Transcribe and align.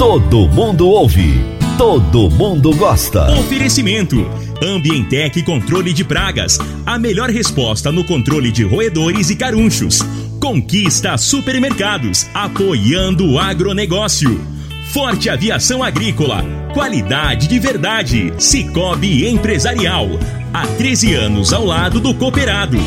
Todo 0.00 0.48
mundo 0.48 0.88
ouve. 0.88 1.44
Todo 1.76 2.30
mundo 2.30 2.74
gosta. 2.74 3.38
Oferecimento: 3.38 4.16
Ambientec 4.62 5.42
Controle 5.42 5.92
de 5.92 6.02
Pragas. 6.02 6.58
A 6.86 6.98
melhor 6.98 7.28
resposta 7.28 7.92
no 7.92 8.02
controle 8.02 8.50
de 8.50 8.64
roedores 8.64 9.28
e 9.28 9.36
carunchos. 9.36 10.00
Conquista 10.40 11.18
Supermercados. 11.18 12.26
Apoiando 12.32 13.30
o 13.30 13.38
agronegócio. 13.38 14.40
Forte 14.90 15.28
Aviação 15.28 15.82
Agrícola. 15.82 16.42
Qualidade 16.72 17.46
de 17.46 17.58
verdade. 17.58 18.32
Cicobi 18.38 19.28
Empresarial. 19.28 20.08
Há 20.50 20.66
13 20.66 21.12
anos 21.12 21.52
ao 21.52 21.66
lado 21.66 22.00
do 22.00 22.14
cooperado. 22.14 22.78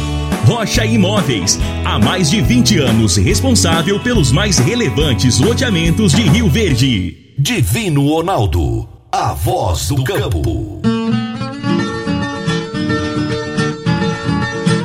Rocha 0.45 0.85
Imóveis. 0.85 1.57
Há 1.85 1.97
mais 1.97 2.29
de 2.29 2.41
20 2.41 2.79
anos 2.79 3.15
responsável 3.17 3.99
pelos 3.99 4.31
mais 4.31 4.57
relevantes 4.57 5.39
loteamentos 5.39 6.11
de 6.11 6.23
Rio 6.23 6.49
Verde. 6.49 7.33
Divino 7.37 8.07
Ronaldo. 8.09 8.87
A 9.11 9.33
voz 9.33 9.87
do 9.87 10.03
campo. 10.03 10.81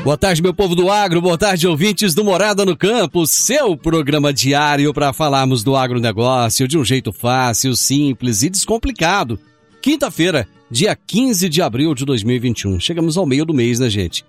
Boa 0.05 0.17
tarde, 0.17 0.41
meu 0.41 0.55
povo 0.55 0.75
do 0.75 0.91
agro, 0.91 1.21
boa 1.21 1.37
tarde, 1.37 1.69
ouvintes 1.69 2.15
do 2.15 2.25
Morada 2.25 2.65
no 2.65 2.75
Campo, 2.75 3.27
seu 3.27 3.77
programa 3.77 4.33
diário 4.33 4.95
para 4.95 5.13
falarmos 5.13 5.63
do 5.63 5.77
agronegócio 5.77 6.67
de 6.67 6.79
um 6.79 6.85
jeito 6.85 7.13
fácil, 7.13 7.77
simples 7.77 8.43
e 8.43 8.49
descomplicado. 8.49 9.39
Quinta-feira, 9.83 10.49
dia 10.71 10.97
15 10.97 11.49
de 11.51 11.61
abril 11.61 11.95
de 11.95 12.07
2021. 12.07 12.81
Chegamos 12.81 13.19
ao 13.19 13.27
meio 13.27 13.45
do 13.45 13.53
mês, 13.53 13.79
né, 13.79 13.91
gente? 13.91 14.25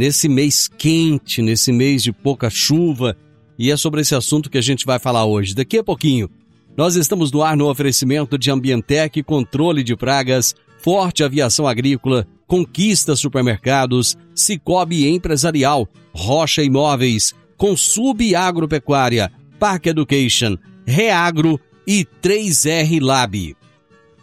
Nesse 0.00 0.30
mês 0.30 0.66
quente, 0.66 1.42
nesse 1.42 1.70
mês 1.70 2.02
de 2.02 2.10
pouca 2.10 2.48
chuva, 2.48 3.14
e 3.58 3.70
é 3.70 3.76
sobre 3.76 4.00
esse 4.00 4.14
assunto 4.14 4.48
que 4.48 4.56
a 4.56 4.62
gente 4.62 4.86
vai 4.86 4.98
falar 4.98 5.26
hoje. 5.26 5.54
Daqui 5.54 5.76
a 5.76 5.84
pouquinho, 5.84 6.30
nós 6.74 6.96
estamos 6.96 7.30
no 7.30 7.42
ar 7.42 7.54
no 7.54 7.68
oferecimento 7.68 8.38
de 8.38 8.50
Ambientec, 8.50 9.22
controle 9.22 9.84
de 9.84 9.94
pragas, 9.94 10.54
Forte 10.78 11.22
Aviação 11.22 11.68
Agrícola, 11.68 12.26
Conquista 12.46 13.14
Supermercados, 13.14 14.16
Cicobi 14.34 15.06
Empresarial, 15.06 15.86
Rocha 16.14 16.62
Imóveis, 16.62 17.34
Consub 17.58 18.34
Agropecuária, 18.34 19.30
Park 19.58 19.84
Education, 19.84 20.56
Reagro 20.86 21.60
e 21.86 22.06
3R 22.22 23.02
Lab. 23.02 23.54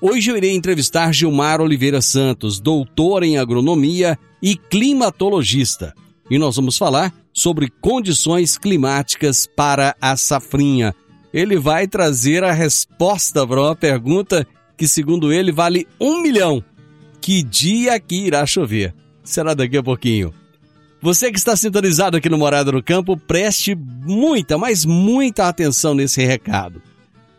Hoje 0.02 0.31
eu 0.31 0.38
irei 0.38 0.56
entrevistar 0.56 1.14
Gilmar 1.14 1.62
Oliveira 1.62 2.02
Santos, 2.02 2.59
doutor 2.59 3.22
em 3.22 3.38
agronomia 3.38 4.17
e 4.42 4.56
climatologista. 4.56 5.94
E 6.30 6.38
nós 6.38 6.56
vamos 6.56 6.78
falar 6.78 7.14
sobre 7.34 7.70
condições 7.82 8.58
climáticas 8.58 9.48
para 9.48 9.96
a 10.02 10.18
safrinha. 10.18 10.94
Ele 11.34 11.58
vai 11.58 11.88
trazer 11.88 12.44
a 12.44 12.52
resposta 12.52 13.46
para 13.46 13.62
uma 13.62 13.76
pergunta 13.76 14.46
que, 14.76 14.88
segundo 14.88 15.32
ele, 15.32 15.52
vale 15.52 15.88
um 16.00 16.22
milhão. 16.22 16.64
Que 17.22 17.44
dia 17.44 18.00
que 18.00 18.16
irá 18.16 18.46
chover? 18.46 18.94
Será 19.24 19.53
daqui 19.53 19.78
a 19.78 19.84
pouquinho. 19.84 20.34
Você 21.02 21.31
que 21.31 21.38
está 21.38 21.56
sintonizado 21.56 22.18
aqui 22.18 22.28
no 22.28 22.38
Morada 22.38 22.72
no 22.72 22.81
Campo, 22.81 23.16
preste 23.16 23.76
muita, 23.76 24.58
mas 24.58 24.84
muita 24.84 25.47
atenção 25.47 25.94
nesse 25.94 26.26
recado. 26.26 26.81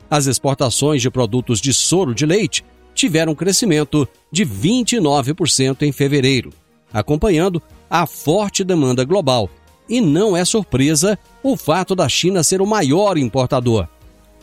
As 0.08 0.28
exportações 0.28 1.02
de 1.02 1.10
produtos 1.10 1.60
de 1.60 1.74
soro 1.74 2.14
de 2.14 2.28
leite 2.28 2.64
tiveram 2.94 3.34
crescimento 3.34 4.08
de 4.32 4.46
29% 4.46 5.82
em 5.82 5.92
fevereiro, 5.92 6.52
acompanhando 6.94 7.60
a 7.90 8.06
forte 8.06 8.64
demanda 8.64 9.04
global. 9.04 9.50
E 9.90 10.00
não 10.00 10.38
é 10.38 10.46
surpresa 10.46 11.18
o 11.42 11.58
fato 11.58 11.96
da 11.96 12.08
China 12.08 12.44
ser 12.44 12.62
o 12.62 12.68
maior 12.68 13.18
importador. 13.18 13.88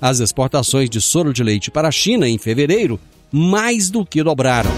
As 0.00 0.20
exportações 0.20 0.90
de 0.90 1.00
soro 1.00 1.32
de 1.32 1.42
leite 1.42 1.70
para 1.70 1.88
a 1.88 1.92
China 1.92 2.28
em 2.28 2.36
fevereiro 2.36 3.00
mais 3.30 3.90
do 3.90 4.04
que 4.04 4.22
dobraram. 4.22 4.70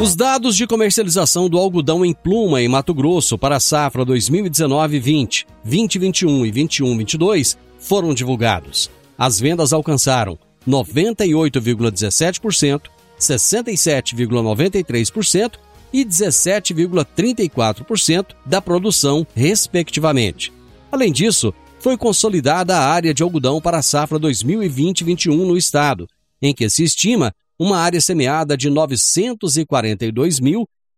Os 0.00 0.16
dados 0.16 0.56
de 0.56 0.66
comercialização 0.66 1.46
do 1.46 1.58
algodão 1.58 2.06
em 2.06 2.14
pluma 2.14 2.62
em 2.62 2.68
Mato 2.68 2.94
Grosso 2.94 3.36
para 3.36 3.56
a 3.56 3.60
safra 3.60 4.06
2019-20, 4.06 5.44
2021 5.62 6.46
e 6.46 6.52
21-22 6.52 7.58
foram 7.78 8.14
divulgados. 8.14 8.90
As 9.18 9.38
vendas 9.38 9.74
alcançaram 9.74 10.38
98,17%, 10.66 12.80
67,93% 13.20 15.52
e 15.92 16.04
17,34% 16.04 18.26
da 18.44 18.60
produção, 18.62 19.24
respectivamente. 19.34 20.52
Além 20.90 21.12
disso, 21.12 21.54
foi 21.78 21.96
consolidada 21.96 22.76
a 22.76 22.88
área 22.88 23.14
de 23.14 23.22
algodão 23.22 23.60
para 23.60 23.78
a 23.78 23.82
safra 23.82 24.18
2020-21 24.18 25.46
no 25.46 25.56
estado, 25.56 26.08
em 26.40 26.54
que 26.54 26.68
se 26.68 26.84
estima 26.84 27.32
uma 27.58 27.78
área 27.78 28.00
semeada 28.00 28.56
de 28.56 28.70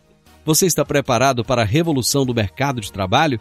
Você 0.45 0.67
está 0.67 0.85
preparado 0.85 1.45
para 1.45 1.63
a 1.63 1.65
revolução 1.65 2.27
do 2.27 2.35
mercado 2.35 2.81
de 2.81 2.91
trabalho? 2.91 3.39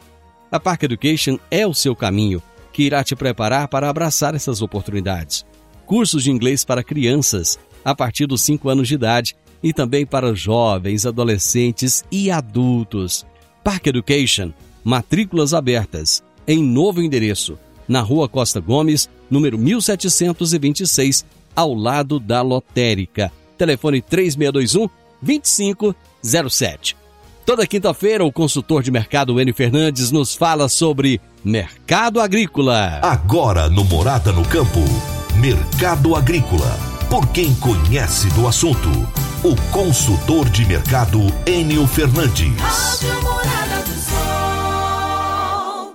A 0.51 0.59
Park 0.59 0.83
Education 0.83 1.39
é 1.49 1.65
o 1.65 1.73
seu 1.73 1.95
caminho, 1.95 2.39
que 2.71 2.83
irá 2.83 3.03
te 3.03 3.15
preparar 3.15 3.67
para 3.67 3.89
abraçar 3.89 4.35
essas 4.35 4.61
oportunidades. 4.61 5.43
Cursos 5.87 6.23
de 6.23 6.29
inglês 6.29 6.63
para 6.63 6.83
crianças 6.83 7.57
a 7.87 7.95
partir 7.95 8.27
dos 8.27 8.41
5 8.41 8.67
anos 8.67 8.89
de 8.89 8.95
idade 8.95 9.33
e 9.63 9.71
também 9.71 10.05
para 10.05 10.35
jovens, 10.35 11.05
adolescentes 11.05 12.03
e 12.11 12.29
adultos. 12.29 13.25
Park 13.63 13.87
Education, 13.87 14.51
matrículas 14.83 15.53
abertas, 15.53 16.21
em 16.45 16.61
novo 16.61 17.01
endereço, 17.01 17.57
na 17.87 18.01
Rua 18.01 18.27
Costa 18.27 18.59
Gomes, 18.59 19.09
número 19.31 19.57
1726, 19.57 21.25
ao 21.55 21.73
lado 21.73 22.19
da 22.19 22.41
lotérica. 22.41 23.31
Telefone 23.57 24.01
3621 24.01 24.89
2507. 25.21 26.97
Toda 27.45 27.65
quinta-feira, 27.65 28.25
o 28.25 28.33
consultor 28.33 28.83
de 28.83 28.91
mercado 28.91 29.39
Enio 29.39 29.55
Fernandes 29.55 30.11
nos 30.11 30.35
fala 30.35 30.67
sobre 30.67 31.21
mercado 31.41 32.19
agrícola. 32.19 32.99
Agora 33.01 33.69
no 33.69 33.85
Morada 33.85 34.33
no 34.33 34.43
Campo, 34.43 34.81
Mercado 35.39 36.17
Agrícola. 36.17 36.96
Por 37.09 37.25
quem 37.31 37.55
conhece 37.55 38.27
do 38.35 38.45
assunto, 38.45 38.89
o 39.41 39.55
consultor 39.71 40.49
de 40.49 40.65
mercado 40.65 41.19
Enio 41.45 41.87
Fernandes. 41.87 43.01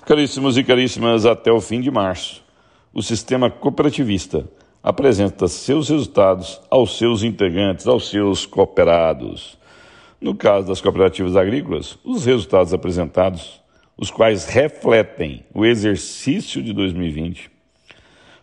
Caríssimos 0.07 0.57
e 0.57 0.65
caríssimas, 0.65 1.27
até 1.27 1.53
o 1.53 1.61
fim 1.61 1.83
de 1.83 1.91
março, 1.91 2.43
o 2.95 3.03
sistema 3.03 3.51
cooperativista 3.51 4.49
apresenta 4.83 5.49
seus 5.49 5.91
resultados 5.91 6.59
aos 6.71 6.97
seus 6.97 7.23
integrantes, 7.23 7.87
aos 7.87 8.09
seus 8.09 8.47
cooperados. 8.47 9.59
No 10.19 10.35
caso 10.35 10.69
das 10.69 10.81
cooperativas 10.81 11.37
agrícolas, 11.37 11.99
os 12.03 12.25
resultados 12.25 12.73
apresentados, 12.73 13.61
os 13.99 14.11
quais 14.11 14.47
refletem 14.47 15.45
o 15.53 15.67
exercício 15.67 16.63
de 16.63 16.73
2020, 16.73 17.51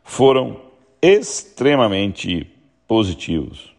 foram 0.04 0.62
extremamente 1.01 2.59
positivos. 2.89 3.71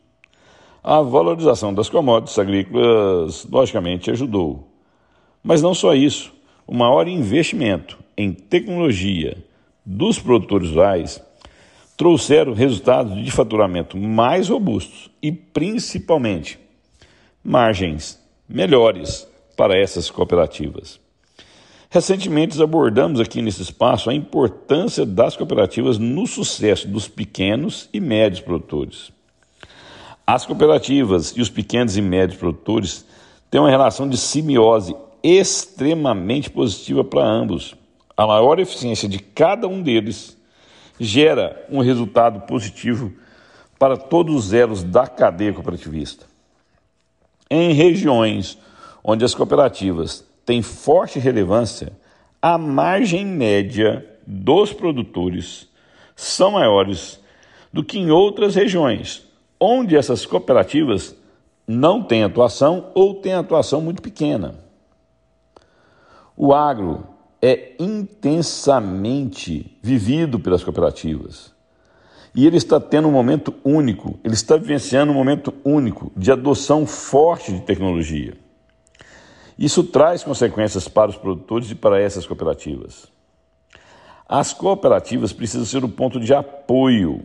A 0.82 1.02
valorização 1.02 1.74
das 1.74 1.90
commodities 1.90 2.38
agrícolas, 2.38 3.44
logicamente, 3.50 4.10
ajudou. 4.10 4.68
Mas 5.42 5.60
não 5.60 5.74
só 5.74 5.94
isso, 5.94 6.32
o 6.66 6.74
maior 6.74 7.08
investimento 7.08 7.98
em 8.16 8.32
tecnologia 8.32 9.36
dos 9.84 10.18
produtores 10.20 10.70
rurais 10.70 11.20
trouxeram 11.96 12.54
resultados 12.54 13.22
de 13.22 13.30
faturamento 13.30 13.98
mais 13.98 14.48
robustos 14.48 15.10
e, 15.20 15.32
principalmente, 15.32 16.58
margens 17.44 18.18
melhores 18.48 19.28
para 19.56 19.76
essas 19.76 20.08
cooperativas. 20.08 21.00
Recentemente 21.92 22.62
abordamos 22.62 23.18
aqui 23.18 23.42
nesse 23.42 23.62
espaço 23.62 24.08
a 24.08 24.14
importância 24.14 25.04
das 25.04 25.36
cooperativas 25.36 25.98
no 25.98 26.24
sucesso 26.24 26.86
dos 26.86 27.08
pequenos 27.08 27.88
e 27.92 27.98
médios 27.98 28.40
produtores. 28.40 29.10
As 30.24 30.46
cooperativas 30.46 31.34
e 31.36 31.40
os 31.40 31.50
pequenos 31.50 31.96
e 31.96 32.00
médios 32.00 32.38
produtores 32.38 33.04
têm 33.50 33.60
uma 33.60 33.68
relação 33.68 34.08
de 34.08 34.16
simbiose 34.16 34.94
extremamente 35.20 36.48
positiva 36.48 37.02
para 37.02 37.26
ambos. 37.26 37.74
A 38.16 38.24
maior 38.24 38.60
eficiência 38.60 39.08
de 39.08 39.18
cada 39.18 39.66
um 39.66 39.82
deles 39.82 40.38
gera 41.00 41.66
um 41.68 41.80
resultado 41.80 42.46
positivo 42.46 43.12
para 43.76 43.96
todos 43.96 44.36
os 44.36 44.52
elos 44.52 44.84
da 44.84 45.08
cadeia 45.08 45.52
cooperativista. 45.52 46.24
Em 47.50 47.72
regiões 47.72 48.56
onde 49.02 49.24
as 49.24 49.34
cooperativas 49.34 50.29
têm 50.50 50.62
forte 50.62 51.20
relevância, 51.20 51.92
a 52.42 52.58
margem 52.58 53.24
média 53.24 54.04
dos 54.26 54.72
produtores 54.72 55.68
são 56.16 56.50
maiores 56.50 57.20
do 57.72 57.84
que 57.84 58.00
em 58.00 58.10
outras 58.10 58.56
regiões, 58.56 59.24
onde 59.60 59.96
essas 59.96 60.26
cooperativas 60.26 61.14
não 61.68 62.02
têm 62.02 62.24
atuação 62.24 62.90
ou 62.96 63.14
têm 63.14 63.34
atuação 63.34 63.80
muito 63.80 64.02
pequena. 64.02 64.56
O 66.36 66.52
agro 66.52 67.06
é 67.40 67.74
intensamente 67.78 69.78
vivido 69.80 70.40
pelas 70.40 70.64
cooperativas. 70.64 71.54
E 72.34 72.44
ele 72.44 72.56
está 72.56 72.80
tendo 72.80 73.06
um 73.06 73.12
momento 73.12 73.54
único, 73.62 74.18
ele 74.24 74.34
está 74.34 74.56
vivenciando 74.56 75.12
um 75.12 75.14
momento 75.14 75.54
único 75.64 76.10
de 76.16 76.32
adoção 76.32 76.84
forte 76.86 77.52
de 77.52 77.60
tecnologia. 77.60 78.49
Isso 79.60 79.84
traz 79.84 80.24
consequências 80.24 80.88
para 80.88 81.10
os 81.10 81.18
produtores 81.18 81.70
e 81.70 81.74
para 81.74 82.00
essas 82.00 82.24
cooperativas. 82.24 83.06
As 84.26 84.54
cooperativas 84.54 85.34
precisam 85.34 85.66
ser 85.66 85.84
o 85.84 85.88
ponto 85.88 86.18
de 86.18 86.32
apoio. 86.32 87.20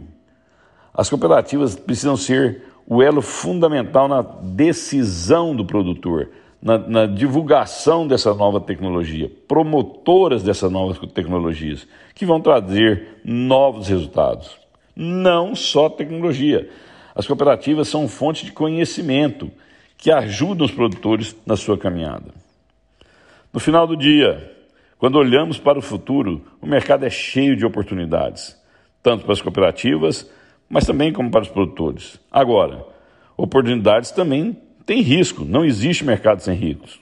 As 0.93 1.09
cooperativas 1.09 1.75
precisam 1.75 2.17
ser 2.17 2.63
o 2.85 3.01
elo 3.01 3.21
fundamental 3.21 4.09
na 4.09 4.21
decisão 4.21 5.55
do 5.55 5.63
produtor, 5.63 6.29
na, 6.61 6.77
na, 6.77 7.05
divulgação 7.05 8.05
dessa 8.05 8.33
nova 8.33 8.59
tecnologia, 8.59 9.31
promotoras 9.47 10.43
dessas 10.43 10.69
novas 10.69 10.99
tecnologias, 11.13 11.87
que 12.13 12.25
vão 12.25 12.41
trazer 12.41 13.21
novos 13.23 13.87
resultados. 13.87 14.57
Não 14.93 15.55
só 15.55 15.89
tecnologia. 15.89 16.69
As 17.15 17.25
cooperativas 17.25 17.87
são 17.87 18.09
fonte 18.09 18.45
de 18.45 18.51
conhecimento 18.51 19.49
que 20.05 20.11
ajudam 20.11 20.67
os 20.67 20.71
produtores 20.71 21.35
na 21.47 21.57
sua 21.57 21.79
caminhada. 21.79 22.31
No 23.51 23.59
final 23.59 23.87
do 23.87 23.97
dia, 23.97 24.55
quando 24.99 25.15
olhamos 25.15 25.57
para 25.57 25.79
o 25.79 25.81
futuro, 25.81 26.45
o 26.61 26.67
mercado 26.67 27.07
é 27.07 27.09
cheio 27.09 27.55
de 27.55 27.65
oportunidades, 27.65 28.55
tanto 29.01 29.23
para 29.23 29.33
as 29.33 29.41
cooperativas, 29.41 30.29
mas 30.69 30.85
também 30.85 31.11
como 31.11 31.31
para 31.31 31.41
os 31.41 31.49
produtores. 31.49 32.19
Agora, 32.31 32.85
oportunidades 33.35 34.11
também 34.11 34.55
tem 34.85 35.01
risco, 35.01 35.43
não 35.43 35.65
existe 35.65 36.05
mercado 36.05 36.39
sem 36.39 36.55
riscos. 36.55 36.99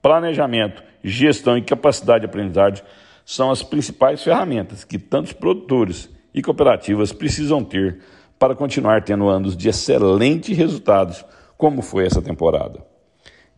Planejamento, 0.00 0.80
gestão 1.02 1.58
e 1.58 1.62
capacidade 1.62 2.20
de 2.20 2.26
aprendizagem 2.26 2.84
são 3.26 3.50
as 3.50 3.64
principais 3.64 4.22
ferramentas 4.22 4.84
que 4.84 4.96
tantos 4.96 5.32
produtores 5.32 6.08
e 6.32 6.40
cooperativas 6.40 7.12
precisam 7.12 7.64
ter 7.64 7.98
para 8.38 8.54
continuar 8.54 9.02
tendo 9.02 9.28
anos 9.28 9.56
de 9.56 9.68
excelentes 9.68 10.56
resultados, 10.56 11.24
como 11.58 11.82
foi 11.82 12.06
essa 12.06 12.22
temporada. 12.22 12.82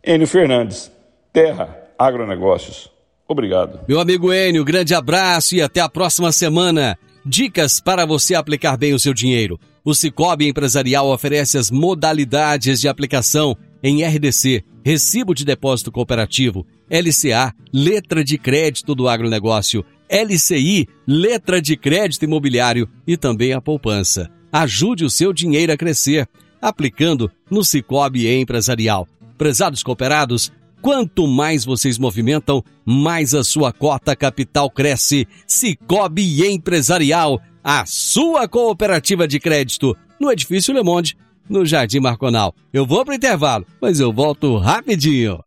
Enio 0.03 0.27
Fernandes, 0.27 0.91
Terra 1.31 1.77
Agronegócios. 1.97 2.91
Obrigado. 3.27 3.79
Meu 3.87 3.99
amigo 3.99 4.33
Enio, 4.33 4.65
grande 4.65 4.93
abraço 4.93 5.55
e 5.55 5.61
até 5.61 5.79
a 5.79 5.87
próxima 5.87 6.31
semana. 6.31 6.97
Dicas 7.23 7.79
para 7.79 8.05
você 8.05 8.33
aplicar 8.33 8.75
bem 8.75 8.93
o 8.93 8.99
seu 8.99 9.13
dinheiro. 9.13 9.59
O 9.85 9.93
Cicobi 9.93 10.47
Empresarial 10.47 11.07
oferece 11.07 11.57
as 11.57 11.69
modalidades 11.69 12.81
de 12.81 12.87
aplicação 12.87 13.55
em 13.83 14.03
RDC, 14.03 14.63
Recibo 14.83 15.33
de 15.33 15.45
Depósito 15.45 15.91
Cooperativo, 15.91 16.65
LCA, 16.89 17.53
Letra 17.71 18.23
de 18.23 18.37
Crédito 18.37 18.95
do 18.95 19.07
Agronegócio, 19.07 19.85
LCI, 20.09 20.87
Letra 21.07 21.61
de 21.61 21.77
Crédito 21.77 22.25
Imobiliário 22.25 22.89
e 23.07 23.15
também 23.15 23.53
a 23.53 23.61
poupança. 23.61 24.29
Ajude 24.51 25.05
o 25.05 25.09
seu 25.09 25.31
dinheiro 25.31 25.71
a 25.71 25.77
crescer, 25.77 26.27
aplicando 26.61 27.31
no 27.49 27.63
Cicobi 27.63 28.27
Empresarial. 28.27 29.07
Prezados 29.37 29.81
cooperados, 29.81 30.51
quanto 30.81 31.27
mais 31.27 31.65
vocês 31.65 31.97
movimentam, 31.97 32.63
mais 32.85 33.33
a 33.33 33.43
sua 33.43 33.73
cota 33.73 34.15
capital 34.15 34.69
cresce. 34.69 35.27
Cicobi 35.47 36.45
Empresarial 36.45 37.41
a 37.63 37.85
sua 37.85 38.47
cooperativa 38.47 39.27
de 39.27 39.39
crédito 39.39 39.95
no 40.19 40.31
Edifício 40.31 40.73
Le 40.73 40.83
Monde, 40.83 41.17
no 41.49 41.65
Jardim 41.65 41.99
Marconal. 41.99 42.53
Eu 42.71 42.85
vou 42.85 43.03
para 43.03 43.13
o 43.13 43.15
intervalo, 43.15 43.65
mas 43.81 43.99
eu 43.99 44.11
volto 44.11 44.57
rapidinho. 44.57 45.39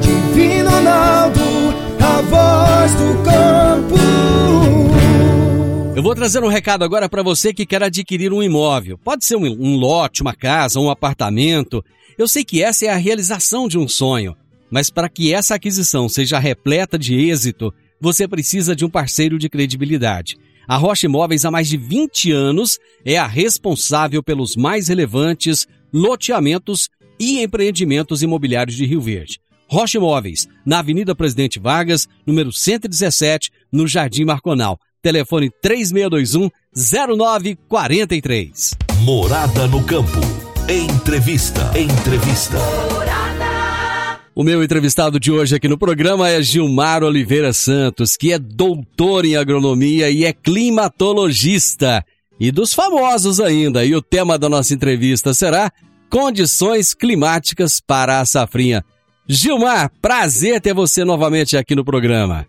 Divino 0.00 0.70
Ronaldo, 0.70 1.40
a 2.00 2.22
voz 2.22 2.92
do 2.94 3.24
campo. 3.24 4.63
Eu 5.96 6.02
vou 6.02 6.12
trazer 6.12 6.42
um 6.42 6.48
recado 6.48 6.82
agora 6.84 7.08
para 7.08 7.22
você 7.22 7.54
que 7.54 7.64
quer 7.64 7.80
adquirir 7.80 8.32
um 8.32 8.42
imóvel. 8.42 8.98
Pode 8.98 9.24
ser 9.24 9.36
um, 9.36 9.46
um 9.46 9.76
lote, 9.76 10.22
uma 10.22 10.34
casa, 10.34 10.80
um 10.80 10.90
apartamento. 10.90 11.84
Eu 12.18 12.26
sei 12.26 12.44
que 12.44 12.60
essa 12.60 12.84
é 12.84 12.88
a 12.88 12.96
realização 12.96 13.68
de 13.68 13.78
um 13.78 13.86
sonho, 13.86 14.36
mas 14.68 14.90
para 14.90 15.08
que 15.08 15.32
essa 15.32 15.54
aquisição 15.54 16.08
seja 16.08 16.36
repleta 16.40 16.98
de 16.98 17.14
êxito, 17.14 17.72
você 18.00 18.26
precisa 18.26 18.74
de 18.74 18.84
um 18.84 18.90
parceiro 18.90 19.38
de 19.38 19.48
credibilidade. 19.48 20.36
A 20.66 20.76
Rocha 20.76 21.06
Imóveis 21.06 21.44
há 21.44 21.50
mais 21.50 21.68
de 21.68 21.76
20 21.76 22.32
anos 22.32 22.78
é 23.04 23.16
a 23.16 23.26
responsável 23.26 24.20
pelos 24.20 24.56
mais 24.56 24.88
relevantes 24.88 25.64
loteamentos 25.92 26.88
e 27.20 27.40
empreendimentos 27.40 28.20
imobiliários 28.20 28.76
de 28.76 28.84
Rio 28.84 29.00
Verde. 29.00 29.38
Rocha 29.74 29.98
Imóveis, 29.98 30.48
na 30.64 30.78
Avenida 30.78 31.16
Presidente 31.16 31.58
Vargas, 31.58 32.08
número 32.24 32.52
117, 32.52 33.50
no 33.72 33.88
Jardim 33.88 34.24
Marconal. 34.24 34.78
Telefone 35.02 35.50
3621 35.60 36.48
0943. 36.72 38.76
Morada 39.00 39.66
no 39.66 39.82
campo. 39.82 40.20
Entrevista. 40.68 41.72
Entrevista. 41.76 42.56
O 44.32 44.44
meu 44.44 44.62
entrevistado 44.62 45.18
de 45.18 45.32
hoje 45.32 45.56
aqui 45.56 45.66
no 45.66 45.76
programa 45.76 46.28
é 46.28 46.40
Gilmar 46.40 47.02
Oliveira 47.02 47.52
Santos, 47.52 48.16
que 48.16 48.32
é 48.32 48.38
doutor 48.38 49.24
em 49.24 49.34
agronomia 49.34 50.08
e 50.08 50.24
é 50.24 50.32
climatologista. 50.32 52.04
E 52.38 52.52
dos 52.52 52.72
famosos 52.72 53.40
ainda. 53.40 53.84
E 53.84 53.92
o 53.92 54.00
tema 54.00 54.38
da 54.38 54.48
nossa 54.48 54.72
entrevista 54.72 55.34
será 55.34 55.72
Condições 56.08 56.94
Climáticas 56.94 57.80
para 57.84 58.20
a 58.20 58.24
Safrinha. 58.24 58.84
Gilmar, 59.26 59.90
prazer 60.02 60.60
ter 60.60 60.74
você 60.74 61.02
novamente 61.02 61.56
aqui 61.56 61.74
no 61.74 61.82
programa. 61.82 62.46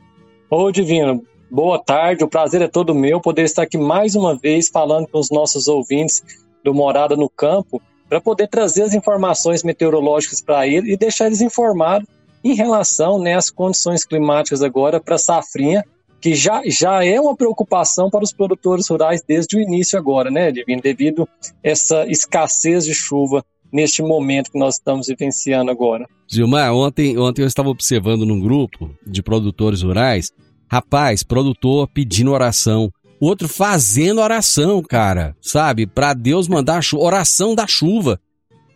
Ô 0.50 0.70
Divino, 0.72 1.24
boa 1.50 1.80
tarde, 1.80 2.26
o 2.26 2.28
prazer 2.28 2.62
é 2.62 2.68
todo 2.68 2.94
meu 2.94 3.22
poder 3.22 3.44
estar 3.44 3.64
aqui 3.64 3.78
mais 3.78 4.14
uma 4.14 4.36
vez 4.36 4.68
falando 4.68 5.08
com 5.08 5.18
os 5.18 5.32
nossos 5.32 5.70
ouvintes 5.70 6.22
do 6.66 6.74
Morada 6.74 7.16
no 7.16 7.30
Campo 7.30 7.82
para 8.10 8.20
poder 8.20 8.50
trazer 8.50 8.84
as 8.84 8.94
informações 8.94 9.64
meteorológicas 9.64 10.42
para 10.42 10.68
ele 10.68 10.92
e 10.92 10.98
deixar 10.98 11.28
eles 11.28 11.40
informados 11.40 12.08
em 12.44 12.54
relação 12.54 13.20
né, 13.20 13.36
às 13.36 13.50
condições 13.50 14.04
climáticas 14.04 14.62
agora 14.62 15.00
para 15.00 15.16
a 15.16 15.20
safrinha, 15.20 15.84
que 16.20 16.36
já, 16.36 16.62
já 16.66 17.06
é 17.06 17.20
uma 17.22 17.38
preocupação 17.38 18.10
para 18.10 18.24
os 18.24 18.34
produtores 18.34 18.88
rurais 18.90 19.24
desde 19.26 19.56
o 19.56 19.62
início 19.62 19.98
agora, 19.98 20.30
né, 20.30 20.52
Divino, 20.52 20.82
devido 20.82 21.24
a 21.24 21.48
essa 21.64 22.06
escassez 22.06 22.84
de 22.86 22.94
chuva 22.94 23.46
neste 23.76 24.02
momento 24.02 24.52
que 24.52 24.58
nós 24.58 24.76
estamos 24.76 25.08
vivenciando 25.08 25.70
agora. 25.70 26.08
Gilmar, 26.30 26.74
ontem, 26.74 27.18
ontem 27.18 27.42
eu 27.42 27.48
estava 27.48 27.68
observando 27.68 28.26
num 28.26 28.40
grupo 28.40 28.90
de 29.06 29.22
produtores 29.22 29.82
rurais, 29.82 30.32
rapaz, 30.72 31.24
produtor 31.24 31.86
pedindo 31.94 32.32
oração, 32.32 32.90
outro 33.20 33.50
fazendo 33.50 34.22
oração, 34.22 34.82
cara, 34.82 35.36
sabe? 35.42 35.86
Para 35.86 36.14
Deus 36.14 36.48
mandar 36.48 36.80
oração 36.94 37.54
da 37.54 37.68
chuva. 37.68 38.18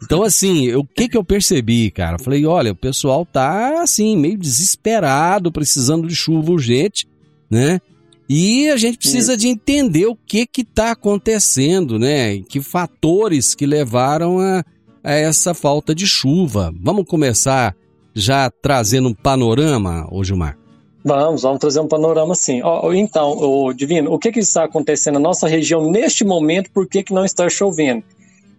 Então, 0.03 0.22
assim, 0.22 0.74
o 0.74 0.84
que 0.84 1.08
que 1.08 1.15
eu 1.15 1.24
percebi, 1.24 1.89
cara? 1.91 2.20
Falei, 2.20 2.46
olha, 2.46 2.74
o 2.74 2.75
pessoal 2.75 3.25
tá, 3.25 3.82
assim, 3.82 4.18
meio 4.18 4.38
desesperado, 4.38 5.50
precisando 5.50 6.10
de 6.10 6.15
chuva 6.15 6.51
urgente, 6.51 7.08
né? 7.50 7.79
E 8.27 8.70
a 8.70 8.75
gente 8.75 8.98
precisa 8.98 9.36
de 9.36 9.48
entender 9.48 10.08
o 10.08 10.15
que 10.15 10.46
que 10.46 10.63
tá 10.63 10.91
acontecendo, 10.91 11.98
né? 11.98 12.39
Que 12.41 12.62
fatores 12.62 13.56
que 13.56 13.65
levaram 13.65 14.39
a, 14.39 14.63
a 15.03 15.13
essa 15.13 15.53
falta 15.53 15.94
de 15.96 16.06
chuva. 16.08 16.74
Vamos 16.82 17.06
começar 17.06 17.75
já 18.13 18.50
trazendo 18.62 19.10
um 19.10 19.13
panorama, 19.13 20.08
ô 20.12 20.24
Gilmar? 20.24 20.58
Vamos, 21.03 21.44
vamos 21.44 21.60
trazer 21.60 21.79
um 21.79 21.88
panorama 21.88 22.36
sim. 22.36 22.62
Ó, 22.63 22.91
então, 22.94 23.32
ô, 23.32 23.72
Divino, 23.74 24.12
o 24.12 24.20
que, 24.20 24.32
que 24.32 24.39
está 24.39 24.65
acontecendo 24.65 25.13
na 25.15 25.22
nossa 25.22 25.48
região 25.48 25.89
neste 25.89 26.25
momento? 26.25 26.70
Por 26.72 26.88
que, 26.88 27.01
que 27.03 27.13
não 27.13 27.24
está 27.24 27.48
chovendo? 27.50 28.03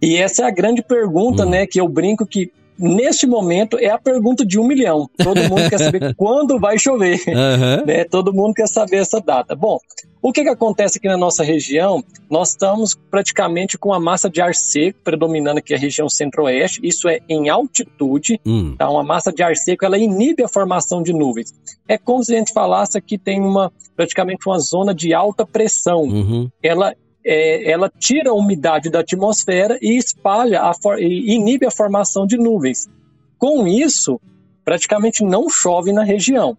E 0.01 0.17
essa 0.17 0.43
é 0.43 0.45
a 0.47 0.51
grande 0.51 0.81
pergunta, 0.81 1.45
Hum. 1.45 1.49
né? 1.49 1.67
Que 1.67 1.79
eu 1.79 1.87
brinco 1.87 2.25
que 2.25 2.51
neste 2.81 3.27
momento 3.27 3.77
é 3.79 3.89
a 3.89 3.97
pergunta 3.97 4.45
de 4.45 4.59
um 4.59 4.65
milhão. 4.65 5.09
Todo 5.17 5.41
mundo 5.43 5.69
quer 5.69 5.77
saber 5.77 6.13
quando 6.17 6.59
vai 6.59 6.77
chover. 6.77 7.21
Aham. 7.29 7.83
né? 7.85 8.03
Todo 8.03 8.33
mundo 8.33 8.53
quer 8.53 8.67
saber 8.67 8.97
essa 8.97 9.21
data. 9.21 9.55
Bom, 9.55 9.79
o 10.21 10.31
que, 10.31 10.43
que 10.43 10.49
acontece 10.49 10.97
aqui 10.97 11.07
na 11.07 11.17
nossa 11.17 11.43
região? 11.43 12.03
Nós 12.29 12.49
estamos 12.49 12.95
praticamente 13.09 13.77
com 13.77 13.93
a 13.93 13.99
massa 13.99 14.29
de 14.29 14.41
ar 14.41 14.53
seco 14.53 14.99
predominando 15.03 15.59
aqui 15.59 15.73
a 15.73 15.77
região 15.77 16.07
centro-oeste. 16.09 16.79
Isso 16.83 17.07
é 17.07 17.19
em 17.27 17.49
altitude. 17.49 18.39
Hum. 18.45 18.71
Então, 18.73 18.99
a 18.99 19.03
massa 19.03 19.31
de 19.31 19.41
ar 19.41 19.55
seco 19.55 19.85
ela 19.85 19.97
inibe 19.97 20.43
a 20.43 20.47
formação 20.47 21.01
de 21.01 21.13
nuvens. 21.13 21.53
É 21.87 21.97
como 21.97 22.23
se 22.23 22.35
a 22.35 22.37
gente 22.37 22.53
falasse 22.53 23.01
que 23.01 23.17
tem 23.17 23.41
uma 23.41 23.71
praticamente 23.95 24.47
uma 24.47 24.59
zona 24.59 24.93
de 24.93 25.13
alta 25.13 25.45
pressão. 25.45 26.03
Uhum. 26.03 26.49
Ela 26.61 26.95
é, 27.23 27.71
ela 27.71 27.89
tira 27.89 28.31
a 28.31 28.33
umidade 28.33 28.89
da 28.89 28.99
atmosfera 28.99 29.77
e 29.81 29.97
espalha 29.97 30.61
a 30.61 30.73
e 30.99 31.35
inibe 31.35 31.65
a 31.65 31.71
formação 31.71 32.25
de 32.25 32.37
nuvens. 32.37 32.89
Com 33.37 33.67
isso, 33.67 34.19
praticamente 34.63 35.23
não 35.23 35.49
chove 35.49 35.91
na 35.91 36.03
região. 36.03 36.57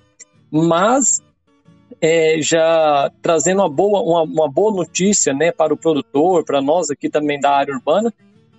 Mas 0.50 1.22
é, 2.00 2.40
já 2.40 3.10
trazendo 3.20 3.60
uma 3.60 3.68
boa, 3.68 4.02
uma, 4.02 4.22
uma 4.22 4.50
boa 4.50 4.74
notícia 4.74 5.32
né, 5.32 5.52
para 5.52 5.72
o 5.72 5.76
produtor, 5.76 6.44
para 6.44 6.60
nós 6.60 6.90
aqui 6.90 7.08
também 7.08 7.40
da 7.40 7.50
área 7.50 7.74
urbana, 7.74 8.12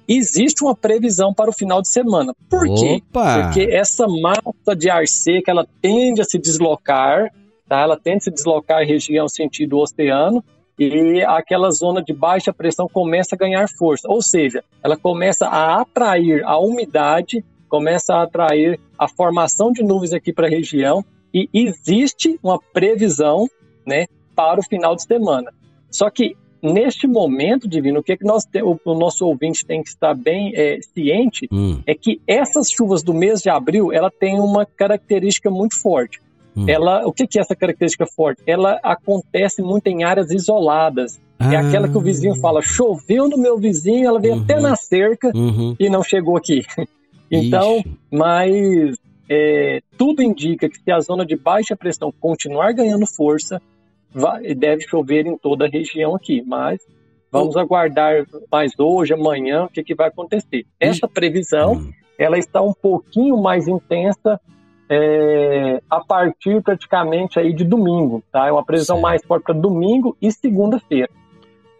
existe 0.07 0.63
uma 0.63 0.75
previsão 0.75 1.33
para 1.33 1.49
o 1.49 1.53
final 1.53 1.81
de 1.81 1.89
semana. 1.89 2.33
Por 2.49 2.65
quê? 2.75 3.01
Opa! 3.09 3.43
Porque 3.43 3.61
essa 3.71 4.07
massa 4.07 4.75
de 4.75 4.89
ar 4.89 5.07
seco, 5.07 5.49
ela 5.49 5.65
tende 5.81 6.21
a 6.21 6.25
se 6.25 6.37
deslocar, 6.37 7.31
tá? 7.67 7.81
Ela 7.81 7.97
tende 7.97 8.17
a 8.17 8.21
se 8.21 8.31
deslocar 8.31 8.81
em 8.81 8.87
região 8.87 9.27
sentido 9.27 9.77
oceano 9.77 10.43
e 10.77 11.21
aquela 11.23 11.69
zona 11.71 12.01
de 12.01 12.13
baixa 12.13 12.53
pressão 12.53 12.87
começa 12.87 13.35
a 13.35 13.37
ganhar 13.37 13.67
força. 13.69 14.07
Ou 14.09 14.21
seja, 14.21 14.63
ela 14.83 14.97
começa 14.97 15.47
a 15.47 15.81
atrair 15.81 16.43
a 16.45 16.57
umidade, 16.57 17.43
começa 17.69 18.15
a 18.15 18.23
atrair 18.23 18.79
a 18.97 19.07
formação 19.07 19.71
de 19.71 19.83
nuvens 19.83 20.13
aqui 20.13 20.33
para 20.33 20.47
a 20.47 20.49
região 20.49 21.03
e 21.33 21.49
existe 21.53 22.39
uma 22.43 22.59
previsão, 22.59 23.47
né, 23.85 24.05
para 24.35 24.59
o 24.59 24.63
final 24.63 24.95
de 24.95 25.03
semana. 25.03 25.51
Só 25.89 26.09
que 26.09 26.35
neste 26.61 27.07
momento, 27.07 27.67
Divino, 27.67 27.99
o 27.99 28.03
que, 28.03 28.15
que 28.15 28.25
nós 28.25 28.47
o, 28.63 28.79
o 28.85 28.93
nosso 28.93 29.25
ouvinte 29.25 29.65
tem 29.65 29.83
que 29.83 29.89
estar 29.89 30.13
bem 30.13 30.53
é, 30.55 30.79
ciente 30.81 31.47
Hum. 31.51 31.81
é 31.85 31.93
que 31.93 32.21
essas 32.25 32.71
chuvas 32.71 33.03
do 33.03 33.13
mês 33.13 33.41
de 33.41 33.49
abril, 33.49 33.91
ela 33.91 34.09
tem 34.09 34.39
uma 34.39 34.65
característica 34.65 35.49
muito 35.49 35.79
forte. 35.79 36.21
Hum. 36.55 36.65
Ela, 36.67 37.05
o 37.07 37.11
que, 37.11 37.25
que 37.27 37.39
é 37.39 37.41
essa 37.41 37.55
característica 37.55 38.05
forte? 38.05 38.41
Ela 38.45 38.79
acontece 38.83 39.61
muito 39.61 39.87
em 39.87 40.03
áreas 40.03 40.29
isoladas. 40.31 41.19
É 41.39 41.55
Ah. 41.55 41.67
aquela 41.67 41.89
que 41.89 41.97
o 41.97 42.01
vizinho 42.01 42.35
fala, 42.35 42.61
choveu 42.61 43.27
no 43.27 43.37
meu 43.37 43.57
vizinho, 43.57 44.07
ela 44.07 44.19
veio 44.19 44.35
Uhum. 44.35 44.43
até 44.43 44.59
na 44.59 44.75
cerca 44.75 45.31
Uhum. 45.35 45.75
e 45.79 45.89
não 45.89 46.03
chegou 46.03 46.37
aqui. 46.37 46.61
Então, 47.31 47.77
Ixi. 47.77 47.97
mas 48.11 48.97
é, 49.27 49.79
tudo 49.97 50.21
indica 50.21 50.69
que 50.69 50.77
se 50.77 50.91
a 50.91 50.99
zona 50.99 51.25
de 51.25 51.35
baixa 51.35 51.75
pressão 51.75 52.13
continuar 52.19 52.73
ganhando 52.73 53.07
força, 53.07 53.59
vai- 54.13 54.53
deve 54.53 54.83
chover 54.87 55.25
em 55.25 55.35
toda 55.37 55.65
a 55.65 55.69
região 55.69 56.13
aqui. 56.15 56.43
Mas 56.45 56.79
vamos 57.31 57.57
aguardar 57.57 58.23
mais 58.51 58.73
hoje, 58.77 59.13
amanhã, 59.15 59.63
o 59.63 59.69
que, 59.69 59.81
que 59.83 59.95
vai 59.95 60.09
acontecer. 60.09 60.65
Essa 60.79 61.07
previsão, 61.07 61.73
Hum. 61.77 61.91
ela 62.19 62.37
está 62.37 62.61
um 62.61 62.73
pouquinho 62.73 63.37
mais 63.41 63.67
intensa 63.67 64.39
é, 64.93 65.81
a 65.89 65.99
partir 65.99 66.61
praticamente 66.61 67.39
aí 67.39 67.53
de 67.53 67.63
domingo, 67.63 68.23
tá? 68.31 68.47
É 68.47 68.51
uma 68.51 68.63
previsão 68.63 68.97
Certo. 68.97 69.03
mais 69.03 69.23
forte 69.25 69.43
para 69.43 69.53
domingo 69.55 70.15
e 70.21 70.31
segunda-feira. 70.31 71.09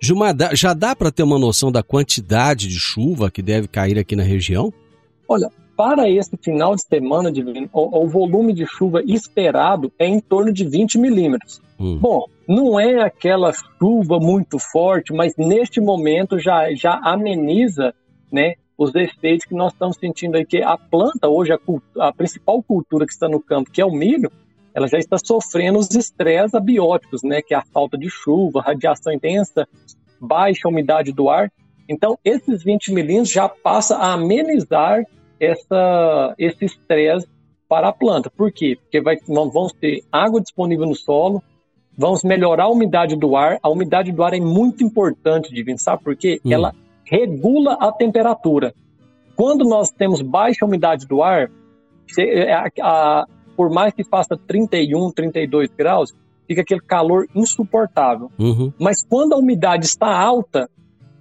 Gilmar, 0.01 0.35
já 0.53 0.73
dá 0.73 0.95
para 0.95 1.11
ter 1.11 1.23
uma 1.23 1.39
noção 1.39 1.71
da 1.71 1.81
quantidade 1.81 2.67
de 2.67 2.79
chuva 2.79 3.31
que 3.31 3.41
deve 3.41 3.67
cair 3.67 3.97
aqui 3.97 4.15
na 4.15 4.23
região? 4.23 4.73
Para 5.75 6.09
esse 6.09 6.37
final 6.37 6.75
de 6.75 6.83
semana, 6.83 7.31
Divino, 7.31 7.69
o, 7.71 8.03
o 8.03 8.07
volume 8.07 8.53
de 8.53 8.65
chuva 8.65 9.01
esperado 9.07 9.91
é 9.97 10.05
em 10.05 10.19
torno 10.19 10.51
de 10.51 10.67
20 10.67 10.97
milímetros. 10.99 11.61
Hum. 11.79 11.97
Bom, 11.99 12.25
não 12.47 12.79
é 12.79 13.01
aquela 13.01 13.51
chuva 13.79 14.19
muito 14.19 14.59
forte, 14.59 15.13
mas 15.13 15.33
neste 15.37 15.81
momento 15.81 16.37
já, 16.37 16.73
já 16.75 16.99
ameniza 17.03 17.93
né, 18.31 18.55
os 18.83 18.95
efeitos 18.95 19.45
que 19.45 19.55
nós 19.55 19.73
estamos 19.73 19.97
sentindo 19.97 20.35
aí, 20.35 20.45
que 20.45 20.61
a 20.61 20.77
planta 20.77 21.27
hoje, 21.27 21.53
a, 21.53 22.07
a 22.07 22.13
principal 22.13 22.61
cultura 22.61 23.05
que 23.05 23.13
está 23.13 23.27
no 23.27 23.39
campo, 23.39 23.71
que 23.71 23.81
é 23.81 23.85
o 23.85 23.91
milho, 23.91 24.31
ela 24.73 24.87
já 24.87 24.97
está 24.97 25.17
sofrendo 25.17 25.79
os 25.79 25.91
estresses 25.91 26.55
abióticos, 26.55 27.21
né, 27.23 27.41
que 27.41 27.53
é 27.53 27.57
a 27.57 27.65
falta 27.73 27.97
de 27.97 28.09
chuva, 28.09 28.61
radiação 28.61 29.13
intensa, 29.13 29.67
baixa 30.19 30.67
umidade 30.67 31.11
do 31.11 31.29
ar. 31.29 31.51
Então, 31.87 32.17
esses 32.23 32.63
20 32.63 32.93
milímetros 32.93 33.31
já 33.31 33.47
passa 33.47 33.97
a 33.97 34.13
amenizar 34.13 35.05
essa, 35.39 36.33
esse 36.37 36.65
estresse 36.65 37.27
para 37.67 37.89
a 37.89 37.93
planta. 37.93 38.29
Por 38.29 38.51
quê? 38.51 38.77
Porque 38.81 39.01
vai, 39.01 39.17
vamos 39.27 39.73
ter 39.73 40.03
água 40.11 40.41
disponível 40.41 40.85
no 40.85 40.95
solo, 40.95 41.41
vamos 41.97 42.23
melhorar 42.23 42.63
a 42.63 42.69
umidade 42.69 43.15
do 43.15 43.35
ar. 43.35 43.59
A 43.61 43.69
umidade 43.69 44.11
do 44.11 44.23
ar 44.23 44.33
é 44.33 44.39
muito 44.39 44.83
importante, 44.83 45.53
Divino, 45.53 45.77
sabe 45.77 46.03
por 46.03 46.15
quê? 46.15 46.39
Hum. 46.43 46.51
Ela 46.51 46.73
regula 47.05 47.73
a 47.79 47.91
temperatura. 47.91 48.73
Quando 49.35 49.63
nós 49.65 49.89
temos 49.91 50.21
baixa 50.21 50.65
umidade 50.65 51.05
do 51.07 51.21
ar, 51.23 51.49
a- 52.81 53.25
por 53.55 53.69
mais 53.69 53.93
que 53.93 54.03
faça 54.03 54.37
31, 54.47 55.11
32 55.11 55.69
graus, 55.71 56.13
fica 56.47 56.61
aquele 56.61 56.81
calor 56.81 57.27
insuportável. 57.35 58.31
Uhum. 58.37 58.71
Mas 58.79 59.03
quando 59.05 59.33
a 59.33 59.37
umidade 59.37 59.85
está 59.85 60.07
alta, 60.15 60.69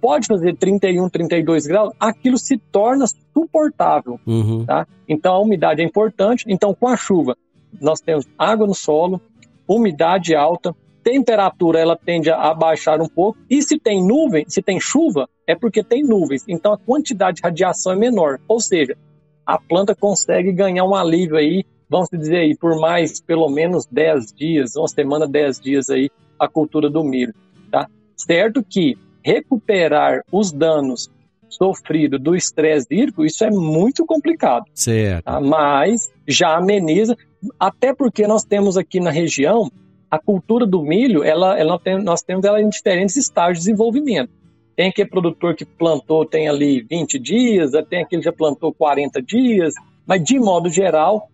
pode 0.01 0.27
fazer 0.27 0.55
31, 0.57 1.09
32 1.09 1.65
graus, 1.65 1.93
aquilo 1.99 2.37
se 2.37 2.57
torna 2.57 3.05
suportável, 3.33 4.19
Uhum. 4.27 4.65
tá? 4.65 4.85
Então 5.07 5.33
a 5.33 5.39
umidade 5.39 5.81
é 5.81 5.85
importante. 5.85 6.43
Então 6.47 6.73
com 6.73 6.87
a 6.87 6.97
chuva 6.97 7.35
nós 7.81 7.99
temos 7.99 8.27
água 8.37 8.67
no 8.67 8.75
solo, 8.75 9.19
umidade 9.67 10.35
alta, 10.35 10.75
temperatura 11.03 11.79
ela 11.79 11.95
tende 11.97 12.29
a 12.29 12.53
baixar 12.53 13.01
um 13.01 13.07
pouco. 13.07 13.39
E 13.49 13.61
se 13.61 13.79
tem 13.79 14.05
nuvem, 14.05 14.45
se 14.47 14.61
tem 14.61 14.79
chuva, 14.79 15.27
é 15.47 15.55
porque 15.55 15.83
tem 15.83 16.03
nuvens. 16.03 16.43
Então 16.47 16.73
a 16.73 16.77
quantidade 16.77 17.37
de 17.37 17.43
radiação 17.43 17.93
é 17.93 17.95
menor. 17.95 18.39
Ou 18.47 18.59
seja, 18.59 18.97
a 19.45 19.57
planta 19.59 19.95
consegue 19.95 20.51
ganhar 20.51 20.85
um 20.85 20.95
alívio 20.95 21.37
aí, 21.37 21.63
vamos 21.89 22.09
dizer 22.11 22.37
aí, 22.37 22.57
por 22.57 22.79
mais 22.79 23.21
pelo 23.21 23.49
menos 23.49 23.85
10 23.85 24.33
dias, 24.33 24.75
uma 24.75 24.87
semana, 24.87 25.27
10 25.27 25.59
dias 25.59 25.89
aí, 25.89 26.09
a 26.39 26.47
cultura 26.47 26.89
do 26.89 27.03
milho, 27.03 27.33
tá? 27.71 27.87
Certo 28.15 28.63
que 28.63 28.97
recuperar 29.23 30.21
os 30.31 30.51
danos 30.51 31.09
sofridos 31.49 32.19
do 32.19 32.35
estresse 32.35 32.87
hídrico, 32.89 33.23
isso 33.23 33.43
é 33.43 33.51
muito 33.51 34.05
complicado, 34.05 34.65
Certo. 34.73 35.23
tá? 35.23 35.39
mas 35.39 36.11
já 36.27 36.57
ameniza, 36.57 37.15
até 37.59 37.93
porque 37.93 38.25
nós 38.25 38.43
temos 38.43 38.75
aqui 38.75 38.99
na 38.99 39.11
região 39.11 39.71
a 40.09 40.19
cultura 40.19 40.65
do 40.65 40.81
milho, 40.81 41.23
ela, 41.23 41.57
ela 41.57 41.79
tem, 41.79 42.01
nós 42.03 42.21
temos 42.21 42.43
ela 42.45 42.61
em 42.61 42.69
diferentes 42.69 43.15
estágios 43.17 43.59
de 43.59 43.65
desenvolvimento. 43.65 44.29
Tem 44.75 44.89
aquele 44.89 45.09
produtor 45.09 45.55
que 45.55 45.65
plantou 45.65 46.25
tem 46.25 46.47
ali 46.49 46.81
20 46.81 47.19
dias, 47.19 47.71
tem 47.89 48.01
aquele 48.01 48.21
que 48.21 48.25
já 48.25 48.33
plantou 48.33 48.73
40 48.73 49.21
dias, 49.21 49.73
mas 50.05 50.23
de 50.23 50.39
modo 50.39 50.69
geral, 50.69 51.29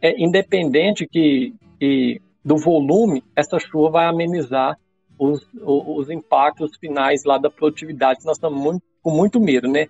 é 0.00 0.14
independente 0.22 1.06
que, 1.06 1.52
que 1.80 2.20
do 2.44 2.56
volume, 2.56 3.22
essa 3.34 3.58
chuva 3.58 3.90
vai 3.90 4.06
amenizar 4.06 4.78
os, 5.18 5.44
os 5.64 6.08
impactos 6.08 6.76
finais 6.78 7.24
lá 7.24 7.36
da 7.38 7.50
produtividade. 7.50 8.20
Nós 8.24 8.36
estamos 8.36 8.60
muito, 8.62 8.82
com 9.02 9.10
muito 9.10 9.40
medo, 9.40 9.68
né? 9.68 9.88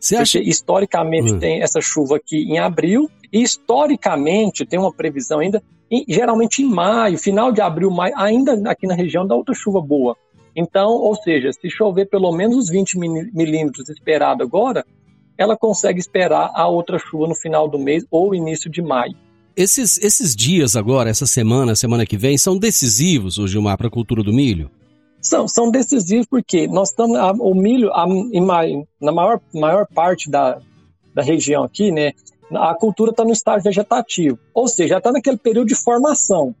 Você 0.00 0.16
acha. 0.16 0.38
Porque 0.38 0.50
historicamente 0.50 1.32
Hum. 1.32 1.38
tem 1.38 1.62
essa 1.62 1.80
chuva 1.80 2.16
aqui 2.16 2.38
em 2.42 2.58
abril 2.58 3.08
e 3.32 3.42
historicamente 3.42 4.66
tem 4.66 4.78
uma 4.78 4.92
previsão 4.92 5.38
ainda, 5.38 5.62
em- 5.90 6.04
geralmente 6.08 6.62
em 6.62 6.66
maio, 6.68 7.16
final 7.18 7.52
de 7.52 7.60
abril, 7.60 7.90
maio, 7.90 8.12
ainda 8.16 8.70
aqui 8.70 8.86
na 8.86 8.94
região 8.94 9.26
dá 9.26 9.34
outra 9.36 9.54
chuva 9.54 9.80
boa. 9.80 10.16
Então, 10.54 10.90
ou 10.90 11.14
seja, 11.16 11.50
se 11.52 11.70
chover 11.70 12.06
pelo 12.08 12.32
menos 12.32 12.56
os 12.56 12.68
20 12.68 12.98
mini- 12.98 13.30
milímetros 13.32 13.88
esperado 13.88 14.42
agora, 14.42 14.84
ela 15.36 15.56
consegue 15.56 16.00
esperar 16.00 16.50
a 16.54 16.66
outra 16.66 16.98
chuva 16.98 17.28
no 17.28 17.34
final 17.34 17.68
do 17.68 17.78
mês 17.78 18.04
ou 18.10 18.34
início 18.34 18.68
de 18.70 18.82
maio. 18.82 19.14
Esses, 19.56 19.98
esses 19.98 20.34
dias 20.36 20.76
agora, 20.76 21.10
essa 21.10 21.26
semana, 21.26 21.74
semana 21.74 22.06
que 22.06 22.16
vem, 22.16 22.36
são 22.38 22.56
decisivos, 22.58 23.38
o 23.38 23.46
Gilmar, 23.48 23.76
para 23.76 23.88
a 23.88 23.90
cultura 23.90 24.22
do 24.22 24.32
milho? 24.32 24.70
São, 25.20 25.48
são 25.48 25.70
decisivos 25.70 26.26
porque 26.26 26.68
nós 26.68 26.90
estamos, 26.90 27.16
a- 27.16 27.32
o 27.32 27.54
milho, 27.54 27.92
a- 27.92 28.06
em 28.08 28.84
na 29.00 29.10
maior, 29.12 29.40
maior 29.52 29.86
parte 29.92 30.30
da, 30.30 30.60
da 31.12 31.22
região 31.22 31.64
aqui, 31.64 31.90
né, 31.90 32.12
a 32.52 32.72
cultura 32.74 33.10
está 33.10 33.24
no 33.24 33.32
estágio 33.32 33.64
vegetativo, 33.64 34.38
ou 34.54 34.68
seja, 34.68 34.98
está 34.98 35.10
naquele 35.12 35.36
período 35.36 35.66
de 35.68 35.74
formação. 35.74 36.54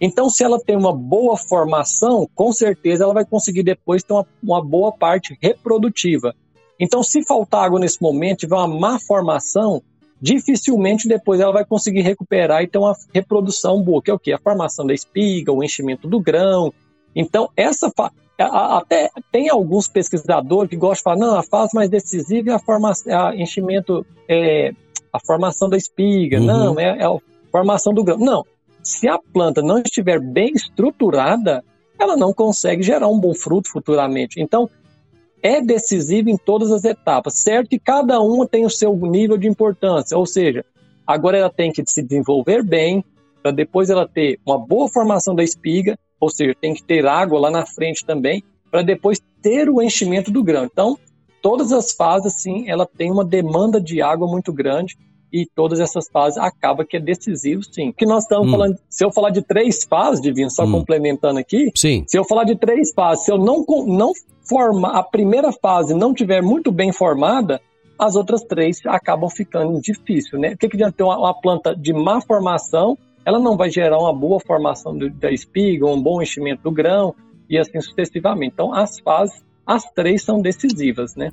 Então, 0.00 0.28
se 0.28 0.42
ela 0.42 0.58
tem 0.58 0.76
uma 0.76 0.92
boa 0.92 1.36
formação, 1.36 2.28
com 2.34 2.52
certeza 2.52 3.04
ela 3.04 3.14
vai 3.14 3.24
conseguir 3.24 3.62
depois 3.62 4.02
ter 4.02 4.12
uma, 4.12 4.26
uma 4.42 4.62
boa 4.62 4.92
parte 4.92 5.38
reprodutiva. 5.40 6.34
Então, 6.78 7.02
se 7.02 7.24
faltar 7.24 7.64
água 7.64 7.78
nesse 7.78 8.02
momento, 8.02 8.40
tiver 8.40 8.56
uma 8.56 8.66
má 8.66 8.98
formação, 8.98 9.82
dificilmente 10.20 11.06
depois 11.08 11.40
ela 11.40 11.52
vai 11.52 11.64
conseguir 11.64 12.00
recuperar 12.00 12.62
e 12.62 12.66
ter 12.66 12.78
uma 12.78 12.96
reprodução 13.12 13.80
boa, 13.82 14.02
que 14.02 14.10
é 14.10 14.14
o 14.14 14.18
quê? 14.18 14.32
A 14.32 14.38
formação 14.38 14.86
da 14.86 14.92
espiga, 14.92 15.52
o 15.52 15.62
enchimento 15.62 16.08
do 16.08 16.20
grão. 16.20 16.72
Então, 17.14 17.48
essa 17.56 17.92
até 18.36 19.10
tem 19.30 19.48
alguns 19.48 19.86
pesquisadores 19.86 20.68
que 20.68 20.76
gostam 20.76 20.96
de 20.96 21.02
falar, 21.02 21.16
não, 21.16 21.38
a 21.38 21.42
fase 21.42 21.70
mais 21.74 21.88
decisiva 21.88 22.50
é 22.50 22.54
a, 22.54 22.58
forma, 22.58 22.92
é 23.06 23.14
a 23.14 23.36
enchimento, 23.36 24.04
é, 24.28 24.72
a 25.12 25.20
formação 25.24 25.68
da 25.68 25.76
espiga, 25.76 26.40
Uhum. 26.40 26.46
não, 26.46 26.80
é, 26.80 26.98
é 26.98 27.04
a 27.04 27.16
formação 27.52 27.94
do 27.94 28.02
grão. 28.02 28.18
Não, 28.18 28.44
se 28.84 29.08
a 29.08 29.18
planta 29.18 29.62
não 29.62 29.78
estiver 29.78 30.20
bem 30.20 30.52
estruturada, 30.54 31.64
ela 31.98 32.16
não 32.16 32.32
consegue 32.32 32.82
gerar 32.82 33.08
um 33.08 33.18
bom 33.18 33.34
fruto 33.34 33.70
futuramente. 33.70 34.40
Então, 34.40 34.68
é 35.42 35.60
decisivo 35.60 36.28
em 36.28 36.36
todas 36.36 36.70
as 36.70 36.84
etapas, 36.84 37.42
certo 37.42 37.68
que 37.68 37.78
cada 37.78 38.20
uma 38.20 38.46
tem 38.46 38.64
o 38.64 38.70
seu 38.70 38.94
nível 38.96 39.36
de 39.36 39.46
importância, 39.48 40.16
ou 40.16 40.24
seja, 40.24 40.64
agora 41.06 41.36
ela 41.36 41.50
tem 41.50 41.70
que 41.70 41.82
se 41.86 42.02
desenvolver 42.02 42.62
bem, 42.62 43.04
para 43.42 43.52
depois 43.52 43.90
ela 43.90 44.08
ter 44.08 44.38
uma 44.46 44.58
boa 44.58 44.88
formação 44.88 45.34
da 45.34 45.44
espiga, 45.44 45.98
ou 46.18 46.30
seja, 46.30 46.54
tem 46.58 46.72
que 46.72 46.82
ter 46.82 47.06
água 47.06 47.38
lá 47.38 47.50
na 47.50 47.66
frente 47.66 48.06
também, 48.06 48.42
para 48.70 48.80
depois 48.80 49.20
ter 49.42 49.68
o 49.68 49.82
enchimento 49.82 50.30
do 50.30 50.42
grão. 50.42 50.64
Então, 50.64 50.98
todas 51.42 51.72
as 51.72 51.92
fases, 51.92 52.40
sim, 52.40 52.64
ela 52.66 52.86
tem 52.86 53.10
uma 53.10 53.24
demanda 53.24 53.78
de 53.78 54.00
água 54.00 54.26
muito 54.26 54.50
grande 54.50 54.96
e 55.36 55.44
todas 55.52 55.80
essas 55.80 56.08
fases 56.08 56.38
acaba 56.38 56.84
que 56.84 56.96
é 56.96 57.00
decisivo, 57.00 57.62
sim. 57.64 57.90
Que 57.90 58.06
nós 58.06 58.22
estamos 58.22 58.46
Hum. 58.46 58.50
falando, 58.52 58.78
se 58.88 59.04
eu 59.04 59.10
falar 59.10 59.30
de 59.30 59.42
três 59.42 59.82
fases, 59.84 60.22
Divino, 60.22 60.48
só 60.48 60.64
Hum. 60.64 60.70
complementando 60.70 61.40
aqui, 61.40 61.72
Sim. 61.74 62.04
se 62.06 62.16
eu 62.16 62.24
falar 62.24 62.44
de 62.44 62.54
três 62.54 62.92
fases, 62.94 63.24
se 63.24 63.32
eu 63.32 63.36
não, 63.38 63.64
não 63.88 64.12
formar, 64.48 64.96
a 64.96 65.02
primeira 65.02 65.50
fase 65.50 65.92
não 65.92 66.14
tiver 66.14 66.40
muito 66.40 66.70
bem 66.70 66.92
formada, 66.92 67.60
as 67.98 68.14
outras 68.14 68.42
três 68.44 68.78
acabam 68.86 69.28
ficando 69.28 69.80
difícil, 69.80 70.38
né? 70.38 70.52
O 70.52 70.56
que, 70.56 70.68
que 70.68 70.76
adianta 70.76 70.92
ter 70.98 71.02
uma, 71.02 71.18
uma 71.18 71.34
planta 71.34 71.74
de 71.74 71.92
má 71.92 72.20
formação, 72.20 72.96
ela 73.24 73.38
não 73.40 73.56
vai 73.56 73.70
gerar 73.70 73.98
uma 73.98 74.12
boa 74.12 74.38
formação 74.38 74.96
do- 74.96 75.10
da 75.10 75.32
espiga, 75.32 75.84
um 75.86 76.00
bom 76.00 76.22
enchimento 76.22 76.62
do 76.62 76.70
grão 76.70 77.12
e 77.50 77.58
assim 77.58 77.80
sucessivamente. 77.80 78.52
Então, 78.54 78.72
as 78.72 79.00
fases, 79.00 79.42
as 79.66 79.84
três 79.94 80.22
são 80.22 80.40
decisivas, 80.40 81.14
né? 81.16 81.30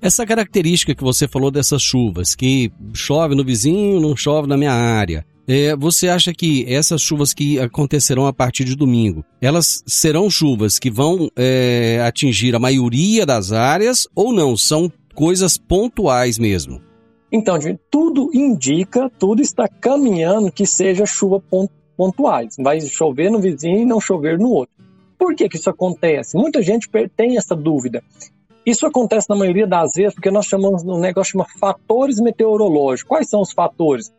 Essa 0.00 0.26
característica 0.26 0.94
que 0.94 1.02
você 1.02 1.26
falou 1.26 1.50
dessas 1.50 1.82
chuvas, 1.82 2.34
que 2.34 2.70
chove 2.92 3.34
no 3.34 3.44
vizinho, 3.44 4.00
não 4.00 4.16
chove 4.16 4.48
na 4.48 4.56
minha 4.56 4.72
área. 4.72 5.24
É, 5.46 5.76
você 5.76 6.08
acha 6.08 6.32
que 6.32 6.64
essas 6.72 7.02
chuvas 7.02 7.34
que 7.34 7.58
acontecerão 7.60 8.26
a 8.26 8.32
partir 8.32 8.64
de 8.64 8.74
domingo, 8.74 9.22
elas 9.40 9.82
serão 9.86 10.30
chuvas 10.30 10.78
que 10.78 10.90
vão 10.90 11.28
é, 11.36 12.02
atingir 12.06 12.54
a 12.54 12.58
maioria 12.58 13.26
das 13.26 13.52
áreas 13.52 14.08
ou 14.14 14.32
não? 14.32 14.56
São 14.56 14.90
coisas 15.14 15.58
pontuais 15.58 16.38
mesmo? 16.38 16.80
Então, 17.30 17.58
tudo 17.90 18.30
indica, 18.32 19.10
tudo 19.18 19.42
está 19.42 19.68
caminhando 19.68 20.52
que 20.52 20.64
seja 20.64 21.04
chuva 21.04 21.40
pon- 21.40 21.68
pontuais. 21.96 22.54
Vai 22.58 22.80
chover 22.80 23.30
no 23.30 23.40
vizinho 23.40 23.80
e 23.80 23.84
não 23.84 24.00
chover 24.00 24.38
no 24.38 24.48
outro. 24.48 24.74
Por 25.18 25.34
que, 25.34 25.48
que 25.48 25.56
isso 25.56 25.70
acontece? 25.70 26.36
Muita 26.36 26.62
gente 26.62 26.88
tem 27.16 27.36
essa 27.36 27.54
dúvida. 27.54 28.02
Isso 28.66 28.86
acontece 28.86 29.28
na 29.28 29.36
maioria 29.36 29.66
das 29.66 29.92
vezes 29.94 30.14
porque 30.14 30.30
nós 30.30 30.46
chamamos 30.46 30.82
de 30.82 30.90
um 30.90 30.98
negócio 30.98 31.32
chama 31.32 31.46
fatores 31.60 32.18
meteorológicos. 32.18 33.08
Quais 33.08 33.28
são 33.28 33.40
os 33.40 33.52
fatores? 33.52 34.12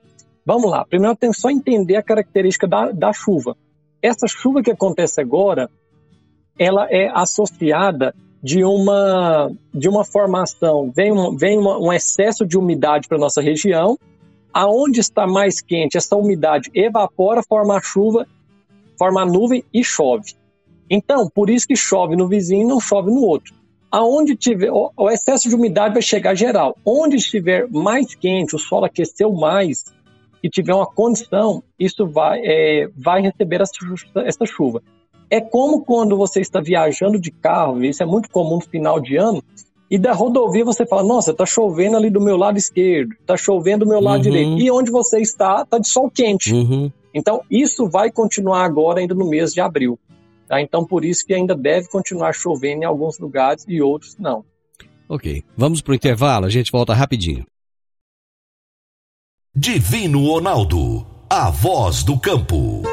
Vamos 0.45 0.69
lá. 0.69 0.86
Primeiro 0.86 1.15
tem 1.15 1.34
só 1.34 1.49
entender 1.49 1.95
a 1.95 2.03
característica 2.03 2.67
da, 2.67 2.91
da 2.91 3.12
chuva. 3.12 3.58
Essa 4.01 4.27
chuva 4.27 4.62
que 4.62 4.69
acontece 4.69 5.19
agora, 5.19 5.69
ela 6.60 6.88
é 6.91 7.10
associada 7.12 8.13
de 8.45 8.63
uma, 8.63 9.51
de 9.73 9.89
uma 9.89 10.05
formação, 10.05 10.91
vem, 10.95 11.12
um, 11.12 11.36
vem 11.36 11.58
uma, 11.58 11.79
um 11.79 11.91
excesso 11.91 12.45
de 12.45 12.55
umidade 12.55 13.08
para 13.08 13.17
nossa 13.17 13.41
região, 13.41 13.97
aonde 14.53 14.99
está 14.99 15.25
mais 15.25 15.60
quente, 15.60 15.97
essa 15.97 16.15
umidade 16.15 16.69
evapora, 16.71 17.41
forma 17.41 17.75
a 17.75 17.81
chuva, 17.81 18.27
forma 18.99 19.23
a 19.23 19.25
nuvem 19.25 19.63
e 19.73 19.84
chove. 19.84 20.36
Então, 20.89 21.30
por 21.30 21.50
isso 21.50 21.67
que 21.67 21.76
chove 21.76 22.15
no 22.15 22.28
vizinho 22.28 22.63
e 22.63 22.67
não 22.67 22.80
chove 22.80 23.10
no 23.12 23.21
outro. 23.21 23.54
Aonde 23.91 24.36
tiver, 24.36 24.71
o, 24.71 25.10
excesso 25.10 25.48
de 25.48 25.56
umidade 25.56 25.93
vai 25.93 26.02
chegar 26.02 26.36
geral. 26.36 26.76
Onde 26.86 27.15
estiver 27.15 27.67
mais 27.69 28.13
quente, 28.13 28.56
o 28.56 28.60
solo 28.60 28.86
aqueceu 28.86 29.32
mais 29.32 29.86
e 30.43 30.50
tiver 30.50 30.74
uma 30.74 30.86
condição, 30.86 31.63
isso 31.80 32.06
vai, 32.06 32.39
é, 32.43 32.89
vai 32.95 33.21
receber 33.21 33.62
essa, 33.62 33.74
essa 34.26 34.45
chuva. 34.45 34.82
É 35.30 35.41
como 35.41 35.84
quando 35.84 36.15
você 36.15 36.39
está 36.39 36.62
viajando 36.62 37.19
de 37.19 37.32
carro, 37.32 37.84
isso 37.84 38.04
é 38.04 38.06
muito 38.06 38.30
comum 38.30 38.56
no 38.56 38.62
final 38.62 39.00
de 39.00 39.15
ano, 39.15 39.41
e 39.89 39.98
da 39.98 40.13
rodovia 40.13 40.65
você 40.65 40.86
fala, 40.86 41.04
nossa, 41.04 41.34
tá 41.34 41.45
chovendo 41.45 41.95
ali 41.95 42.10
do 42.10 42.21
meu 42.21 42.38
lado 42.38 42.58
esquerdo, 42.58 43.15
tá 43.26 43.38
chovendo 43.38 43.86
do 43.86 43.89
meu 43.89 44.00
lado 44.00 44.17
Uhum. 44.17 44.21
direito. 44.21 44.60
E 44.60 44.69
onde 44.69 44.91
você 44.91 45.19
está, 45.19 45.65
tá 45.65 45.78
de 45.78 45.88
sol 45.88 46.12
quente. 46.12 46.54
Uhum. 46.54 46.91
Então, 47.13 47.41
isso 47.50 47.88
vai 47.88 48.12
continuar 48.12 48.65
agora, 48.65 49.00
ainda 49.00 49.15
no 49.15 49.28
mês 49.30 49.54
de 49.54 49.62
abril. 49.62 49.98
Tá? 50.47 50.62
Então, 50.62 50.86
por 50.86 51.03
isso 51.03 51.25
que 51.25 51.34
ainda 51.34 51.55
deve 51.55 51.88
continuar 51.89 52.34
chovendo 52.34 52.84
em 52.84 52.86
alguns 52.86 53.19
lugares 53.19 53.65
e 53.67 53.81
outros 53.81 54.15
não. 54.17 54.45
Ok. 55.08 55.43
Vamos 55.55 55.81
pro 55.81 55.93
intervalo, 55.93 56.45
a 56.45 56.49
gente 56.49 56.71
volta 56.71 56.93
rapidinho. 56.93 57.45
Divino 59.55 60.25
Ronaldo, 60.25 61.05
a 61.29 61.49
voz 61.49 62.03
do 62.03 62.19
campo. 62.19 62.84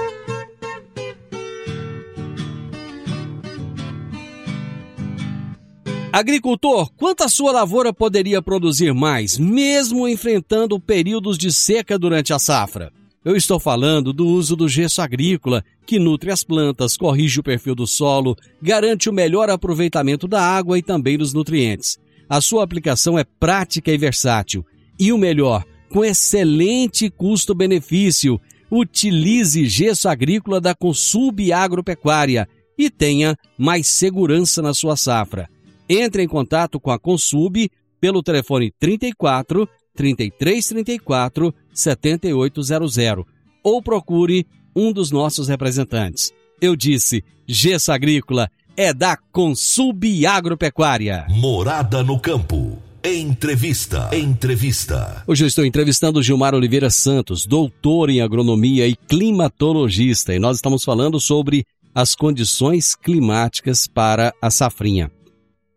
Agricultor, 6.12 6.92
quanto 6.94 7.24
a 7.24 7.28
sua 7.28 7.52
lavoura 7.52 7.90
poderia 7.90 8.42
produzir 8.42 8.92
mais, 8.92 9.38
mesmo 9.38 10.06
enfrentando 10.06 10.78
períodos 10.78 11.38
de 11.38 11.50
seca 11.50 11.98
durante 11.98 12.34
a 12.34 12.38
safra? 12.38 12.92
Eu 13.24 13.36
estou 13.36 13.60
falando 13.60 14.12
do 14.12 14.26
uso 14.26 14.56
do 14.56 14.68
gesso 14.68 15.00
agrícola, 15.00 15.64
que 15.86 15.98
nutre 15.98 16.32
as 16.32 16.42
plantas, 16.42 16.96
corrige 16.96 17.38
o 17.38 17.42
perfil 17.42 17.74
do 17.74 17.86
solo, 17.86 18.36
garante 18.60 19.08
o 19.08 19.12
melhor 19.12 19.48
aproveitamento 19.48 20.26
da 20.26 20.42
água 20.42 20.76
e 20.76 20.82
também 20.82 21.16
dos 21.16 21.32
nutrientes. 21.32 21.98
A 22.28 22.40
sua 22.40 22.64
aplicação 22.64 23.16
é 23.16 23.22
prática 23.22 23.92
e 23.92 23.98
versátil. 23.98 24.66
E 24.98 25.12
o 25.12 25.18
melhor, 25.18 25.64
com 25.88 26.04
excelente 26.04 27.08
custo-benefício. 27.10 28.40
Utilize 28.70 29.66
gesso 29.66 30.08
agrícola 30.08 30.60
da 30.60 30.74
Consub 30.74 31.52
Agropecuária 31.52 32.48
e 32.76 32.90
tenha 32.90 33.36
mais 33.56 33.86
segurança 33.86 34.62
na 34.62 34.74
sua 34.74 34.96
safra. 34.96 35.48
Entre 35.88 36.22
em 36.22 36.28
contato 36.28 36.80
com 36.80 36.90
a 36.90 36.98
Consub 36.98 37.70
pelo 38.00 38.22
telefone 38.22 38.72
34 38.80 39.68
3334 39.94 41.54
7800 41.72 43.24
ou 43.62 43.82
procure 43.82 44.46
um 44.74 44.92
dos 44.92 45.10
nossos 45.10 45.48
representantes. 45.48 46.32
Eu 46.60 46.76
disse, 46.76 47.24
Gesso 47.46 47.92
Agrícola 47.92 48.50
é 48.76 48.92
da 48.92 49.16
Consub 49.16 50.26
Agropecuária. 50.26 51.26
Morada 51.28 52.02
no 52.02 52.18
campo. 52.18 52.78
Entrevista. 53.04 54.08
Entrevista. 54.12 55.24
Hoje 55.26 55.42
eu 55.42 55.48
estou 55.48 55.64
entrevistando 55.64 56.22
Gilmar 56.22 56.54
Oliveira 56.54 56.88
Santos, 56.88 57.44
doutor 57.44 58.08
em 58.08 58.20
agronomia 58.20 58.86
e 58.86 58.94
climatologista, 58.94 60.32
e 60.32 60.38
nós 60.38 60.56
estamos 60.56 60.84
falando 60.84 61.18
sobre 61.18 61.64
as 61.92 62.14
condições 62.14 62.94
climáticas 62.94 63.88
para 63.88 64.32
a 64.40 64.50
safrinha. 64.50 65.10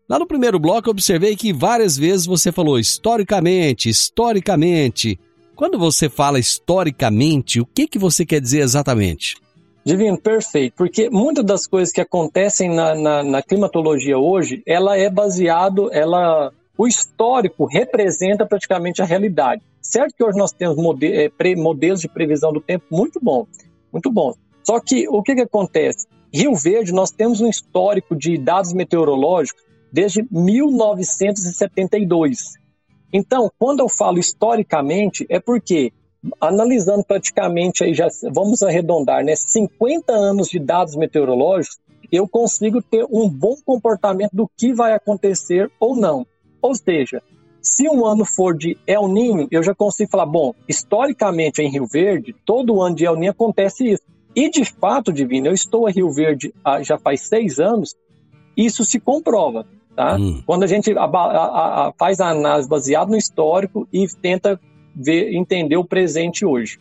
Lá 0.08 0.20
no 0.20 0.26
primeiro 0.26 0.60
bloco 0.60 0.88
eu 0.88 0.92
observei 0.92 1.34
que 1.34 1.52
várias 1.52 1.96
vezes 1.98 2.26
você 2.26 2.52
falou 2.52 2.78
historicamente, 2.78 3.88
historicamente. 3.88 5.18
Quando 5.56 5.76
você 5.80 6.08
fala 6.08 6.38
historicamente, 6.38 7.60
o 7.60 7.66
que, 7.66 7.88
que 7.88 7.98
você 7.98 8.24
quer 8.24 8.40
dizer 8.40 8.60
exatamente? 8.60 9.34
Divino, 9.84 10.16
perfeito. 10.16 10.74
Porque 10.76 11.10
muitas 11.10 11.44
das 11.44 11.66
coisas 11.66 11.92
que 11.92 12.00
acontecem 12.00 12.72
na, 12.72 12.94
na, 12.94 13.22
na 13.24 13.42
climatologia 13.42 14.16
hoje, 14.16 14.62
ela 14.64 14.96
é 14.96 15.10
baseado, 15.10 15.92
ela, 15.92 16.52
o 16.78 16.86
histórico 16.86 17.66
representa 17.66 18.46
praticamente 18.46 19.02
a 19.02 19.04
realidade. 19.04 19.62
Certo 19.82 20.14
que 20.16 20.22
hoje 20.22 20.38
nós 20.38 20.52
temos 20.52 20.76
é, 21.02 21.30
modelos 21.56 22.00
de 22.00 22.08
previsão 22.08 22.52
do 22.52 22.60
tempo 22.60 22.84
muito 22.92 23.18
bom, 23.20 23.44
muito 23.92 24.08
bom. 24.08 24.34
Só 24.62 24.78
que 24.78 25.08
o 25.08 25.20
que, 25.20 25.34
que 25.34 25.42
acontece? 25.42 26.06
Rio 26.32 26.54
Verde, 26.54 26.92
nós 26.92 27.10
temos 27.10 27.40
um 27.40 27.48
histórico 27.48 28.14
de 28.14 28.38
dados 28.38 28.72
meteorológicos 28.72 29.65
desde 29.96 30.24
1972. 30.30 32.54
Então, 33.10 33.50
quando 33.58 33.80
eu 33.80 33.88
falo 33.88 34.18
historicamente, 34.18 35.24
é 35.30 35.40
porque, 35.40 35.90
analisando 36.38 37.02
praticamente, 37.02 37.82
aí 37.82 37.94
já 37.94 38.06
vamos 38.30 38.62
arredondar, 38.62 39.24
né, 39.24 39.34
50 39.34 40.12
anos 40.12 40.50
de 40.50 40.58
dados 40.58 40.94
meteorológicos, 40.96 41.78
eu 42.12 42.28
consigo 42.28 42.82
ter 42.82 43.06
um 43.10 43.26
bom 43.26 43.56
comportamento 43.64 44.32
do 44.34 44.46
que 44.54 44.74
vai 44.74 44.92
acontecer 44.92 45.70
ou 45.80 45.96
não. 45.96 46.26
Ou 46.60 46.74
seja, 46.74 47.22
se 47.62 47.88
um 47.88 48.04
ano 48.04 48.26
for 48.26 48.54
de 48.54 48.76
El 48.86 49.08
Ninho, 49.08 49.48
eu 49.50 49.62
já 49.62 49.74
consigo 49.74 50.10
falar, 50.10 50.26
bom, 50.26 50.54
historicamente 50.68 51.62
em 51.62 51.70
Rio 51.70 51.86
Verde, 51.86 52.36
todo 52.44 52.82
ano 52.82 52.94
de 52.94 53.06
El 53.06 53.16
Ninho 53.16 53.30
acontece 53.30 53.92
isso. 53.92 54.02
E 54.34 54.50
de 54.50 54.62
fato, 54.62 55.10
Divino, 55.10 55.46
eu 55.46 55.54
estou 55.54 55.88
em 55.88 55.92
Rio 55.92 56.12
Verde 56.12 56.52
já 56.82 56.98
faz 56.98 57.22
seis 57.22 57.58
anos, 57.58 57.96
isso 58.54 58.84
se 58.84 59.00
comprova. 59.00 59.64
Tá? 59.96 60.16
Hum. 60.16 60.42
Quando 60.44 60.62
a 60.62 60.66
gente 60.66 60.96
a, 60.96 61.04
a, 61.04 61.86
a, 61.88 61.92
faz 61.98 62.20
a 62.20 62.28
análise 62.28 62.68
baseada 62.68 63.10
no 63.10 63.16
histórico 63.16 63.88
e 63.90 64.06
tenta 64.20 64.60
ver, 64.94 65.34
entender 65.34 65.78
o 65.78 65.84
presente 65.84 66.44
hoje. 66.44 66.78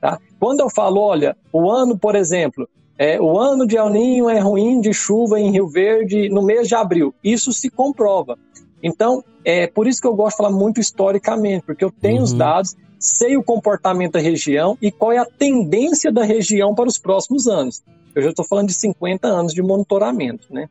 Tá? 0.00 0.18
Quando 0.40 0.60
eu 0.60 0.68
falo, 0.68 1.00
olha, 1.00 1.36
o 1.52 1.70
ano, 1.70 1.96
por 1.96 2.16
exemplo, 2.16 2.68
é, 2.98 3.20
o 3.20 3.38
ano 3.38 3.68
de 3.68 3.76
El 3.76 3.90
Ninho 3.90 4.28
é 4.28 4.40
ruim 4.40 4.80
de 4.80 4.92
chuva 4.92 5.38
em 5.38 5.52
Rio 5.52 5.68
Verde 5.68 6.28
no 6.28 6.42
mês 6.42 6.66
de 6.66 6.74
abril, 6.74 7.14
isso 7.22 7.52
se 7.52 7.70
comprova. 7.70 8.36
Então, 8.82 9.22
é 9.44 9.68
por 9.68 9.86
isso 9.86 10.00
que 10.00 10.08
eu 10.08 10.14
gosto 10.14 10.36
de 10.36 10.42
falar 10.42 10.50
muito 10.50 10.80
historicamente, 10.80 11.64
porque 11.64 11.84
eu 11.84 11.90
tenho 11.90 12.18
uhum. 12.18 12.24
os 12.24 12.32
dados, 12.32 12.74
sei 12.98 13.36
o 13.36 13.44
comportamento 13.44 14.14
da 14.14 14.20
região 14.20 14.76
e 14.82 14.90
qual 14.90 15.12
é 15.12 15.18
a 15.18 15.24
tendência 15.24 16.10
da 16.10 16.24
região 16.24 16.74
para 16.74 16.88
os 16.88 16.98
próximos 16.98 17.46
anos. 17.46 17.80
Eu 18.12 18.22
já 18.22 18.30
estou 18.30 18.44
falando 18.44 18.68
de 18.68 18.74
50 18.74 19.28
anos 19.28 19.52
de 19.52 19.62
monitoramento, 19.62 20.52
né? 20.52 20.68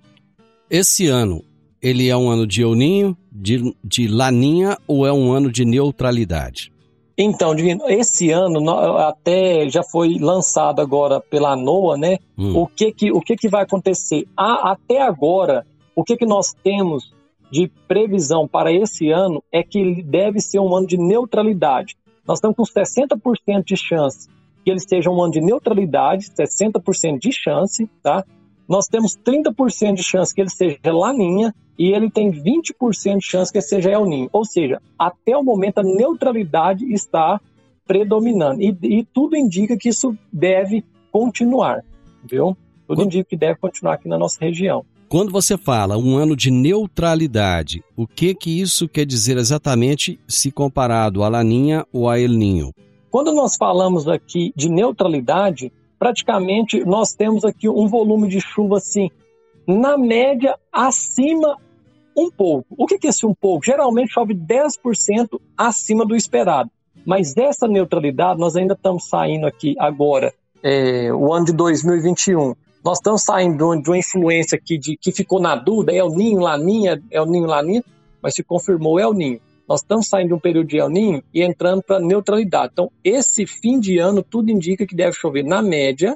Esse 0.70 1.08
ano, 1.08 1.44
ele 1.86 2.10
é 2.10 2.18
um 2.18 2.32
ano 2.32 2.48
de 2.48 2.62
euninho, 2.62 3.16
de, 3.32 3.76
de 3.84 4.08
laninha 4.08 4.76
ou 4.88 5.06
é 5.06 5.14
um 5.14 5.32
ano 5.32 5.52
de 5.52 5.64
neutralidade? 5.64 6.72
Então, 7.16 7.54
Divino, 7.54 7.88
esse 7.88 8.32
ano 8.32 8.70
até 8.98 9.70
já 9.70 9.84
foi 9.84 10.18
lançado 10.20 10.82
agora 10.82 11.22
pela 11.22 11.56
NOAA, 11.56 11.98
né? 11.98 12.18
Hum. 12.36 12.58
O, 12.58 12.68
que, 12.68 12.92
que, 12.92 13.12
o 13.12 13.22
que, 13.22 13.36
que 13.36 13.48
vai 13.48 13.62
acontecer? 13.62 14.28
A, 14.36 14.72
até 14.72 15.00
agora, 15.00 15.64
o 15.96 16.04
que, 16.04 16.18
que 16.18 16.26
nós 16.26 16.54
temos 16.64 17.14
de 17.52 17.72
previsão 17.88 18.48
para 18.48 18.74
esse 18.74 19.12
ano 19.12 19.44
é 19.52 19.62
que 19.62 19.78
ele 19.78 20.02
deve 20.02 20.42
ser 20.42 20.60
um 20.60 20.76
ano 20.76 20.88
de 20.88 20.98
neutralidade. 20.98 21.96
Nós 22.28 22.40
estamos 22.40 22.58
com 22.58 22.64
60% 22.64 23.64
de 23.64 23.78
chance 23.78 24.28
que 24.64 24.72
ele 24.72 24.80
seja 24.80 25.12
um 25.12 25.22
ano 25.22 25.32
de 25.32 25.42
neutralidade, 25.42 26.32
60% 26.32 27.20
de 27.20 27.32
chance, 27.32 27.88
tá? 28.02 28.26
Nós 28.68 28.88
temos 28.88 29.16
30% 29.16 29.94
de 29.94 30.04
chance 30.04 30.34
que 30.34 30.42
ele 30.42 30.50
seja 30.50 30.80
laninha 30.86 31.54
e 31.78 31.92
ele 31.92 32.10
tem 32.10 32.32
20% 32.32 33.18
de 33.18 33.26
chance 33.26 33.52
que 33.52 33.62
seja 33.62 33.92
El 33.92 34.06
Ninho. 34.06 34.30
Ou 34.32 34.46
seja, 34.46 34.82
até 34.98 35.36
o 35.36 35.44
momento 35.44 35.80
a 35.80 35.84
neutralidade 35.84 36.86
está 36.92 37.40
predominando. 37.86 38.62
E, 38.62 38.76
e 38.84 39.04
tudo 39.04 39.36
indica 39.36 39.78
que 39.78 39.90
isso 39.90 40.16
deve 40.32 40.84
continuar, 41.12 41.84
viu? 42.24 42.58
Tudo 42.88 42.98
Quando... 42.98 43.06
indica 43.08 43.30
que 43.30 43.38
deve 43.38 43.60
continuar 43.60 43.96
aqui 43.96 44.08
na 44.08 44.18
nossa 44.18 44.38
região. 44.40 44.86
Quando 45.08 45.32
você 45.32 45.56
fala 45.56 45.98
um 45.98 46.18
ano 46.18 46.36
de 46.36 46.50
neutralidade, 46.50 47.84
o 47.96 48.08
que 48.08 48.34
que 48.34 48.60
isso 48.60 48.90
quer 48.90 49.06
dizer 49.06 49.38
exatamente 49.38 50.20
se 50.28 50.52
comparado 50.52 51.24
a 51.24 51.30
Laninha 51.30 51.86
ou 51.94 52.10
a 52.10 52.20
El 52.20 52.32
Ninho? 52.32 52.72
Quando 53.12 53.32
nós 53.32 53.56
falamos 53.56 54.08
aqui 54.08 54.52
de 54.56 54.68
neutralidade, 54.68 55.72
praticamente 56.00 56.84
nós 56.84 57.14
temos 57.14 57.46
aqui 57.46 57.70
um 57.70 57.88
volume 57.88 58.28
de 58.28 58.42
chuva 58.42 58.78
assim, 58.78 59.10
na 59.68 59.98
média 59.98 60.58
acima 60.72 61.58
um 62.16 62.32
pouco. 62.32 62.76
O 62.78 62.86
que 62.86 62.96
é 63.06 63.10
esse 63.10 63.26
um 63.26 63.34
pouco? 63.34 63.66
Geralmente 63.66 64.14
chove 64.14 64.34
10% 64.34 65.40
acima 65.58 66.06
do 66.06 66.16
esperado. 66.16 66.70
Mas 67.06 67.34
dessa 67.34 67.68
neutralidade, 67.68 68.40
nós 68.40 68.56
ainda 68.56 68.74
estamos 68.74 69.08
saindo 69.08 69.46
aqui 69.46 69.76
agora, 69.78 70.34
é, 70.64 71.14
o 71.14 71.32
ano 71.32 71.46
de 71.46 71.54
2021. 71.54 72.56
Nós 72.84 72.98
estamos 72.98 73.24
saindo 73.24 73.76
de 73.82 73.90
uma 73.90 73.98
influência 73.98 74.58
aqui 74.58 74.78
de, 74.78 74.98
que 74.98 75.12
ficou 75.12 75.40
na 75.40 75.56
dúvida, 75.56 75.92
é 75.94 76.04
o 76.04 76.10
Ninho, 76.10 76.40
Laninha, 76.40 77.02
é 77.12 77.22
o 77.22 77.26
Ninho, 77.26 77.46
Laninha, 77.46 77.84
mas 78.22 78.36
se 78.36 78.44
confirmou 78.44 79.00
é 79.00 79.08
o 79.08 79.14
Ninho. 79.14 79.40
Nós 79.68 79.82
estamos 79.82 80.08
saindo 80.08 80.30
de 80.30 80.34
um 80.36 80.40
período 80.40 80.68
de 80.68 80.78
El 80.78 80.90
Ninho 80.90 81.24
e 81.34 81.42
entrando 81.42 81.82
para 81.82 82.00
neutralidade. 82.00 82.72
Então, 82.74 82.92
esse 83.04 83.46
fim 83.46 83.80
de 83.80 83.98
ano, 83.98 84.22
tudo 84.22 84.52
indica 84.52 84.86
que 84.86 84.96
deve 84.96 85.14
chover, 85.14 85.44
na 85.44 85.62
média, 85.62 86.16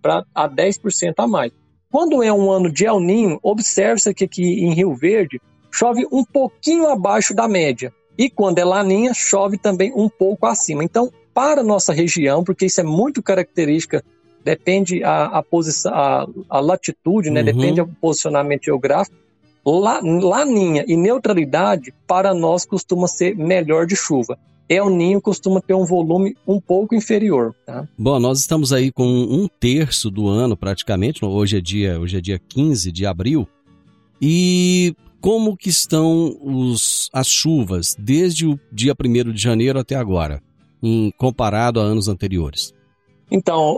para 0.00 0.24
a 0.34 0.48
10% 0.48 1.14
a 1.18 1.26
mais. 1.26 1.52
Quando 1.90 2.22
é 2.22 2.32
um 2.32 2.50
ano 2.50 2.70
de 2.70 2.84
El 2.84 3.00
Ninho, 3.00 3.38
observe-se 3.42 4.12
que 4.12 4.24
aqui 4.24 4.64
em 4.64 4.72
Rio 4.72 4.94
Verde 4.94 5.40
chove 5.70 6.06
um 6.10 6.24
pouquinho 6.24 6.88
abaixo 6.88 7.34
da 7.34 7.46
média. 7.46 7.92
E 8.18 8.30
quando 8.30 8.58
é 8.58 8.64
Laninha, 8.64 9.12
chove 9.12 9.58
também 9.58 9.92
um 9.94 10.08
pouco 10.08 10.46
acima. 10.46 10.82
Então, 10.82 11.12
para 11.34 11.60
a 11.60 11.64
nossa 11.64 11.92
região, 11.92 12.42
porque 12.42 12.64
isso 12.64 12.80
é 12.80 12.84
muito 12.84 13.22
característica, 13.22 14.02
depende 14.42 15.04
a, 15.04 15.24
a 15.26 15.42
posição, 15.42 15.92
a, 15.92 16.26
a 16.48 16.60
latitude, 16.60 17.30
né? 17.30 17.40
Uhum. 17.40 17.46
Depende 17.46 17.82
do 17.82 17.88
posicionamento 18.00 18.64
geográfico. 18.64 19.16
La, 19.64 20.00
laninha 20.02 20.84
e 20.86 20.96
neutralidade 20.96 21.92
para 22.06 22.32
nós 22.32 22.64
costuma 22.64 23.06
ser 23.06 23.36
melhor 23.36 23.84
de 23.84 23.96
chuva. 23.96 24.38
El 24.68 24.90
Ninho 24.90 25.20
costuma 25.20 25.60
ter 25.60 25.74
um 25.74 25.84
volume 25.84 26.36
um 26.46 26.60
pouco 26.60 26.94
inferior. 26.94 27.54
Tá? 27.64 27.86
Bom, 27.96 28.18
nós 28.18 28.40
estamos 28.40 28.72
aí 28.72 28.90
com 28.90 29.06
um 29.06 29.48
terço 29.48 30.10
do 30.10 30.28
ano 30.28 30.56
praticamente, 30.56 31.24
hoje 31.24 31.58
é 31.58 31.60
dia, 31.60 32.00
hoje 32.00 32.18
é 32.18 32.20
dia 32.20 32.38
15 32.38 32.90
de 32.90 33.06
abril, 33.06 33.48
e 34.20 34.94
como 35.20 35.56
que 35.56 35.68
estão 35.68 36.36
os, 36.42 37.08
as 37.12 37.28
chuvas 37.28 37.96
desde 37.98 38.46
o 38.46 38.58
dia 38.72 38.94
1 38.98 39.32
de 39.32 39.42
janeiro 39.42 39.78
até 39.78 39.94
agora, 39.94 40.42
em, 40.82 41.12
comparado 41.16 41.80
a 41.80 41.82
anos 41.82 42.08
anteriores? 42.08 42.74
Então, 43.30 43.76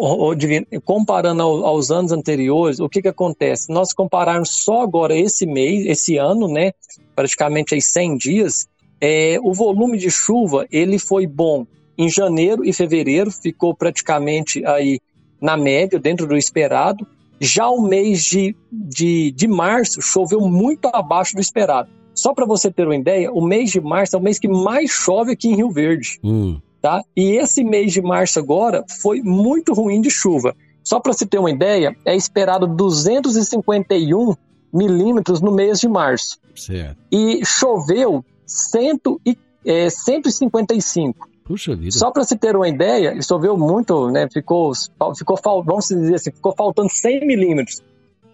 comparando 0.85 1.43
ao, 1.43 1.65
aos 1.65 1.91
anos 1.91 2.13
anteriores, 2.13 2.81
o 2.81 2.89
que, 2.89 3.01
que 3.01 3.09
acontece? 3.09 3.73
Nós 3.73 3.95
compararmos 3.95 4.51
só 4.51 4.83
agora 4.83 5.17
esse 5.17 5.47
mês, 5.47 5.87
esse 5.87 6.19
ano, 6.19 6.49
né, 6.49 6.73
praticamente 7.17 7.75
aí 7.75 7.81
100 7.81 8.17
dias, 8.19 8.69
é, 9.01 9.39
o 9.43 9.53
volume 9.53 9.99
de 9.99 10.11
chuva 10.11 10.67
ele 10.71 10.99
foi 10.99 11.27
bom 11.27 11.67
em 11.97 12.09
janeiro 12.09 12.65
e 12.65 12.73
fevereiro, 12.73 13.31
ficou 13.31 13.75
praticamente 13.75 14.65
aí 14.65 15.01
na 15.41 15.57
média, 15.57 15.99
dentro 15.99 16.27
do 16.27 16.37
esperado. 16.37 17.07
Já 17.41 17.69
o 17.69 17.83
mês 17.83 18.25
de, 18.25 18.55
de, 18.71 19.33
de 19.33 19.49
março 19.49 20.01
choveu 20.01 20.41
muito 20.41 20.89
abaixo 20.93 21.35
do 21.35 21.41
esperado. 21.41 21.89
Só 22.15 22.35
para 22.35 22.47
você 22.47 22.71
ter 22.71 22.85
uma 22.85 22.97
ideia, 22.97 23.33
o 23.33 23.41
mês 23.41 23.71
de 23.71 23.81
março 23.81 24.17
é 24.17 24.19
o 24.19 24.23
mês 24.23 24.39
que 24.39 24.49
mais 24.49 24.91
chove 24.91 25.33
aqui 25.33 25.49
em 25.49 25.57
Rio 25.57 25.71
Verde. 25.71 26.19
Hum. 26.23 26.61
Tá? 26.81 27.03
E 27.17 27.37
esse 27.37 27.63
mês 27.63 27.93
de 27.93 28.01
março 28.01 28.39
agora 28.39 28.85
foi 29.01 29.21
muito 29.23 29.73
ruim 29.73 30.01
de 30.01 30.11
chuva. 30.11 30.55
Só 30.83 31.01
para 31.01 31.13
se 31.13 31.27
ter 31.27 31.39
uma 31.39 31.51
ideia, 31.51 31.97
é 32.05 32.17
esperado 32.17 32.67
251 32.67 34.35
milímetros 34.73 35.41
no 35.41 35.53
mês 35.53 35.81
de 35.81 35.89
março. 35.89 36.39
Certo. 36.55 36.97
E 37.13 37.45
choveu 37.45 38.25
100 38.49 39.01
e, 39.25 39.37
é, 39.65 39.89
155. 39.91 41.29
Puxa 41.45 41.75
vida. 41.77 41.93
Só 41.93 42.11
para 42.11 42.25
se 42.25 42.37
ter 42.37 42.55
uma 42.57 42.69
ideia, 42.69 43.21
choveu 43.23 43.57
muito, 43.57 44.11
né? 44.11 44.29
Ficou, 44.33 44.73
ficou, 45.17 45.39
vamos 45.65 45.87
dizer 45.89 46.15
assim, 46.17 46.31
ficou 46.33 46.55
faltando 46.57 46.91
100 46.91 47.27
milímetros. 47.27 47.81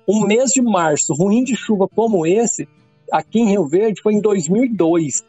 Um 0.09 0.27
mês 0.27 0.51
de 0.51 0.61
março 0.61 1.15
ruim 1.15 1.45
de 1.45 1.55
chuva 1.55 1.89
como 1.89 2.27
esse, 2.27 2.69
aqui 3.13 3.41
em 3.41 3.49
Rio 3.51 3.67
Verde, 3.67 4.01
foi 4.03 4.15
em 4.15 4.21
2002, 4.21 5.23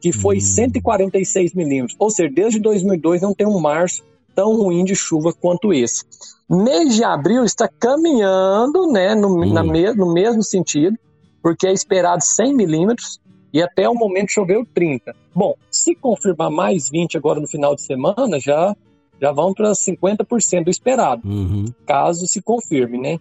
que 0.00 0.12
foi 0.12 0.36
Hum. 0.36 0.40
146 0.40 1.52
milímetros. 1.54 1.96
Ou 1.98 2.10
seja, 2.10 2.30
desde 2.32 2.60
2002 2.60 3.20
não 3.22 3.34
tem 3.34 3.46
um 3.46 3.58
março 3.60 4.02
tão 4.34 4.56
ruim 4.56 4.84
de 4.84 4.94
chuva 4.94 5.32
quanto 5.32 5.72
esse. 5.72 6.04
Mês 6.48 6.94
de 6.94 7.04
abril 7.04 7.44
está 7.44 7.68
caminhando, 7.68 8.86
né, 8.90 9.14
no, 9.14 9.28
Hum. 9.42 9.52
na 9.52 9.62
me- 9.62 9.92
no 9.94 10.12
mesmo 10.12 10.42
sentido, 10.42 10.96
porque 11.42 11.66
é 11.66 11.72
esperado 11.72 12.22
100 12.22 12.54
milímetros 12.54 13.18
e 13.52 13.60
até 13.62 13.88
o 13.88 13.94
momento 13.94 14.30
choveu 14.32 14.66
30. 14.74 15.14
Bom, 15.34 15.54
se 15.70 15.94
confirmar 15.94 16.50
mais 16.50 16.88
20 16.90 17.16
agora 17.16 17.40
no 17.40 17.46
final 17.48 17.74
de 17.74 17.82
semana, 17.82 18.38
já, 18.40 18.74
já 19.20 19.32
vão 19.32 19.52
para 19.52 19.72
50% 19.72 20.64
do 20.64 20.70
esperado, 20.70 21.22
Uhum. 21.28 21.66
caso 21.86 22.26
se 22.26 22.40
confirme, 22.42 22.98
né? 22.98 23.18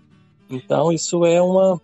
Então 0.50 0.92
isso 0.92 1.26
é 1.26 1.42
uma. 1.42 1.80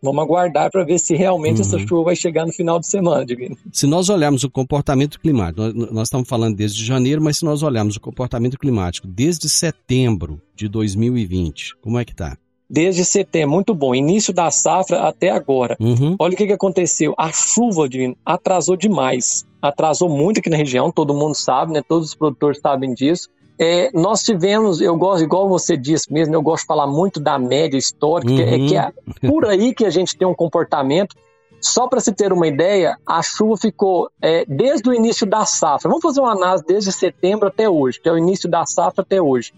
Vamos 0.00 0.22
aguardar 0.22 0.70
para 0.70 0.84
ver 0.84 1.00
se 1.00 1.16
realmente 1.16 1.60
essa 1.60 1.76
Uhum. 1.76 1.88
chuva 1.88 2.04
vai 2.04 2.14
chegar 2.16 2.46
no 2.46 2.52
final 2.52 2.78
de 2.78 2.86
semana, 2.86 3.26
Divino. 3.26 3.56
Se 3.72 3.84
nós 3.84 4.08
olharmos 4.08 4.44
o 4.44 4.50
comportamento 4.50 5.18
climático, 5.18 5.60
nós, 5.60 5.74
nós 5.92 6.06
estamos 6.06 6.28
falando 6.28 6.54
desde 6.54 6.84
janeiro, 6.84 7.20
mas 7.20 7.38
se 7.38 7.44
nós 7.44 7.64
olharmos 7.64 7.96
o 7.96 8.00
comportamento 8.00 8.56
climático 8.56 9.08
desde 9.08 9.48
setembro 9.48 10.40
de 10.54 10.68
2020, 10.68 11.76
como 11.80 11.98
é 11.98 12.04
que 12.04 12.14
tá? 12.14 12.38
Desde 12.70 13.04
setembro, 13.04 13.54
muito 13.54 13.74
bom. 13.74 13.94
Início 13.94 14.32
da 14.32 14.50
safra 14.50 15.08
até 15.08 15.30
agora. 15.30 15.76
Uhum. 15.80 16.16
Olha 16.18 16.34
o 16.34 16.36
que, 16.36 16.46
que 16.46 16.52
aconteceu. 16.52 17.14
A 17.16 17.32
chuva, 17.32 17.88
atrasou 18.24 18.76
demais. 18.76 19.46
Atrasou 19.60 20.08
muito 20.08 20.38
aqui 20.40 20.50
na 20.50 20.56
região, 20.56 20.90
todo 20.90 21.14
mundo 21.14 21.34
sabe, 21.34 21.72
né? 21.72 21.82
Todos 21.86 22.08
os 22.08 22.14
produtores 22.14 22.60
sabem 22.60 22.92
disso. 22.92 23.28
É, 23.58 23.90
nós 23.92 24.22
tivemos, 24.22 24.80
eu 24.80 24.96
gosto, 24.96 25.24
igual 25.24 25.48
você 25.48 25.76
disse 25.76 26.12
mesmo, 26.12 26.32
eu 26.32 26.42
gosto 26.42 26.62
de 26.62 26.66
falar 26.68 26.86
muito 26.86 27.18
da 27.18 27.38
média 27.38 27.76
histórica, 27.76 28.32
que 28.32 28.42
é 28.42 28.56
Uhum. 28.56 28.66
que 28.66 28.76
é 28.76 28.92
por 29.28 29.46
aí 29.46 29.74
que 29.74 29.84
a 29.84 29.90
gente 29.90 30.16
tem 30.16 30.28
um 30.28 30.34
comportamento. 30.34 31.16
Só 31.60 31.88
para 31.88 31.98
se 31.98 32.12
ter 32.12 32.32
uma 32.32 32.46
ideia, 32.46 32.96
a 33.04 33.20
chuva 33.20 33.56
ficou 33.56 34.08
é, 34.22 34.44
desde 34.46 34.88
o 34.88 34.94
início 34.94 35.26
da 35.26 35.44
safra. 35.44 35.88
Vamos 35.88 36.02
fazer 36.04 36.20
uma 36.20 36.30
análise 36.30 36.64
desde 36.64 36.92
setembro 36.92 37.48
até 37.48 37.68
hoje, 37.68 37.98
que 38.00 38.08
é 38.08 38.12
o 38.12 38.18
início 38.18 38.48
da 38.48 38.64
safra 38.64 39.02
até 39.02 39.20
hoje. 39.20 39.52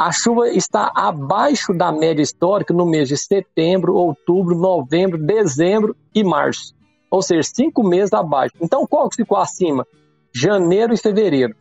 A 0.00 0.10
chuva 0.10 0.48
está 0.48 0.90
abaixo 0.94 1.74
da 1.74 1.92
média 1.92 2.22
histórica 2.22 2.72
no 2.72 2.86
mês 2.86 3.06
de 3.06 3.18
setembro, 3.18 3.94
outubro, 3.94 4.56
novembro, 4.56 5.18
dezembro 5.18 5.94
e 6.14 6.24
março. 6.24 6.74
Ou 7.10 7.20
seja, 7.20 7.42
cinco 7.54 7.86
meses 7.86 8.14
abaixo. 8.14 8.54
Então, 8.62 8.86
qual 8.86 9.10
que 9.10 9.16
ficou 9.16 9.36
acima? 9.36 9.86
Janeiro 10.34 10.94
e 10.94 10.96
fevereiro. 10.96 11.54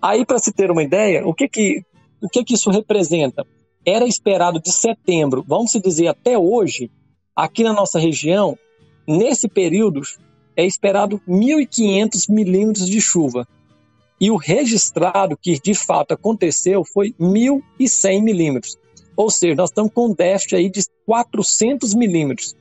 Aí, 0.00 0.24
para 0.24 0.38
se 0.38 0.52
ter 0.52 0.70
uma 0.70 0.84
ideia, 0.84 1.26
o 1.26 1.34
que 1.34 1.48
que, 1.48 1.84
o 2.22 2.28
que 2.28 2.44
que 2.44 2.54
isso 2.54 2.70
representa? 2.70 3.44
Era 3.84 4.06
esperado 4.06 4.60
de 4.60 4.70
setembro, 4.70 5.44
vamos 5.44 5.72
dizer 5.72 6.06
até 6.06 6.38
hoje, 6.38 6.88
aqui 7.34 7.64
na 7.64 7.72
nossa 7.72 7.98
região, 7.98 8.56
nesse 9.08 9.48
período, 9.48 10.02
é 10.56 10.64
esperado 10.64 11.20
1.500 11.28 12.32
milímetros 12.32 12.86
de 12.86 13.00
chuva. 13.00 13.44
E 14.22 14.30
o 14.30 14.36
registrado 14.36 15.36
que 15.36 15.58
de 15.60 15.74
fato 15.74 16.12
aconteceu 16.14 16.84
foi 16.84 17.12
1.100 17.18 18.22
milímetros. 18.22 18.78
Ou 19.16 19.28
seja, 19.30 19.56
nós 19.56 19.70
estamos 19.70 19.92
com 19.92 20.06
um 20.10 20.14
déficit 20.14 20.54
aí 20.54 20.70
de 20.70 20.80
400 21.04 21.92
milímetros. 21.94 22.54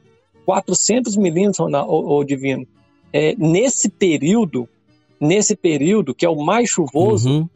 400 0.46 1.16
milímetros, 1.16 1.60
ô, 1.88 2.24
Divino. 2.24 2.68
É, 3.14 3.36
nesse 3.38 3.90
período, 3.90 4.68
nesse 5.20 5.56
período, 5.56 6.16
que 6.16 6.26
é 6.26 6.30
o 6.30 6.44
mais 6.44 6.68
chuvoso, 6.70 7.30
Uhum. 7.30 7.50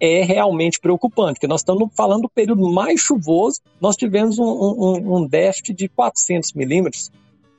é 0.00 0.24
realmente 0.24 0.80
preocupante, 0.80 1.34
porque 1.34 1.46
nós 1.46 1.60
estamos 1.60 1.88
falando 1.94 2.22
do 2.22 2.28
período 2.28 2.68
mais 2.70 3.00
chuvoso, 3.00 3.60
nós 3.80 3.96
tivemos 3.96 4.38
um, 4.38 4.44
um- 4.44 5.16
um 5.18 5.26
déficit 5.26 5.72
de 5.72 5.88
400 5.88 6.52
milímetros. 6.52 7.10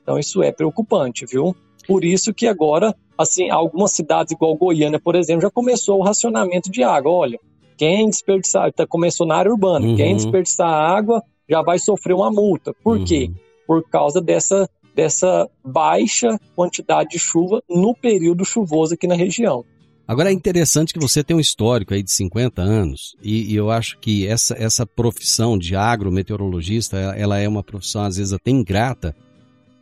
Então 0.02 0.18
isso 0.18 0.42
é 0.42 0.52
preocupante, 0.52 1.24
viu? 1.26 1.56
Por 1.88 2.04
isso 2.04 2.34
que 2.34 2.46
agora, 2.46 2.94
assim, 3.16 3.48
algumas 3.48 3.92
cidades 3.92 4.32
igual 4.32 4.54
Goiânia, 4.54 5.00
por 5.00 5.16
exemplo, 5.16 5.40
já 5.40 5.50
começou 5.50 5.98
o 5.98 6.02
racionamento 6.02 6.70
de 6.70 6.84
água. 6.84 7.10
Olha, 7.10 7.40
quem 7.78 8.10
desperdiçar, 8.10 8.70
tá, 8.74 8.86
começou 8.86 9.26
na 9.26 9.36
área 9.36 9.50
urbana, 9.50 9.86
Uhum. 9.86 9.96
quem 9.96 10.14
desperdiçar 10.14 10.68
água 10.68 11.22
já 11.48 11.62
vai 11.62 11.78
sofrer 11.78 12.12
uma 12.14 12.30
multa. 12.30 12.74
Por 12.84 13.02
quê? 13.02 13.28
Uhum. 13.30 13.34
Por 13.66 13.88
causa 13.88 14.20
dessa, 14.20 14.68
dessa 14.94 15.48
baixa 15.64 16.38
quantidade 16.54 17.10
de 17.10 17.18
chuva 17.18 17.62
no 17.70 17.94
período 17.94 18.44
chuvoso 18.44 18.92
aqui 18.94 19.06
na 19.06 19.14
região. 19.14 19.64
Agora 20.06 20.30
é 20.30 20.32
interessante 20.32 20.92
que 20.92 21.00
você 21.00 21.22
tem 21.22 21.36
um 21.36 21.40
histórico 21.40 21.92
aí 21.94 22.02
de 22.02 22.10
50 22.10 22.62
anos 22.62 23.14
e, 23.22 23.52
e 23.52 23.56
eu 23.56 23.70
acho 23.70 23.98
que 23.98 24.26
essa, 24.26 24.54
essa 24.58 24.86
profissão 24.86 25.56
de 25.58 25.76
agrometeorologista, 25.76 26.96
ela, 26.96 27.16
ela 27.16 27.38
é 27.38 27.48
uma 27.48 27.62
profissão 27.62 28.02
às 28.04 28.16
vezes 28.16 28.32
até 28.32 28.50
ingrata, 28.50 29.14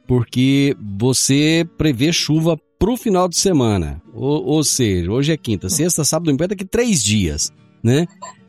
porque 0.07 0.77
você 0.99 1.66
prevê 1.77 2.12
chuva 2.12 2.59
pro 2.79 2.97
final 2.97 3.29
de 3.29 3.37
semana. 3.38 4.03
Ou, 4.14 4.45
ou 4.45 4.64
seja, 4.64 5.11
hoje 5.11 5.33
é 5.33 5.37
quinta, 5.37 5.69
sexta, 5.69 6.05
sábado, 6.05 6.27
domingo, 6.27 6.47
daqui 6.47 6.64
três 6.64 7.03
dias, 7.03 7.51
né? 7.83 8.07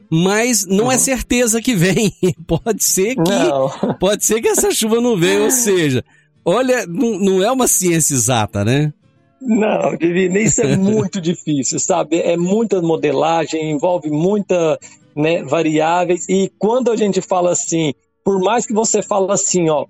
Mas 0.10 0.65
não 0.65 0.91
é 0.91 0.96
Uhum. 0.96 1.02
certeza 1.02 1.62
que 1.62 1.76
vem. 1.76 2.13
Pode 2.48 2.84
ser 2.84 3.15
que 3.15 3.22
Não. 3.30 3.70
pode 4.00 4.24
ser 4.24 4.41
que 4.41 4.48
essa 4.48 4.72
chuva 4.72 5.02
não 5.02 5.17
venha, 5.17 5.41
ou 5.43 5.52
seja, 5.52 6.04
olha, 6.46 6.86
não, 6.88 7.20
não 7.20 7.43
é 7.43 7.52
uma 7.52 7.67
ciência 7.67 8.13
exata, 8.13 8.63
né? 8.63 8.93
Não, 9.41 9.96
Divino, 9.98 10.38
isso 10.38 10.62
é 10.62 10.76
muito 10.78 11.20
difícil, 11.22 11.80
sabe? 11.80 12.20
É 12.20 12.38
muita 12.38 12.82
modelagem, 12.82 13.70
envolve 13.72 14.10
muita 14.10 14.80
né, 15.15 15.43
variáveis. 15.43 16.26
E 16.30 16.52
quando 16.58 16.89
a 16.89 16.96
gente 16.96 17.22
fala 17.22 17.52
assim, 17.52 17.93
por 18.24 18.39
mais 18.39 18.65
que 18.65 18.74
você 18.74 19.02
fala 19.02 19.34
assim, 19.34 19.70
ó, 19.70 19.86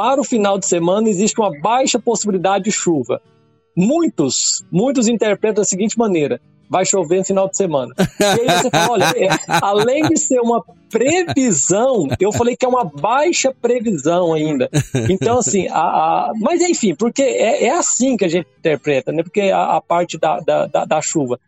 para 0.00 0.18
o 0.18 0.24
final 0.24 0.58
de 0.58 0.64
semana 0.64 1.10
existe 1.10 1.38
uma 1.38 1.50
baixa 1.60 1.98
possibilidade 1.98 2.64
de 2.64 2.72
chuva. 2.72 3.20
Muitos, 3.76 4.64
muitos 4.72 5.08
interpretam 5.08 5.62
da 5.62 5.64
seguinte 5.68 5.98
maneira: 5.98 6.40
vai 6.70 6.86
chover 6.86 7.18
no 7.18 7.24
final 7.26 7.48
de 7.50 7.56
semana. 7.58 7.94
E 7.98 8.24
aí 8.24 8.46
você 8.62 8.70
fala, 8.70 8.92
olha, 8.92 9.04
é, 9.14 9.28
além 9.60 10.08
de 10.08 10.18
ser 10.18 10.40
uma 10.40 10.64
previsão, 10.90 12.08
eu 12.18 12.32
falei 12.32 12.56
que 12.56 12.64
é 12.64 12.68
uma 12.68 12.82
baixa 12.84 13.54
previsão 13.60 14.32
ainda. 14.32 14.70
Então, 15.10 15.36
assim, 15.38 15.68
a, 15.68 15.78
a- 15.80 16.32
mas 16.40 16.62
enfim, 16.62 16.94
porque 16.94 17.22
é, 17.22 17.64
é 17.66 17.70
assim 17.70 18.16
que 18.16 18.24
a 18.24 18.28
gente 18.28 18.48
interpreta, 18.58 19.12
né? 19.12 19.22
Porque 19.22 19.42
a, 19.42 19.76
a 19.76 19.80
parte 19.82 20.16
da, 20.18 20.40
da, 20.40 20.66
da, 20.66 20.84
da 20.86 21.02
chuva. 21.02 21.38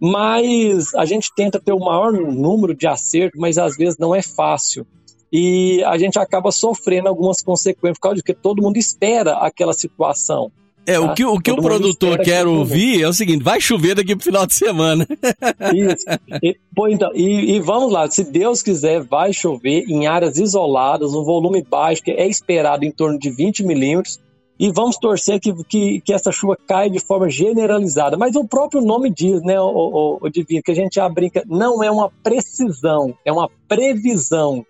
Mas 0.00 0.94
a 0.94 1.04
gente 1.04 1.30
tenta 1.34 1.60
ter 1.60 1.72
o 1.72 1.78
maior 1.78 2.12
número 2.12 2.74
de 2.74 2.86
acertos, 2.86 3.38
mas 3.38 3.58
às 3.58 3.76
vezes 3.76 3.98
não 3.98 4.14
é 4.14 4.22
fácil. 4.22 4.86
E 5.32 5.82
a 5.84 5.98
gente 5.98 6.18
acaba 6.18 6.50
sofrendo 6.50 7.08
algumas 7.08 7.40
consequências 7.42 7.98
por 7.98 8.02
causa 8.02 8.16
de 8.16 8.22
que 8.22 8.34
todo 8.34 8.62
mundo 8.62 8.76
espera 8.78 9.34
aquela 9.38 9.72
situação. 9.72 10.50
É, 10.86 10.98
o 10.98 11.08
Tá? 11.08 11.14
que, 11.14 11.24
o, 11.26 11.38
que 11.38 11.50
o 11.50 11.54
Todo 11.56 11.62
mundo 11.62 11.68
produtor 11.74 12.16
que 12.18 12.24
quer 12.24 12.46
mundo- 12.46 12.60
ouvir 12.60 13.02
é 13.02 13.06
o 13.08 13.12
seguinte: 13.12 13.44
vai 13.44 13.60
chover 13.60 13.94
daqui 13.94 14.16
pro 14.16 14.24
final 14.24 14.46
de 14.46 14.54
semana. 14.54 15.06
Isso. 15.74 16.06
E, 16.42 16.56
pô, 16.74 16.88
então, 16.88 17.10
e, 17.14 17.56
e 17.56 17.60
vamos 17.60 17.92
lá, 17.92 18.10
se 18.10 18.24
Deus 18.24 18.62
quiser, 18.62 19.02
vai 19.02 19.34
chover 19.34 19.84
em 19.86 20.06
áreas 20.06 20.38
isoladas, 20.38 21.12
um 21.12 21.22
volume 21.24 21.62
baixo, 21.62 22.02
que 22.02 22.10
é 22.10 22.26
esperado 22.26 22.86
em 22.86 22.90
torno 22.90 23.18
de 23.18 23.28
20 23.28 23.64
milímetros, 23.64 24.18
e 24.58 24.70
vamos 24.72 24.96
torcer 24.96 25.38
que, 25.38 25.52
que, 25.64 26.00
que 26.00 26.12
essa 26.14 26.32
chuva 26.32 26.56
caia 26.66 26.88
de 26.88 27.00
forma 27.00 27.28
generalizada. 27.28 28.16
Mas 28.16 28.34
o 28.34 28.46
próprio 28.48 28.80
nome 28.80 29.10
diz, 29.12 29.42
né, 29.42 29.60
o, 29.60 29.66
o, 29.66 30.18
o 30.22 30.30
Divino, 30.30 30.62
que 30.62 30.72
a 30.72 30.74
gente 30.74 30.94
já 30.94 31.06
brinca, 31.06 31.42
não 31.46 31.84
é 31.84 31.90
uma 31.90 32.10
precisão, 32.22 33.14
é 33.26 33.30
uma 33.32 33.50
previsão, 33.68 34.64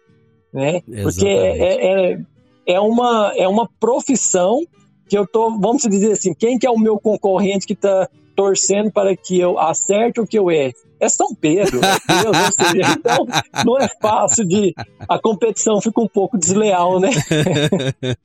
né? 0.52 0.80
Porque 0.80 1.26
Exatamente. 1.26 1.60
é, 1.60 2.12
é, 2.12 2.20
é, 2.66 2.80
uma, 2.80 3.32
é 3.36 3.48
uma 3.48 3.68
profissão 3.80 4.60
que 5.08 5.16
eu 5.16 5.26
tô, 5.26 5.58
vamos 5.58 5.82
dizer 5.82 6.12
assim, 6.12 6.34
quem 6.34 6.58
que 6.58 6.66
é 6.66 6.70
o 6.70 6.78
meu 6.78 6.98
concorrente 6.98 7.66
que 7.66 7.72
está 7.72 8.08
torcendo 8.36 8.90
para 8.92 9.16
que 9.16 9.38
eu 9.40 9.58
acerte 9.58 10.20
ou 10.20 10.26
que 10.26 10.38
eu 10.38 10.50
erre? 10.50 10.74
É 11.00 11.08
São 11.08 11.32
Pedro, 11.34 11.78
é 11.82 12.22
Deus, 12.22 12.96
então 12.98 13.26
não 13.64 13.78
é 13.78 13.88
fácil 14.00 14.44
de. 14.44 14.74
A 15.08 15.18
competição 15.18 15.80
fica 15.80 16.00
um 16.00 16.08
pouco 16.08 16.36
desleal, 16.36 16.98
né? 16.98 17.10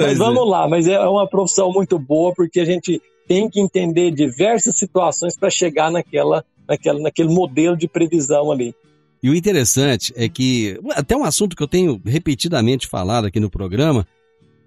Mas 0.00 0.12
é. 0.12 0.14
vamos 0.14 0.46
lá, 0.48 0.68
mas 0.68 0.86
é 0.86 0.98
uma 1.00 1.26
profissão 1.26 1.72
muito 1.72 1.98
boa 1.98 2.32
porque 2.34 2.60
a 2.60 2.64
gente 2.64 3.00
tem 3.26 3.48
que 3.48 3.60
entender 3.60 4.10
diversas 4.10 4.76
situações 4.76 5.36
para 5.36 5.48
chegar 5.48 5.90
naquela, 5.90 6.44
naquela, 6.68 7.00
naquele 7.00 7.28
modelo 7.28 7.76
de 7.76 7.88
previsão 7.88 8.52
ali. 8.52 8.74
E 9.24 9.30
o 9.30 9.34
interessante 9.34 10.12
é 10.16 10.28
que, 10.28 10.78
até 10.90 11.16
um 11.16 11.24
assunto 11.24 11.56
que 11.56 11.62
eu 11.62 11.66
tenho 11.66 11.98
repetidamente 12.04 12.86
falado 12.86 13.24
aqui 13.24 13.40
no 13.40 13.48
programa, 13.48 14.06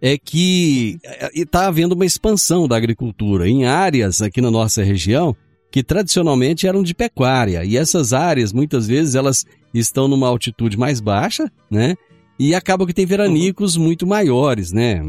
é 0.02 0.18
que 0.18 0.98
está 1.32 1.68
havendo 1.68 1.94
uma 1.94 2.08
expansão 2.08 2.68
da 2.68 2.76
agricultura 2.76 3.48
em 3.48 3.66
áreas 3.66 4.20
aqui 4.20 4.42
na 4.42 4.50
nossa 4.50 4.82
região 4.82 5.36
que 5.70 5.84
tradicionalmente 5.84 6.66
eram 6.66 6.82
de 6.82 6.96
pecuária. 6.96 7.64
E 7.64 7.78
essas 7.78 8.14
áreas, 8.14 8.52
muitas 8.52 8.88
vezes, 8.88 9.14
elas 9.14 9.46
estão 9.72 10.08
numa 10.08 10.28
altitude 10.28 10.76
mais 10.76 11.00
baixa, 11.00 11.52
né? 11.70 11.96
E 12.40 12.56
acaba 12.56 12.88
que 12.88 12.96
tem 12.96 13.06
veranicos 13.06 13.78
muito 13.78 14.08
maiores, 14.08 14.72
né? 14.72 15.06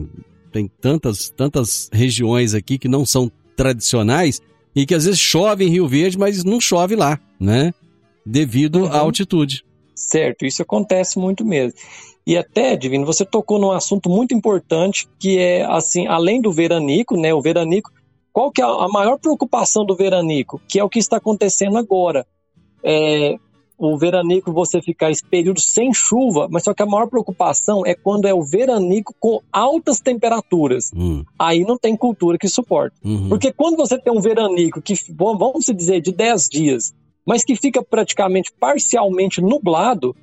Tem 0.53 0.71
tantas, 0.79 1.31
tantas 1.35 1.89
regiões 1.91 2.53
aqui 2.53 2.77
que 2.77 2.87
não 2.87 3.07
são 3.07 3.33
tradicionais 3.57 4.43
e 4.77 4.85
que 4.85 4.95
às 4.95 5.07
vezes 5.07 5.19
chove 5.19 5.65
em 5.65 5.71
Rio 5.71 5.89
Verde, 5.89 6.19
mas 6.19 6.45
não 6.45 6.61
chove 6.61 6.95
lá, 6.95 7.19
né? 7.41 7.73
Devido 8.31 8.87
à 8.87 8.99
altitude. 8.99 9.65
Certo, 9.95 10.45
isso 10.45 10.63
acontece 10.63 11.19
muito 11.19 11.45
mesmo. 11.45 11.79
E 12.27 12.37
até, 12.37 12.77
Divino, 12.77 13.07
você 13.07 13.25
tocou 13.25 13.59
num 13.59 13.73
assunto 13.73 14.11
muito 14.11 14.35
importante 14.35 15.09
que 15.19 15.39
é, 15.39 15.65
assim, 15.65 16.07
além 16.07 16.43
do 16.43 16.53
veranico, 16.53 17.17
né? 17.17 17.33
O 17.33 17.41
veranico, 17.41 17.91
qual 18.31 18.53
que 18.53 18.61
é 18.61 18.65
a 18.65 18.87
maior 18.89 19.19
preocupação 19.19 19.85
do 19.85 19.97
veranico? 19.97 20.61
Que 20.69 20.79
é 20.79 20.85
o 20.85 20.91
que 20.91 20.99
está 20.99 21.17
acontecendo 21.17 21.79
agora. 21.79 22.27
É, 22.85 23.37
o 23.79 23.97
veranico 23.97 24.53
você 24.53 24.83
ficar 24.83 25.11
esse 25.11 25.25
período 25.25 25.61
sem 25.61 25.95
chuva, 25.95 26.49
mas 26.51 26.65
só 26.65 26.75
que 26.75 26.83
a 26.83 26.87
maior 26.87 27.09
preocupação 27.09 27.83
é 27.87 27.95
quando 27.95 28.27
é 28.27 28.35
o 28.35 28.43
veranico 28.43 29.15
com 29.19 29.41
altas 29.51 30.01
temperaturas. 30.01 30.91
Hum. 30.95 31.25
Aí 31.39 31.61
não 31.61 31.79
tem 31.79 31.97
cultura 31.97 32.37
que 32.37 32.49
suporte. 32.49 32.97
Uhum. 33.05 33.29
Porque 33.29 33.53
quando 33.53 33.77
você 33.77 33.97
tem 33.99 34.13
um 34.13 34.21
veranico 34.21 34.83
que, 34.83 34.95
vamos 35.17 35.65
dizer, 35.67 36.01
de 36.01 36.13
10 36.13 36.49
dias, 36.51 36.95
mas 37.29 37.45
que 37.45 37.55
fica 37.55 37.83
praticamente 37.83 38.51
parcialmente 38.59 39.43
nublado, 39.43 40.17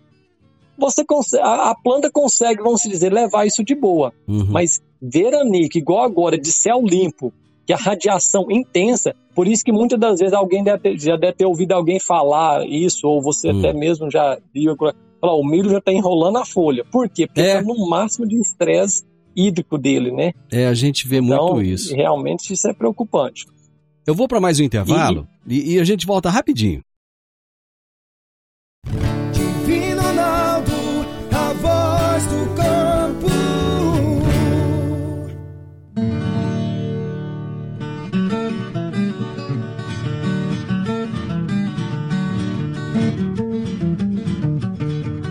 você 0.78 1.04
a, 1.39 1.70
a 1.70 1.76
planta 1.76 2.10
consegue, 2.12 2.63
vamos 2.63 2.82
dizer, 2.82 3.13
levar 3.13 3.46
isso 3.46 3.63
de 3.63 3.76
boa. 3.76 4.12
Uhum. 4.28 4.48
Mas 4.50 4.82
veranico, 5.02 5.78
igual 5.78 6.04
agora, 6.04 6.38
de 6.38 6.52
céu 6.52 6.82
limpo, 6.84 7.32
que 7.65 7.72
a 7.74 7.78
radiação 7.78 8.48
intensa, 8.50 9.15
por 9.36 9.48
isso 9.48 9.63
que 9.63 9.72
muitas 9.72 10.00
das 10.00 10.20
vezes 10.20 10.34
alguém 10.34 10.63
deve 10.63 10.80
ter- 10.80 11.00
já 11.00 11.15
deve 11.15 11.34
ter 11.34 11.46
ouvido 11.46 11.72
alguém 11.74 12.00
falar 12.00 12.65
isso, 12.68 13.08
ou 13.08 13.22
você 13.22 13.52
Hum. 13.52 13.60
até 13.60 13.72
mesmo 13.74 14.10
já 14.12 14.38
viu, 14.54 14.76
falar, 15.22 15.34
o 15.36 15.44
milho 15.46 15.70
já 15.70 15.78
está 15.78 15.91
enrolando 15.94 16.38
a 16.38 16.46
folha. 16.46 16.84
Por 16.91 17.08
quê? 17.10 17.26
Porque 17.28 17.41
É. 17.41 17.60
está 17.60 17.62
no 17.62 17.88
máximo 17.89 18.28
de 18.28 18.36
estresse 18.39 19.04
hídrico 19.36 19.78
dele, 19.78 20.12
né? 20.12 20.34
É, 20.52 20.65
a 20.68 20.74
gente 20.74 21.08
vê 21.08 21.18
Então, 21.18 21.54
muito 21.54 21.62
isso. 21.62 21.96
realmente 21.96 22.52
isso 22.54 22.68
é 22.68 22.74
preocupante. 22.74 23.46
Eu 24.08 24.13
vou 24.13 24.28
para 24.28 24.39
mais 24.39 24.60
um 24.60 24.63
intervalo 24.63 25.28
e, 25.48 25.74
e 25.76 25.80
a 25.80 25.84
gente 25.84 26.06
volta 26.06 26.30
rapidinho. 26.30 26.82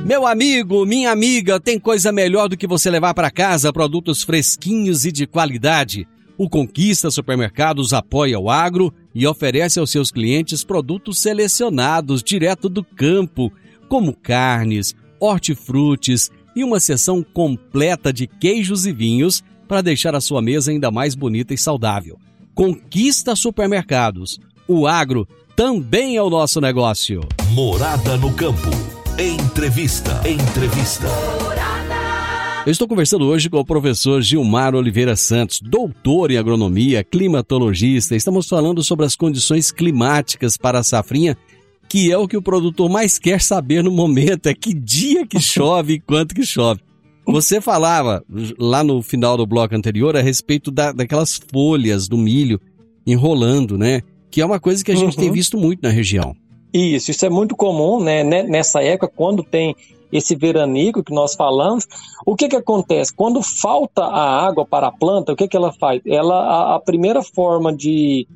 Meu 0.05 0.27
amigo, 0.27 0.85
minha 0.85 1.11
amiga, 1.11 1.59
tem 1.59 1.81
coisa 1.81 2.13
melhor 2.13 2.47
do 2.47 2.59
que 2.59 2.67
você 2.67 2.91
levar 2.91 3.15
para 3.15 3.31
casa 3.31 3.73
produtos 3.73 4.23
fresquinhos 4.23 5.07
e 5.07 5.11
de 5.11 5.27
qualidade. 5.27 6.07
O 6.37 6.47
Conquista 6.47 7.11
Supermercados 7.11 7.95
apoia 7.95 8.39
o 8.39 8.51
agro 8.51 8.93
e 9.15 9.27
oferece 9.27 9.81
aos 9.81 9.91
seus 9.91 10.11
clientes 10.11 10.63
produtos 10.63 11.19
selecionados 11.21 12.23
direto 12.23 12.69
do 12.69 12.85
campo, 12.85 13.51
como 13.89 14.15
carnes, 14.15 14.95
hortifrutis 15.19 16.31
e 16.55 16.63
uma 16.63 16.81
seção 16.81 17.23
completa 17.23 18.13
de 18.13 18.27
queijos 18.27 18.85
e 18.85 18.93
vinhos 18.93 19.43
para 19.67 19.81
deixar 19.81 20.15
a 20.15 20.21
sua 20.21 20.43
mesa 20.43 20.71
ainda 20.71 20.91
mais 20.91 21.15
bonita 21.15 21.55
e 21.55 21.59
saudável. 21.59 22.19
Conquista 22.55 23.35
Supermercados. 23.35 24.39
O 24.69 24.87
agro 24.87 25.27
também 25.57 26.17
é 26.17 26.23
o 26.23 26.29
nosso 26.29 26.61
negócio. 26.61 27.23
Morada 27.55 28.19
no 28.19 28.35
campo. 28.35 28.94
Entrevista. 29.19 30.21
Entrevista. 30.29 31.07
Eu 32.67 32.71
estou 32.73 32.89
conversando 32.89 33.27
hoje 33.27 33.49
com 33.49 33.59
o 33.59 33.65
professor 33.65 34.21
Gilmar 34.23 34.75
Oliveira 34.75 35.15
Santos, 35.15 35.61
doutor 35.63 36.31
em 36.31 36.37
agronomia, 36.39 37.05
climatologista. 37.05 38.17
Estamos 38.17 38.49
falando 38.49 38.83
sobre 38.83 39.05
as 39.07 39.15
condições 39.15 39.71
climáticas 39.71 40.57
para 40.57 40.79
a 40.79 40.83
safrinha, 40.83 41.37
que 41.89 42.11
é 42.11 42.19
o 42.19 42.27
que 42.27 42.37
o 42.37 42.43
produtor 42.43 42.91
mais 42.91 43.19
quer 43.19 43.41
saber 43.41 43.85
no 43.85 43.91
momento, 43.91 44.47
é 44.49 44.55
que 44.55 44.73
dia 44.75 45.27
que 45.27 45.39
chove 45.41 45.95
e 45.95 46.01
quanto 46.01 46.35
que 46.35 46.45
chove. 46.45 46.81
Você 47.27 47.61
falava 47.61 48.23
lá 48.59 48.83
no 48.83 49.03
final 49.03 49.37
do 49.37 49.47
bloco 49.47 49.75
anterior 49.75 50.17
a 50.17 50.21
respeito 50.23 50.71
da, 50.71 50.93
daquelas 50.93 51.41
folhas 51.53 52.09
do 52.09 52.19
milho 52.19 52.61
enrolando, 53.07 53.79
né? 53.79 54.03
Que 54.31 54.41
é 54.41 54.47
uma 54.47 54.59
coisa 54.59 54.85
que 54.85 54.91
a 54.91 54.97
gente 54.97 55.17
Uhum. 55.17 55.23
tem 55.23 55.31
visto 55.33 55.57
muito 55.57 55.81
na 55.83 55.91
região. 55.91 56.35
Isso, 56.75 57.13
isso 57.13 57.25
é 57.25 57.31
muito 57.31 57.55
comum, 57.55 58.01
né? 58.03 58.25
ne- 58.25 58.43
Nessa 58.43 58.83
época, 58.83 59.13
quando 59.15 59.45
tem 59.45 59.77
esse 60.13 60.35
veranico 60.35 61.03
que 61.05 61.15
nós 61.15 61.35
falamos, 61.35 61.87
o 62.27 62.35
que 62.35 62.49
que 62.49 62.57
acontece? 62.57 63.15
Quando 63.15 63.41
falta 63.43 64.03
a 64.05 64.45
água 64.47 64.67
para 64.67 64.89
a 64.89 64.93
planta, 64.93 65.33
o 65.33 65.37
que 65.37 65.47
que 65.47 65.57
ela 65.57 65.73
faz? 65.73 66.01
Ela, 66.05 66.35
a, 66.35 66.75
a 66.77 66.81
primeira 66.81 67.23
forma 67.23 67.73
de, 67.73 68.27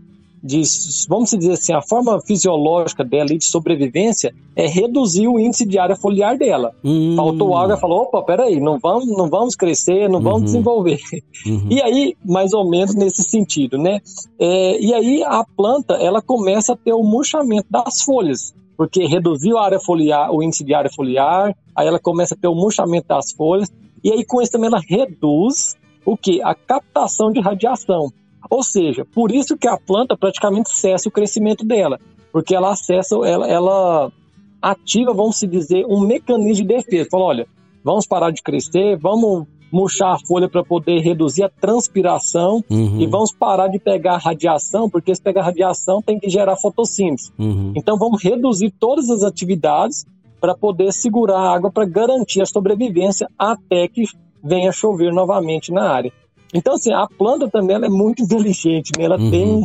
de, 0.43 0.63
vamos 1.09 1.31
dizer 1.31 1.53
assim, 1.53 1.73
a 1.73 1.83
forma 1.83 2.21
fisiológica 2.21 3.05
dela 3.05 3.33
e 3.33 3.39
de 3.39 3.45
sobrevivência 3.45 4.35
é 4.55 4.67
reduzir 4.67 5.27
o 5.29 5.39
índice 5.39 5.67
de 5.67 5.79
área 5.79 5.97
foliar 5.97 6.37
dela. 6.39 6.73
Hum, 6.85 7.15
Faltou 7.17 7.57
água, 7.57 7.77
falou, 7.77 8.03
opa, 8.03 8.23
peraí, 8.23 8.61
não 8.61 8.79
vamos, 8.79 9.07
não 9.09 9.29
vamos 9.29 9.55
crescer, 9.57 10.09
não 10.09 10.21
vamos 10.21 10.39
Uhum. 10.41 10.45
desenvolver. 10.47 10.99
uhum, 11.47 11.67
E 11.71 11.83
aí, 11.83 12.17
mais 12.25 12.53
ou 12.53 12.69
menos 12.69 12.95
nesse 12.95 13.23
sentido, 13.23 13.77
né? 13.79 14.01
É, 14.39 14.81
e 14.81 14.95
aí 14.95 15.23
a 15.25 15.45
planta 15.57 15.95
ela 15.95 16.21
começa 16.23 16.73
a 16.73 16.77
ter 16.77 16.93
o 16.93 17.03
murchamento 17.03 17.67
das 17.71 18.03
folhas, 18.03 18.55
porque 18.77 19.07
reduziu 19.07 19.59
a 19.59 19.65
área 19.65 19.81
foliar, 19.81 20.33
o 20.33 20.43
índice 20.43 20.65
de 20.65 20.73
área 20.75 20.91
foliar, 20.95 21.55
aí 21.77 21.87
ela 21.87 21.99
começa 21.99 22.35
a 22.35 22.39
ter 22.39 22.49
o 22.49 22.55
murchamento 22.55 23.09
das 23.09 23.33
folhas, 23.33 23.69
e 24.05 24.13
aí 24.13 24.25
com 24.25 24.41
isso 24.41 24.53
também 24.53 24.69
ela 24.69 24.81
reduz 24.89 25.77
o 26.07 26.17
que? 26.17 26.41
A 26.43 26.55
captação 26.55 27.31
de 27.33 27.41
radiação. 27.41 28.11
Ou 28.51 28.63
seja, 28.63 29.05
por 29.05 29.31
isso 29.31 29.57
que 29.57 29.69
a 29.69 29.77
planta 29.77 30.17
praticamente 30.17 30.71
cessa 30.71 31.09
o 31.09 31.13
crescimento 31.13 31.65
dela, 31.65 31.99
porque 32.33 32.55
ela 32.55 32.73
acessa, 32.73 33.17
ela, 33.25 33.47
ela 33.47 34.13
ativa, 34.61 35.13
vamos 35.13 35.39
se 35.39 35.47
dizer, 35.47 35.85
um 35.87 36.01
mecanismo 36.01 36.67
de 36.67 36.75
defesa. 36.75 37.09
Fala, 37.11 37.25
olha, 37.25 37.47
vamos 37.85 38.07
parar 38.07 38.31
de 38.31 38.43
crescer, 38.43 38.97
vamos 38.97 39.47
murchar 39.71 40.15
a 40.15 40.19
folha 40.19 40.49
para 40.49 40.65
poder 40.65 41.01
reduzir 41.01 41.45
a 41.45 41.49
transpiração 41.49 42.65
uhum, 42.71 43.01
e 43.01 43.07
vamos 43.07 43.33
parar 43.33 43.69
de 43.69 43.79
pegar 43.79 44.17
radiação, 44.17 44.89
porque 44.89 45.15
se 45.15 45.23
pegar 45.23 45.43
radiação 45.43 46.01
tem 46.01 46.19
que 46.19 46.29
gerar 46.29 46.57
fotossíntese. 46.57 47.31
uhum. 47.39 47.73
Então 47.77 47.99
vamos 47.99 48.23
reduzir 48.23 48.71
todas 48.71 49.11
as 49.11 49.23
atividades 49.23 50.07
para 50.41 50.55
poder 50.55 50.93
segurar 50.93 51.39
a 51.39 51.55
água 51.55 51.71
para 51.71 51.85
garantir 51.85 52.41
a 52.41 52.47
sobrevivência 52.47 53.29
até 53.39 53.89
que 53.89 54.05
venha 54.43 54.73
chover 54.73 55.13
novamente 55.13 55.73
na 55.73 55.91
área. 55.91 56.13
Então 56.55 56.75
assim, 56.75 56.93
a 56.93 57.07
planta 57.07 57.49
também 57.49 57.77
ela 57.77 57.87
é 57.87 57.91
muito 57.91 58.23
inteligente, 58.23 58.91
né? 58.97 59.05
ela 59.05 59.19
Uhum. 59.21 59.31
tem 59.31 59.47
um, 59.47 59.65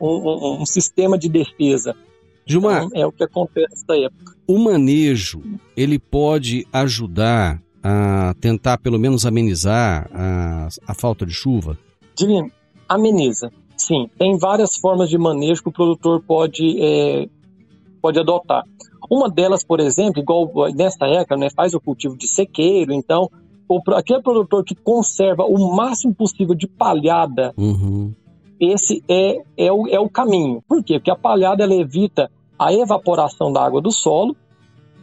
um- 0.00 0.62
um 0.62 0.66
sistema 0.66 1.18
de 1.18 1.28
defesa. 1.28 1.94
Gilmar, 2.44 2.84
Então, 2.84 3.00
é 3.00 3.06
o 3.06 3.12
que 3.12 3.22
acontece 3.24 3.68
nessa 3.88 3.96
época. 4.04 4.34
o 4.48 4.58
manejo 4.58 5.42
ele 5.76 5.98
pode 5.98 6.66
ajudar 6.72 7.60
a 7.82 8.34
tentar 8.40 8.78
pelo 8.78 8.98
menos 8.98 9.24
amenizar 9.26 10.08
a, 10.12 10.68
a 10.86 10.94
falta 10.94 11.24
de 11.26 11.32
chuva? 11.32 11.76
Divino, 12.16 12.50
ameniza. 12.88 13.50
Sim, 13.76 14.08
tem 14.18 14.36
várias 14.38 14.76
formas 14.76 15.08
de 15.08 15.18
manejo 15.18 15.62
que 15.62 15.68
o 15.68 15.72
produtor 15.72 16.22
pode, 16.24 16.76
é, 16.80 17.26
pode 18.00 18.18
adotar. 18.20 18.64
Uma 19.10 19.28
delas, 19.28 19.64
por 19.64 19.80
exemplo, 19.80 20.20
igual 20.22 20.48
nessa 20.74 21.06
época, 21.06 21.36
né, 21.36 21.48
faz 21.50 21.74
o 21.74 21.80
cultivo 21.80 22.16
de 22.16 22.28
sequeiro, 22.28 22.92
então 22.92 23.28
pro- 23.80 23.94
aquele 23.94 24.20
produtor 24.20 24.64
que 24.64 24.74
conserva 24.74 25.44
o 25.44 25.76
máximo 25.76 26.12
possível 26.12 26.54
de 26.54 26.66
palhada, 26.66 27.54
Uhum, 27.56 28.12
esse 28.58 29.02
é, 29.08 29.38
é, 29.56 29.72
o, 29.72 29.86
é 29.88 30.00
o 30.00 30.08
caminho. 30.08 30.62
Por 30.68 30.82
quê? 30.82 30.98
Porque 30.98 31.10
a 31.10 31.16
palhada 31.16 31.62
ela 31.62 31.74
evita 31.74 32.30
a 32.58 32.72
evaporação 32.72 33.52
da 33.52 33.64
água 33.64 33.80
do 33.80 33.90
solo, 33.90 34.36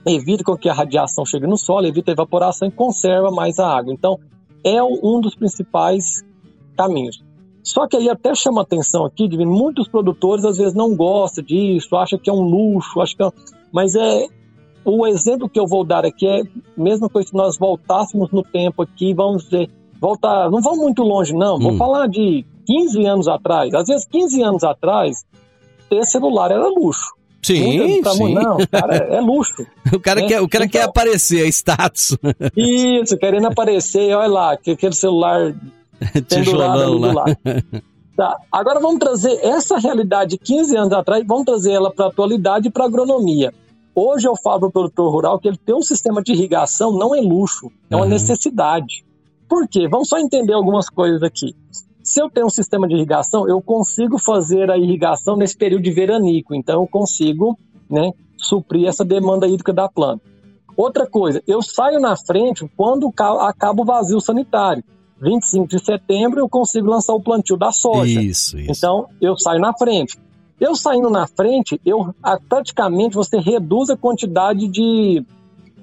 evita 0.05 0.43
com 0.43 0.58
que 0.58 0.69
a 0.69 0.73
radiação 0.73 1.25
chegue 1.25 1.45
no 1.47 1.58
solo, 1.58 1.86
evita 1.86 2.12
a 2.12 2.13
evaporação 2.13 2.67
e 2.67 2.71
conserva 2.71 3.32
mais 3.32 3.60
a 3.60 3.67
água. 3.67 3.93
Então, 3.93 4.17
é 4.63 4.82
um 4.84 5.19
dos 5.21 5.36
principais 5.36 6.23
caminhos. 6.78 7.22
Só 7.61 7.86
que 7.88 7.97
aí 7.97 8.09
até 8.09 8.34
chama 8.34 8.61
atenção 8.61 9.05
aqui, 9.05 9.28
de 9.28 9.38
muitos 9.45 9.88
produtores 9.88 10.45
às 10.45 10.57
vezes 10.57 10.74
não 10.74 10.95
gostam 10.95 11.43
disso, 11.43 11.95
acham 11.97 12.17
que 12.17 12.30
é 12.30 12.34
um 12.34 12.41
luxo, 12.41 12.99
acham 13.01 13.17
que 13.17 13.24
é... 13.24 13.32
mas 13.74 13.93
é 13.95 14.26
o 14.86 15.05
exemplo 15.07 15.49
que 15.49 15.59
eu 15.59 15.67
vou 15.67 15.84
dar 15.84 16.05
aqui 16.05 16.27
é 16.27 16.41
mesma 16.77 17.09
coisa 17.09 17.30
se 17.30 17.36
nós 17.36 17.57
voltássemos 17.57 18.32
no 18.32 18.43
tempo 18.43 18.82
aqui, 18.82 19.13
vamos 19.13 19.43
dizer, 19.43 19.69
voltar, 19.99 20.49
não 20.49 20.61
vamos 20.61 20.80
muito 20.80 21.03
longe 21.03 21.34
não, 21.34 21.59
vou 21.59 21.73
Hum. 21.73 21.77
falar 21.77 22.07
de 22.07 22.45
15 22.65 23.05
anos 23.05 23.27
atrás. 23.27 23.73
Às 23.73 23.88
vezes 23.88 24.05
15 24.05 24.41
anos 24.41 24.63
atrás 24.63 25.23
ter 25.89 26.03
celular 26.05 26.51
era 26.51 26.67
luxo. 26.67 27.13
Sim, 27.41 27.77
Muitas 27.80 28.17
sim. 28.17 28.34
Não, 28.34 28.57
cara, 28.69 28.95
é 28.97 29.19
luxo. 29.21 29.65
O 29.93 29.99
cara, 29.99 30.21
né? 30.21 30.27
quer, 30.27 30.41
o 30.41 30.47
cara 30.49 30.67
quer 30.67 30.80
Então- 30.80 30.89
aparecer, 30.89 31.45
é 31.45 31.47
status. 31.49 32.17
Isso, 32.55 33.17
querendo 33.17 33.47
aparecer, 33.47 34.13
olha 34.15 34.27
lá, 34.27 34.57
que 34.57 34.71
aquele 34.71 34.93
celular 34.93 35.55
pendurado 36.30 36.97
lá. 36.99 37.25
Tá. 38.15 38.38
Agora 38.51 38.80
vamos 38.82 38.99
trazer 38.99 39.32
essa 39.43 39.77
realidade 39.80 40.32
de 40.32 40.38
15 40.38 40.75
anos 40.75 40.91
atrás, 40.93 41.23
vamos 41.25 41.45
trazer 41.45 41.71
ela 41.71 41.89
para 41.91 42.05
a 42.05 42.07
atualidade 42.09 42.67
e 42.67 42.71
para 42.71 42.84
a 42.84 42.88
agronomia. 42.88 43.53
Hoje 43.95 44.27
eu 44.27 44.35
falo 44.35 44.59
para 44.61 44.69
o 44.69 44.71
produtor 44.71 45.11
rural 45.11 45.39
que 45.39 45.47
ele 45.47 45.57
ter 45.57 45.73
um 45.73 45.81
sistema 45.81 46.21
de 46.21 46.31
irrigação 46.33 46.91
não 46.91 47.13
é 47.15 47.19
luxo, 47.21 47.71
é 47.89 47.95
uma 47.95 48.05
Uhum. 48.05 48.11
necessidade. 48.11 49.03
Por 49.47 49.67
quê? 49.67 49.87
Vamos 49.87 50.07
só 50.07 50.17
entender 50.19 50.53
algumas 50.53 50.89
coisas 50.89 51.21
aqui. 51.23 51.53
Se 52.03 52.21
eu 52.21 52.29
tenho 52.29 52.47
um 52.47 52.49
sistema 52.51 52.87
de 52.87 52.95
irrigação, 52.95 53.47
eu 53.47 53.61
consigo 53.61 54.17
fazer 54.19 54.69
a 54.71 54.77
irrigação 54.77 55.35
nesse 55.35 55.57
período 55.57 55.83
de 55.83 55.91
veranico, 55.91 56.55
então 56.55 56.81
eu 56.81 56.87
consigo 56.87 57.57
né, 57.89 58.11
suprir 58.37 58.87
essa 58.87 59.03
demanda 59.03 59.47
hídrica 59.47 59.73
da 59.73 59.89
planta. 59.89 60.21
Outra 60.77 61.05
coisa, 61.07 61.41
eu 61.45 61.61
saio 61.61 61.99
na 61.99 62.15
frente 62.15 62.65
quando 62.77 63.11
ca- 63.11 63.49
acaba 63.49 63.81
o 63.81 63.85
vazio 63.85 64.21
sanitário. 64.21 64.83
25 65.21 65.67
de 65.67 65.83
setembro 65.83 66.39
eu 66.39 66.47
consigo 66.47 66.87
lançar 66.87 67.13
o 67.13 67.21
plantio 67.21 67.57
da 67.57 67.71
soja. 67.73 68.21
Isso, 68.21 68.57
isso. 68.57 68.71
Então, 68.71 69.07
eu 69.19 69.37
saio 69.37 69.59
na 69.59 69.73
frente. 69.77 70.17
Eu 70.60 70.76
saindo 70.76 71.10
na 71.10 71.26
frente, 71.26 71.80
eu 71.86 72.14
praticamente 72.47 73.16
você 73.16 73.39
reduz 73.39 73.89
a 73.89 73.95
quantidade 73.97 74.68
de, 74.68 75.24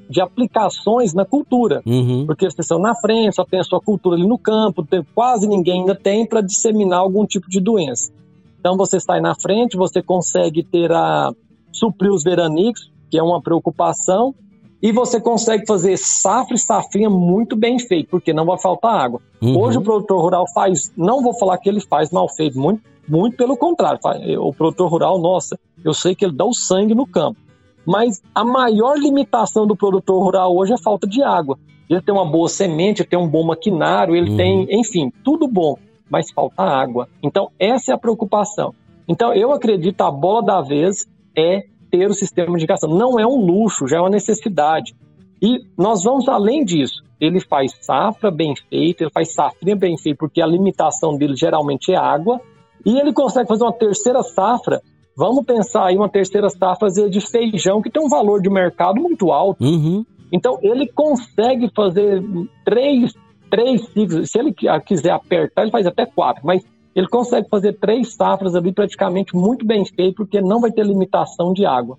de 0.08 0.20
aplicações 0.20 1.14
na 1.14 1.24
cultura. 1.24 1.82
Uhum. 1.86 2.26
Porque 2.26 2.44
vocês 2.44 2.64
estão 2.64 2.78
na 2.78 2.94
frente, 2.94 3.34
só 3.36 3.44
tem 3.44 3.60
a 3.60 3.64
sua 3.64 3.80
cultura 3.80 4.16
ali 4.16 4.26
no 4.26 4.38
campo, 4.38 4.84
tem- 4.84 5.04
quase 5.14 5.48
ninguém 5.48 5.80
ainda 5.80 5.94
tem 5.94 6.26
para 6.26 6.40
disseminar 6.40 6.98
algum 6.98 7.24
tipo 7.24 7.48
de 7.48 7.60
doença. 7.60 8.12
Então 8.60 8.76
você 8.76 9.00
sai 9.00 9.20
na 9.20 9.34
frente, 9.34 9.76
você 9.76 10.02
consegue 10.02 10.62
ter 10.62 10.92
a 10.92 11.32
suprir 11.72 12.12
os 12.12 12.22
veranicos, 12.22 12.90
que 13.10 13.18
é 13.18 13.22
uma 13.22 13.40
preocupação, 13.40 14.34
e 14.82 14.92
você 14.92 15.20
consegue 15.20 15.64
fazer 15.66 15.96
safra 15.96 16.54
e 16.54 16.58
safrinha 16.58 17.08
muito 17.08 17.56
bem 17.56 17.78
feito, 17.78 18.08
porque 18.10 18.32
não 18.32 18.44
vai 18.44 18.58
faltar 18.58 18.94
água. 19.00 19.20
Uhum. 19.40 19.58
Hoje 19.58 19.78
o 19.78 19.82
produtor 19.82 20.20
rural 20.20 20.44
faz, 20.52 20.92
não 20.96 21.22
vou 21.22 21.32
falar 21.38 21.56
que 21.58 21.68
ele 21.68 21.80
faz 21.80 22.10
mal 22.10 22.28
feito, 22.28 22.58
muito, 22.58 22.82
muito 23.08 23.36
pelo 23.36 23.56
contrário. 23.56 24.00
O 24.40 24.52
produtor 24.52 24.88
rural, 24.90 25.20
nossa, 25.20 25.58
eu 25.84 25.94
sei 25.94 26.14
que 26.14 26.24
ele 26.24 26.34
dá 26.34 26.44
o 26.44 26.52
sangue 26.54 26.94
no 26.94 27.06
campo. 27.06 27.38
Mas 27.84 28.20
a 28.34 28.44
maior 28.44 28.98
limitação 28.98 29.66
do 29.66 29.76
produtor 29.76 30.22
rural 30.22 30.56
hoje 30.56 30.72
é 30.72 30.74
a 30.74 30.78
falta 30.82 31.06
de 31.06 31.22
água. 31.22 31.56
Ele 31.88 32.00
tem 32.00 32.12
uma 32.12 32.26
boa 32.26 32.48
semente, 32.48 33.02
ele 33.02 33.08
tem 33.08 33.18
um 33.18 33.28
bom 33.28 33.44
maquinário, 33.44 34.16
ele 34.16 34.30
Uhum. 34.30 34.36
tem, 34.36 34.66
enfim, 34.80 35.12
tudo 35.22 35.46
bom, 35.46 35.78
mas 36.10 36.32
falta 36.32 36.62
água. 36.62 37.08
Então, 37.22 37.48
essa 37.58 37.92
é 37.92 37.94
a 37.94 37.98
preocupação. 37.98 38.74
Então, 39.06 39.32
eu 39.32 39.52
acredito 39.52 40.00
a 40.00 40.10
bola 40.10 40.42
da 40.42 40.60
vez 40.60 41.06
é 41.36 41.64
ter 41.88 42.08
o 42.10 42.14
sistema 42.14 42.50
de 42.56 42.58
irrigação. 42.58 42.90
Não 42.90 43.20
é 43.20 43.26
um 43.26 43.36
luxo, 43.36 43.86
já 43.86 43.98
é 43.98 44.00
uma 44.00 44.10
necessidade. 44.10 44.96
E 45.40 45.60
nós 45.78 46.02
vamos 46.02 46.28
além 46.28 46.64
disso. 46.64 47.04
Ele 47.20 47.38
faz 47.38 47.72
safra 47.82 48.30
bem 48.32 48.54
feita, 48.68 49.04
ele 49.04 49.10
faz 49.12 49.32
safrinha 49.32 49.76
bem 49.76 49.96
feita, 49.96 50.18
porque 50.18 50.42
a 50.42 50.46
limitação 50.46 51.16
dele 51.16 51.36
geralmente 51.36 51.92
é 51.92 51.96
água. 51.96 52.40
E 52.86 52.98
ele 52.98 53.12
consegue 53.12 53.48
fazer 53.48 53.64
uma 53.64 53.72
terceira 53.72 54.22
safra. 54.22 54.80
Vamos 55.16 55.44
pensar 55.44 55.86
aí 55.86 55.96
uma 55.96 56.08
terceira 56.08 56.48
safra 56.48 56.88
de 56.88 57.20
feijão, 57.20 57.82
que 57.82 57.90
tem 57.90 58.02
um 58.02 58.08
valor 58.08 58.40
de 58.40 58.48
mercado 58.48 59.00
muito 59.00 59.32
alto. 59.32 59.62
Uhum. 59.64 60.04
Então, 60.32 60.58
ele 60.62 60.86
consegue 60.86 61.70
fazer 61.74 62.22
três, 62.64 63.12
três 63.50 63.84
ciclos. 63.88 64.30
Se 64.30 64.38
ele 64.38 64.52
qui- 64.52 64.66
quiser 64.86 65.10
apertar, 65.10 65.62
ele 65.62 65.70
faz 65.70 65.86
até 65.86 66.06
quatro. 66.06 66.42
Mas 66.46 66.62
ele 66.94 67.08
consegue 67.08 67.48
fazer 67.48 67.72
três 67.78 68.14
safras 68.14 68.54
ali 68.54 68.72
praticamente 68.72 69.34
muito 69.34 69.66
bem 69.66 69.84
feito, 69.84 70.16
porque 70.16 70.40
não 70.40 70.60
vai 70.60 70.70
ter 70.70 70.84
limitação 70.86 71.52
de 71.52 71.66
água. 71.66 71.98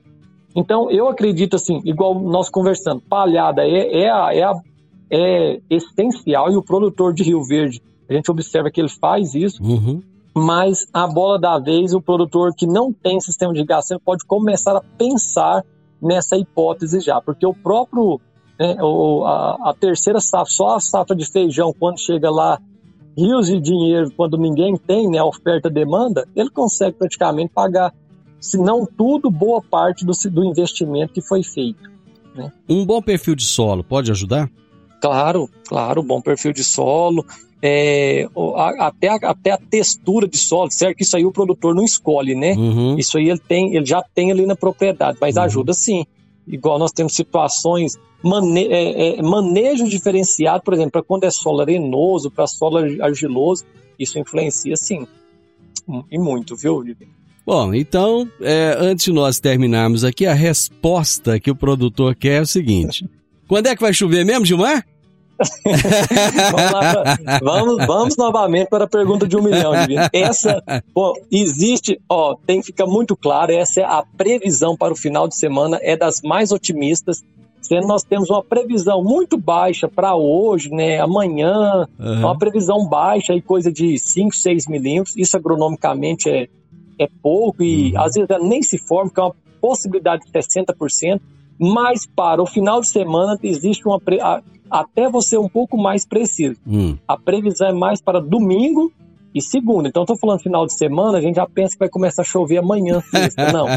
Então, 0.55 0.89
eu 0.89 1.07
acredito 1.07 1.55
assim, 1.55 1.81
igual 1.85 2.15
nós 2.19 2.49
conversando, 2.49 3.01
palhada 3.01 3.63
é, 3.63 4.03
é, 4.03 4.09
a- 4.09 4.33
é, 4.33 4.43
a- 4.43 4.61
é 5.11 5.59
essencial 5.69 6.51
e 6.51 6.55
o 6.57 6.63
produtor 6.63 7.13
de 7.13 7.23
Rio 7.23 7.43
Verde, 7.43 7.81
a 8.09 8.13
gente 8.13 8.29
observa 8.31 8.69
que 8.71 8.79
ele 8.81 8.89
faz 8.89 9.35
isso, 9.35 9.61
Uhum. 9.63 10.01
Mas 10.37 10.85
a 10.93 11.07
bola 11.07 11.39
da 11.39 11.57
vez, 11.57 11.93
o 11.93 12.01
produtor 12.01 12.53
que 12.55 12.67
não 12.67 12.93
tem 12.93 13.19
sistema 13.19 13.51
de 13.51 13.59
irrigação 13.59 13.99
pode 14.03 14.23
começar 14.25 14.75
a 14.77 14.81
pensar 14.81 15.63
nessa 15.99 16.37
hipótese 16.37 16.99
já, 16.99 17.19
porque 17.19 17.45
o 17.45 17.55
próprio, 17.55 18.21
né, 18.59 18.75
o- 18.79 19.25
a, 19.25 19.69
a 19.71 19.73
terceira 19.73 20.19
safra, 20.19 20.45
só 20.53 20.75
a 20.75 20.79
safra 20.79 21.15
de 21.15 21.25
feijão, 21.25 21.73
quando 21.77 21.99
chega 21.99 22.29
lá, 22.29 22.59
rios 23.17 23.47
de 23.47 23.59
dinheiro, 23.59 24.11
quando 24.15 24.37
ninguém 24.37 24.77
tem, 24.77 25.09
né, 25.09 25.17
a 25.17 25.25
oferta 25.25 25.69
e 25.69 25.71
demanda, 25.73 26.27
ele 26.35 26.51
consegue 26.51 26.97
praticamente 26.97 27.51
pagar, 27.51 27.91
se 28.39 28.59
não 28.59 28.85
tudo, 28.85 29.31
boa 29.31 29.59
parte 29.59 30.05
do, 30.05 30.11
do 30.29 30.43
investimento 30.45 31.13
que 31.13 31.21
foi 31.21 31.41
feito. 31.41 31.89
Um 32.69 32.85
bom 32.85 33.01
perfil 33.01 33.33
de 33.33 33.43
solo 33.45 33.83
pode 33.83 34.11
ajudar? 34.11 34.47
Claro, 35.01 35.49
claro, 35.67 36.03
bom 36.03 36.21
perfil 36.21 36.53
de 36.53 36.63
solo, 36.63 37.25
é, 37.61 38.27
a- 38.55 38.87
até, 38.87 39.07
a, 39.09 39.15
até 39.15 39.51
a 39.51 39.57
textura 39.57 40.27
de 40.27 40.37
solo, 40.37 40.69
certo? 40.71 41.01
Isso 41.01 41.15
aí 41.17 41.25
o 41.25 41.31
produtor 41.31 41.73
não 41.75 41.83
escolhe, 41.83 42.35
né? 42.35 42.53
Uhum. 42.53 42.97
Isso 42.97 43.17
aí 43.17 43.29
ele 43.29 43.39
tem, 43.39 43.75
ele 43.75 43.85
já 43.85 44.01
tem 44.13 44.31
ali 44.31 44.45
na 44.45 44.55
propriedade, 44.55 45.17
mas 45.19 45.35
Uhum. 45.37 45.43
ajuda 45.43 45.73
sim. 45.73 46.05
Igual 46.47 46.79
nós 46.79 46.91
temos 46.91 47.13
situações, 47.13 47.97
mane 48.23 48.67
é, 48.67 49.17
é, 49.19 49.21
manejo 49.21 49.87
diferenciado, 49.89 50.63
por 50.63 50.73
exemplo, 50.73 50.91
para 50.91 51.03
quando 51.03 51.23
é 51.25 51.29
solo 51.31 51.61
arenoso, 51.61 52.31
para 52.31 52.47
solo 52.47 52.77
ar- 52.77 53.01
argiloso, 53.01 53.65
isso 53.99 54.17
influencia 54.19 54.75
sim. 54.77 55.05
E 56.11 56.17
muito, 56.17 56.55
viu, 56.55 56.81
Vivi? 56.81 57.07
Bom, 57.45 57.73
então, 57.73 58.29
é, 58.41 58.75
antes 58.77 59.05
de 59.05 59.13
nós 59.13 59.39
terminarmos 59.39 60.03
aqui, 60.03 60.25
a 60.25 60.33
resposta 60.33 61.39
que 61.39 61.49
o 61.49 61.55
produtor 61.55 62.13
quer 62.13 62.39
é 62.39 62.41
o 62.41 62.45
seguinte: 62.45 63.09
quando 63.47 63.67
é 63.67 63.75
que 63.75 63.81
vai 63.81 63.93
chover 63.93 64.25
mesmo, 64.25 64.45
Gilmar? 64.45 64.85
Vamos, 66.51 66.71
pra- 66.71 67.39
vamos, 67.41 67.85
vamos 67.85 68.17
novamente 68.17 68.69
para 68.69 68.85
a 68.85 68.87
pergunta 68.87 69.27
de 69.27 69.37
um 69.37 69.41
milhão, 69.41 69.73
Divino. 69.81 70.07
Essa, 70.13 70.61
bom, 70.93 71.13
existe, 71.31 71.99
ó, 72.09 72.35
tem 72.45 72.59
que 72.59 72.67
ficar 72.67 72.85
muito 72.85 73.15
claro, 73.15 73.51
essa 73.51 73.81
é 73.81 73.83
a 73.83 74.03
previsão 74.17 74.75
para 74.75 74.93
o 74.93 74.95
final 74.95 75.27
de 75.27 75.35
semana, 75.35 75.77
é 75.81 75.95
das 75.95 76.21
mais 76.23 76.51
otimistas, 76.51 77.23
sendo 77.61 77.87
nós 77.87 78.03
temos 78.03 78.29
uma 78.29 78.43
previsão 78.43 79.03
muito 79.03 79.37
baixa 79.37 79.87
para 79.87 80.15
hoje, 80.15 80.69
né, 80.71 80.99
amanhã, 80.99 81.87
Uhum. 81.99 82.19
uma 82.19 82.37
previsão 82.37 82.87
baixa 82.87 83.33
aí, 83.33 83.41
coisa 83.41 83.71
de 83.71 83.97
5, 83.99 84.35
6 84.35 84.67
milímetros, 84.67 85.15
isso 85.17 85.35
agronomicamente 85.37 86.29
é, 86.29 86.47
é 86.99 87.07
pouco 87.21 87.61
e 87.63 87.95
às 87.97 88.13
vezes 88.13 88.27
nem 88.41 88.61
se 88.63 88.77
forma, 88.77 89.11
que 89.11 89.19
é 89.19 89.23
uma 89.23 89.35
possibilidade 89.61 90.23
de 90.25 90.31
60%, 90.31 91.19
mas 91.59 92.07
para 92.15 92.41
o 92.41 92.45
final 92.45 92.81
de 92.81 92.87
semana 92.87 93.37
existe 93.41 93.87
uma, 93.87 93.99
pre- 93.99 94.19
até 94.69 95.09
você 95.09 95.37
um 95.37 95.49
pouco 95.49 95.77
mais 95.77 96.05
preciso. 96.05 96.59
Hum. 96.67 96.97
A 97.07 97.17
previsão 97.17 97.67
é 97.69 97.73
mais 97.73 98.01
para 98.01 98.19
domingo 98.19 98.91
e 99.33 99.41
segunda. 99.41 99.87
Então, 99.87 100.03
estou 100.03 100.17
falando 100.17 100.41
final 100.41 100.65
de 100.65 100.73
semana, 100.73 101.17
a 101.17 101.21
gente 101.21 101.35
já 101.35 101.47
pensa 101.47 101.73
que 101.73 101.79
vai 101.79 101.89
começar 101.89 102.21
a 102.21 102.25
chover 102.25 102.57
amanhã, 102.57 103.01
sexta. 103.01 103.51
Não. 103.53 103.67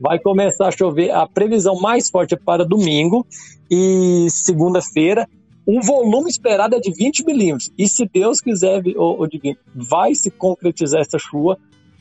Vai 0.00 0.18
começar 0.18 0.68
a 0.68 0.70
chover. 0.70 1.10
A 1.10 1.26
previsão 1.26 1.80
mais 1.80 2.08
forte 2.08 2.34
é 2.34 2.36
para 2.36 2.64
domingo 2.64 3.26
e 3.70 4.28
segunda-feira. 4.30 5.28
O 5.66 5.82
volume 5.82 6.30
esperado 6.30 6.76
é 6.76 6.80
de 6.80 6.92
20 6.92 7.24
milímetros. 7.26 7.70
E 7.76 7.86
se 7.86 8.08
Deus 8.10 8.40
quiser, 8.40 8.82
ô 8.96 9.26
Divino, 9.26 9.58
vai 9.74 10.14
se 10.14 10.30
concretizar 10.30 11.00
essa 11.00 11.18
chuva 11.18 11.58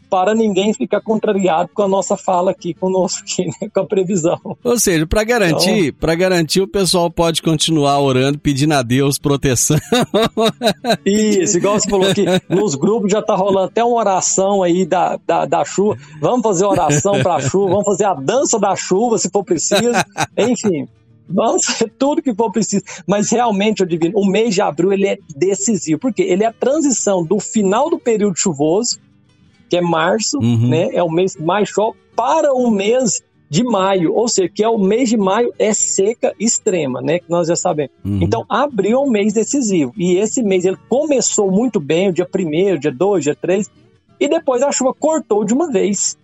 para 0.10 0.34
ninguém 0.34 0.74
ficar 0.74 1.02
contrariado 1.02 1.70
com 1.74 1.84
a 1.84 1.88
nossa 1.88 2.16
fala 2.16 2.52
aqui 2.52 2.74
conosco, 2.74 3.24
aqui, 3.24 3.46
né, 3.46 3.70
com 3.74 3.80
a 3.82 3.86
previsão. 3.86 4.40
Ou 4.64 4.80
seja, 4.80 5.06
para 5.06 5.24
garantir, 5.24 5.94
para 5.94 6.16
garantir, 6.16 6.62
o 6.62 6.68
pessoal 6.68 7.10
pode 7.10 7.42
continuar 7.42 8.00
orando, 8.00 8.40
pedindo 8.40 8.74
a 8.74 8.82
Deus 8.82 9.18
proteção. 9.18 9.78
Isso, 11.06 11.58
igual 11.58 11.80
você 11.80 11.90
falou 11.90 12.14
que 12.14 12.26
nos 12.50 12.76
grupos 12.76 13.12
já 13.12 13.22
tá 13.22 13.36
rolando 13.36 13.68
até 13.68 13.84
uma 13.84 13.98
oração 13.98 14.64
aí 14.64 14.86
da, 14.86 15.20
da, 15.26 15.46
da 15.46 15.66
chuva. 15.66 15.98
Vamos 16.20 16.42
fazer 16.42 16.66
oração 16.66 17.22
pra 17.22 17.40
chuva, 17.40 17.70
vamos 17.70 17.86
fazer 17.86 18.06
a 18.06 18.14
dança 18.14 18.60
da 18.60 18.76
chuva 18.76 19.18
se 19.18 19.30
for 19.30 19.44
preciso. 19.44 19.92
Enfim, 20.38 20.88
vamos 21.28 21.66
fazer 21.66 21.92
tudo 21.98 22.22
que 22.22 22.34
for 22.34 22.52
preciso. 22.52 22.84
Mas 23.06 23.30
realmente, 23.30 23.82
eu 23.82 23.86
divino, 23.86 24.18
o 24.18 24.26
mês 24.26 24.54
de 24.54 24.62
abril 24.62 24.94
ele 24.94 25.08
é 25.08 25.18
decisivo, 25.36 26.00
porque 26.00 26.22
ele 26.22 26.44
é 26.44 26.48
a 26.48 26.54
transição 26.54 27.24
do 27.24 27.40
final 27.40 27.90
do 27.90 28.00
período 28.00 28.38
chuvoso, 28.38 29.00
que 29.70 29.78
é 29.78 29.82
março, 29.82 30.38
Uhum. 30.40 30.70
né? 30.70 30.90
É 30.94 31.04
o 31.04 31.10
mês 31.10 31.36
mais 31.38 31.70
chove, 31.70 31.98
para 32.16 32.54
o 32.54 32.70
mês 32.72 33.22
de 33.50 33.64
maio, 33.64 34.14
ou 34.14 34.28
seja, 34.28 34.50
que 34.50 34.64
é 34.64 34.68
o 34.68 34.78
mês 34.78 35.08
de 35.10 35.16
maio 35.16 35.54
é 35.58 35.74
seca 35.74 36.34
extrema, 36.40 37.02
né? 37.02 37.20
Que 37.20 37.30
nós 37.30 37.48
já 37.48 37.56
sabemos. 37.56 37.92
Uhum. 38.04 38.20
Então, 38.22 38.44
abril 38.50 38.98
é 38.98 39.02
um 39.02 39.10
mês 39.10 39.34
decisivo. 39.34 39.94
E 39.98 40.18
esse 40.18 40.44
mês 40.44 40.66
ele 40.66 40.78
começou 40.90 41.50
muito 41.50 41.80
bem, 41.80 42.10
o 42.10 42.14
dia 42.14 42.28
1 42.28 42.78
dia 42.80 42.92
2, 42.92 43.24
dia 43.24 43.36
3, 43.36 43.70
e 44.20 44.28
depois 44.28 44.62
a 44.62 44.72
chuva 44.72 44.94
cortou 44.94 45.46
de 45.46 45.54
uma 45.54 45.72
vez. 45.72 46.18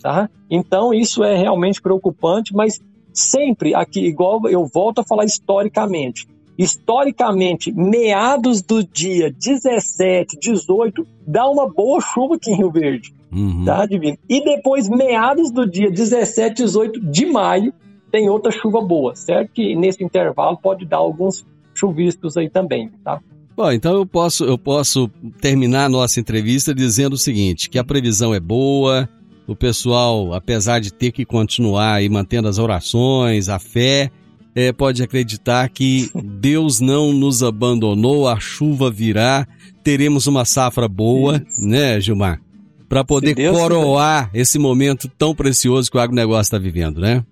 Tá? 0.00 0.30
Então, 0.48 0.94
isso 0.94 1.24
é 1.24 1.36
realmente 1.36 1.82
preocupante, 1.82 2.54
mas 2.54 2.80
sempre 3.12 3.74
aqui, 3.74 4.06
igual 4.06 4.40
eu 4.48 4.64
volto 4.64 5.00
a 5.00 5.04
falar 5.04 5.24
historicamente. 5.24 6.28
Historicamente, 6.58 7.72
meados 7.72 8.60
do 8.60 8.82
dia 8.82 9.32
17, 9.32 10.36
18, 10.40 11.06
dá 11.26 11.48
uma 11.48 11.68
boa 11.72 12.00
chuva 12.00 12.34
aqui 12.34 12.50
em 12.50 12.56
Rio 12.56 12.70
Verde 12.70 13.16
Uhum. 13.32 13.64
tá, 13.64 13.86
Divino? 13.86 14.16
E 14.28 14.42
depois, 14.42 14.88
meados 14.88 15.50
do 15.50 15.66
dia 15.66 15.90
17, 15.90 16.62
18 16.62 17.00
de 17.00 17.26
maio, 17.26 17.72
tem 18.10 18.28
outra 18.28 18.50
chuva 18.50 18.80
boa, 18.80 19.14
certo? 19.14 19.52
Que 19.52 19.74
nesse 19.76 20.02
intervalo 20.02 20.56
pode 20.56 20.84
dar 20.86 20.96
alguns 20.98 21.46
chuviscos 21.74 22.36
aí 22.36 22.48
também, 22.48 22.90
tá? 23.04 23.20
Bom, 23.56 23.70
então 23.72 23.94
eu 23.94 24.06
posso, 24.06 24.44
eu 24.44 24.56
posso 24.56 25.10
terminar 25.40 25.86
a 25.86 25.88
nossa 25.88 26.20
entrevista 26.20 26.74
dizendo 26.74 27.14
o 27.14 27.18
seguinte, 27.18 27.68
que 27.68 27.78
a 27.78 27.84
previsão 27.84 28.32
é 28.32 28.40
boa, 28.40 29.08
o 29.46 29.54
pessoal, 29.54 30.32
apesar 30.32 30.78
de 30.78 30.92
ter 30.92 31.10
que 31.10 31.24
continuar 31.24 31.94
aí 31.94 32.08
mantendo 32.08 32.48
as 32.48 32.58
orações, 32.58 33.48
a 33.48 33.58
fé, 33.58 34.10
é, 34.58 34.72
pode 34.72 35.04
acreditar 35.04 35.68
que 35.68 36.10
Deus 36.12 36.80
não 36.80 37.12
nos 37.12 37.44
abandonou, 37.44 38.26
a 38.26 38.40
chuva 38.40 38.90
virá, 38.90 39.46
teremos 39.84 40.26
uma 40.26 40.44
safra 40.44 40.88
boa, 40.88 41.40
Isso. 41.46 41.64
né, 41.64 42.00
Gilmar? 42.00 42.40
Para 42.88 43.04
poder 43.04 43.36
coroar 43.52 44.30
quiser. 44.30 44.40
esse 44.42 44.58
momento 44.58 45.08
tão 45.16 45.32
precioso 45.32 45.88
que 45.88 45.96
o 45.96 46.00
agronegócio 46.00 46.40
está 46.40 46.58
vivendo, 46.58 47.00
né? 47.00 47.24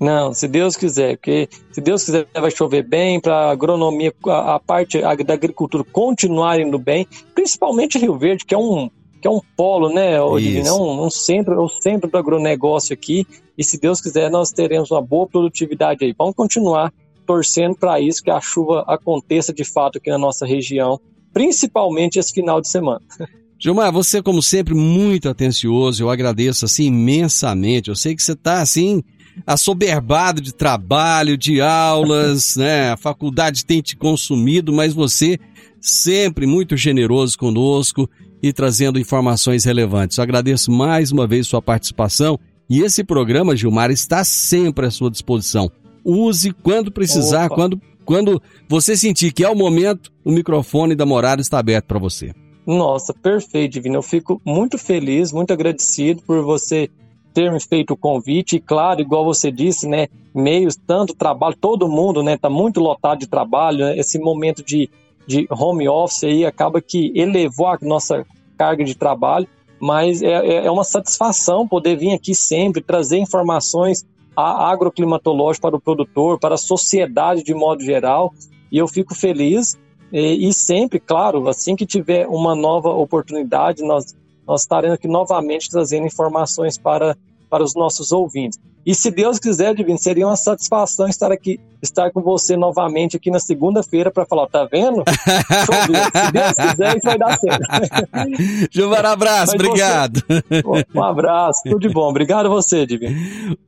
Não, 0.00 0.32
se 0.32 0.48
Deus 0.48 0.78
quiser, 0.78 1.18
porque 1.18 1.46
se 1.72 1.80
Deus 1.82 2.04
quiser 2.04 2.26
vai 2.32 2.50
chover 2.50 2.88
bem, 2.88 3.20
para 3.20 3.34
a 3.34 3.50
agronomia, 3.50 4.10
a, 4.28 4.54
a 4.54 4.58
parte 4.60 4.98
da 4.98 5.34
agricultura 5.34 5.84
continuar 5.84 6.58
indo 6.58 6.78
bem, 6.78 7.06
principalmente 7.34 7.98
Rio 7.98 8.16
Verde, 8.16 8.46
que 8.46 8.54
é 8.54 8.58
um, 8.58 8.90
que 9.20 9.28
é 9.28 9.30
um 9.30 9.40
polo, 9.56 9.92
né, 9.92 10.18
Divino? 10.38 10.66
É 10.66 10.72
um, 10.72 11.04
um, 11.06 11.10
centro, 11.10 11.54
é 11.54 11.58
o 11.58 11.68
centro 11.68 12.10
do 12.10 12.16
agronegócio 12.16 12.94
aqui, 12.94 13.26
e 13.56 13.62
se 13.62 13.78
Deus 13.78 14.00
quiser, 14.00 14.30
nós 14.30 14.50
teremos 14.50 14.90
uma 14.90 15.02
boa 15.02 15.26
produtividade 15.26 16.04
aí. 16.04 16.14
Vamos 16.16 16.34
continuar 16.34 16.92
torcendo 17.26 17.76
para 17.76 18.00
isso, 18.00 18.22
que 18.22 18.30
a 18.30 18.40
chuva 18.40 18.84
aconteça 18.88 19.52
de 19.52 19.64
fato 19.64 19.98
aqui 19.98 20.10
na 20.10 20.18
nossa 20.18 20.46
região, 20.46 20.98
principalmente 21.32 22.18
esse 22.18 22.32
final 22.32 22.60
de 22.60 22.68
semana. 22.68 23.02
Gilmar, 23.62 23.92
você, 23.92 24.22
como 24.22 24.42
sempre, 24.42 24.72
muito 24.72 25.28
atencioso, 25.28 26.02
eu 26.02 26.08
agradeço 26.08 26.64
assim 26.64 26.86
imensamente. 26.86 27.90
Eu 27.90 27.94
sei 27.94 28.16
que 28.16 28.22
você 28.22 28.32
está 28.32 28.62
assim 28.62 29.02
assoberbado 29.46 30.40
de 30.40 30.54
trabalho, 30.54 31.36
de 31.36 31.60
aulas, 31.60 32.56
né? 32.58 32.90
A 32.90 32.96
faculdade 32.96 33.66
tem 33.66 33.82
te 33.82 33.96
consumido, 33.96 34.72
mas 34.72 34.94
você 34.94 35.38
sempre 35.78 36.46
muito 36.46 36.74
generoso 36.74 37.38
conosco 37.38 38.08
e 38.42 38.52
trazendo 38.52 38.98
informações 38.98 39.64
relevantes. 39.64 40.18
Eu 40.18 40.24
agradeço 40.24 40.70
mais 40.70 41.12
uma 41.12 41.26
vez 41.26 41.46
sua 41.46 41.60
participação 41.60 42.38
e 42.70 42.82
esse 42.82 43.02
programa, 43.02 43.56
Gilmar, 43.56 43.90
está 43.90 44.22
sempre 44.22 44.86
à 44.86 44.90
sua 44.92 45.10
disposição. 45.10 45.68
Use 46.04 46.52
quando 46.52 46.92
precisar, 46.92 47.48
quando, 47.48 47.80
quando 48.04 48.40
você 48.68 48.96
sentir 48.96 49.32
que 49.32 49.44
é 49.44 49.50
o 49.50 49.56
momento, 49.56 50.12
o 50.24 50.30
microfone 50.30 50.94
da 50.94 51.04
morada 51.04 51.42
está 51.42 51.58
aberto 51.58 51.86
para 51.86 51.98
você. 51.98 52.32
Nossa, 52.64 53.12
perfeito, 53.12 53.72
Divino. 53.72 53.96
Eu 53.96 54.02
fico 54.02 54.40
muito 54.44 54.78
feliz, 54.78 55.32
muito 55.32 55.52
agradecido 55.52 56.22
por 56.22 56.44
você 56.44 56.88
ter 57.34 57.50
me 57.50 57.60
feito 57.60 57.94
o 57.94 57.96
convite. 57.96 58.56
E 58.56 58.60
claro, 58.60 59.00
igual 59.00 59.24
você 59.24 59.50
disse, 59.50 59.88
né? 59.88 60.06
Meios, 60.32 60.76
tanto 60.76 61.12
trabalho, 61.12 61.56
todo 61.60 61.88
mundo, 61.88 62.22
né? 62.22 62.36
Tá 62.36 62.48
muito 62.48 62.80
lotado 62.80 63.18
de 63.18 63.26
trabalho. 63.26 63.86
Né, 63.86 63.98
esse 63.98 64.16
momento 64.20 64.64
de 64.64 64.88
de 65.26 65.46
home 65.50 65.88
office 65.88 66.24
aí 66.24 66.44
acaba 66.44 66.80
que 66.80 67.12
elevou 67.14 67.68
a 67.68 67.78
nossa 67.82 68.26
carga 68.56 68.84
de 68.84 68.94
trabalho, 68.94 69.48
mas 69.80 70.22
é, 70.22 70.28
é, 70.28 70.66
é 70.66 70.70
uma 70.70 70.84
satisfação 70.84 71.66
poder 71.66 71.96
vir 71.96 72.12
aqui 72.12 72.34
sempre 72.34 72.82
trazer 72.82 73.18
informações 73.18 74.04
agroclimatológicas 74.36 75.60
para 75.60 75.76
o 75.76 75.80
produtor, 75.80 76.38
para 76.38 76.54
a 76.54 76.58
sociedade 76.58 77.42
de 77.42 77.54
modo 77.54 77.82
geral, 77.82 78.32
e 78.70 78.78
eu 78.78 78.86
fico 78.86 79.14
feliz. 79.14 79.78
E, 80.12 80.48
e, 80.48 80.52
sempre, 80.52 80.98
claro, 80.98 81.48
assim 81.48 81.76
que 81.76 81.86
tiver 81.86 82.26
uma 82.26 82.54
nova 82.54 82.90
oportunidade, 82.90 83.82
nós, 83.82 84.16
nós 84.46 84.62
estaremos 84.62 84.96
aqui 84.96 85.06
novamente 85.06 85.70
trazendo 85.70 86.06
informações 86.06 86.76
para, 86.76 87.16
para 87.50 87.64
os 87.64 87.74
nossos 87.74 88.12
ouvintes. 88.12 88.58
E 88.86 88.94
se 88.94 89.10
Deus 89.10 89.38
quiser, 89.38 89.74
Divino, 89.74 89.98
seria 89.98 90.26
uma 90.26 90.36
satisfação 90.36 91.06
estar 91.06 91.30
aqui, 91.30 91.60
estar 91.82 92.10
com 92.10 92.22
você 92.22 92.56
novamente 92.56 93.14
aqui 93.14 93.30
na 93.30 93.38
segunda-feira 93.38 94.10
para 94.10 94.24
falar, 94.24 94.46
tá 94.46 94.64
vendo? 94.64 95.04
se 95.04 96.32
Deus 96.32 96.52
quiser, 96.52 96.96
isso 96.96 97.04
vai 97.04 97.18
dar 97.18 97.38
certo. 97.38 98.68
Gilmar, 98.72 99.04
abraço, 99.04 99.52
Mas 99.52 99.66
obrigado. 99.66 100.22
Você, 100.26 100.86
um 100.94 101.02
abraço, 101.02 101.60
tudo 101.64 101.80
de 101.80 101.88
bom. 101.90 102.08
Obrigado 102.08 102.46
a 102.46 102.48
você, 102.48 102.86
Divino. 102.86 103.14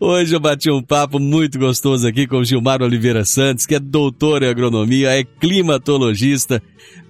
Hoje 0.00 0.34
eu 0.34 0.40
bati 0.40 0.70
um 0.70 0.82
papo 0.82 1.18
muito 1.18 1.58
gostoso 1.58 2.08
aqui 2.08 2.26
com 2.26 2.36
o 2.36 2.44
Gilmar 2.44 2.80
Oliveira 2.80 3.24
Santos, 3.24 3.66
que 3.66 3.74
é 3.74 3.80
doutor 3.80 4.42
em 4.42 4.48
agronomia, 4.48 5.10
é 5.10 5.24
climatologista, 5.24 6.62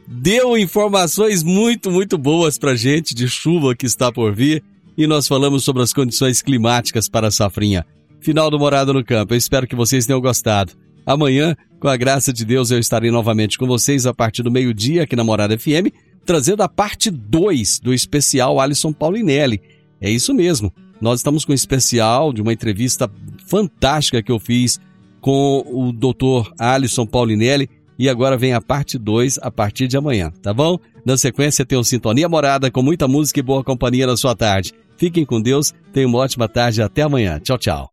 deu 0.08 0.58
informações 0.58 1.44
muito, 1.44 1.88
muito 1.88 2.18
boas 2.18 2.58
pra 2.58 2.74
gente 2.74 3.14
de 3.14 3.28
chuva 3.28 3.76
que 3.76 3.86
está 3.86 4.10
por 4.10 4.34
vir 4.34 4.64
e 4.96 5.06
nós 5.06 5.26
falamos 5.26 5.64
sobre 5.64 5.82
as 5.82 5.92
condições 5.92 6.42
climáticas 6.42 7.08
para 7.08 7.28
a 7.28 7.30
safrinha. 7.30 7.86
Final 8.20 8.50
do 8.50 8.58
Morada 8.58 8.92
no 8.92 9.04
Campo. 9.04 9.34
Eu 9.34 9.38
espero 9.38 9.66
que 9.66 9.74
vocês 9.74 10.06
tenham 10.06 10.20
gostado. 10.20 10.72
Amanhã, 11.04 11.56
com 11.80 11.88
a 11.88 11.96
graça 11.96 12.32
de 12.32 12.44
Deus, 12.44 12.70
eu 12.70 12.78
estarei 12.78 13.10
novamente 13.10 13.58
com 13.58 13.66
vocês 13.66 14.06
a 14.06 14.14
partir 14.14 14.42
do 14.42 14.50
meio-dia 14.50 15.02
aqui 15.02 15.16
na 15.16 15.24
Morada 15.24 15.58
FM, 15.58 15.90
trazendo 16.24 16.62
a 16.62 16.68
parte 16.68 17.10
2 17.10 17.80
do 17.80 17.92
especial 17.92 18.60
Alisson 18.60 18.92
Paulinelli. 18.92 19.60
É 20.00 20.08
isso 20.08 20.32
mesmo. 20.32 20.72
Nós 21.00 21.18
estamos 21.18 21.44
com 21.44 21.50
um 21.50 21.54
especial 21.54 22.32
de 22.32 22.40
uma 22.40 22.52
entrevista 22.52 23.10
fantástica 23.46 24.22
que 24.22 24.30
eu 24.30 24.38
fiz 24.38 24.80
com 25.20 25.64
o 25.66 25.92
Dr. 25.92 26.52
Alisson 26.58 27.06
Paulinelli 27.06 27.68
e 27.98 28.08
agora 28.08 28.36
vem 28.36 28.52
a 28.52 28.60
parte 28.60 28.98
2 28.98 29.38
a 29.42 29.50
partir 29.50 29.88
de 29.88 29.96
amanhã, 29.96 30.32
tá 30.42 30.54
bom? 30.54 30.78
Na 31.04 31.16
sequência 31.16 31.64
tem 31.64 31.78
o 31.78 31.84
Sintonia 31.84 32.28
Morada 32.28 32.70
com 32.70 32.82
muita 32.82 33.08
música 33.08 33.40
e 33.40 33.42
boa 33.42 33.64
companhia 33.64 34.06
na 34.06 34.16
sua 34.16 34.36
tarde. 34.36 34.72
Fiquem 34.96 35.24
com 35.24 35.40
Deus, 35.40 35.72
tenham 35.92 36.08
uma 36.08 36.18
ótima 36.18 36.48
tarde 36.48 36.80
até 36.80 37.02
amanhã. 37.02 37.40
Tchau, 37.40 37.58
tchau. 37.58 37.88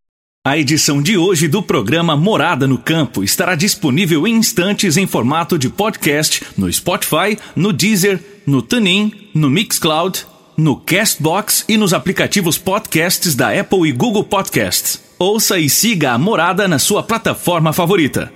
A 0.45 0.57
edição 0.57 1.01
de 1.01 1.17
hoje 1.17 1.47
do 1.47 1.61
programa 1.61 2.15
Morada 2.15 2.65
no 2.65 2.77
Campo 2.77 3.23
estará 3.23 3.55
disponível 3.55 4.25
em 4.25 4.35
instantes 4.35 4.95
em 4.95 5.05
formato 5.05 5.57
de 5.57 5.69
podcast 5.69 6.43
no 6.57 6.71
Spotify, 6.71 7.37
no 7.55 7.73
Deezer, 7.73 8.23
no 8.47 8.61
TuneIn, 8.61 9.11
no 9.33 9.49
Mixcloud, 9.49 10.25
no 10.55 10.77
Castbox 10.77 11.65
e 11.67 11.77
nos 11.77 11.93
aplicativos 11.93 12.57
podcasts 12.57 13.35
da 13.35 13.59
Apple 13.59 13.89
e 13.89 13.91
Google 13.91 14.23
Podcasts. 14.23 15.01
Ouça 15.17 15.59
e 15.59 15.69
siga 15.69 16.13
a 16.13 16.17
Morada 16.17 16.67
na 16.67 16.79
sua 16.79 17.03
plataforma 17.03 17.73
favorita. 17.73 18.31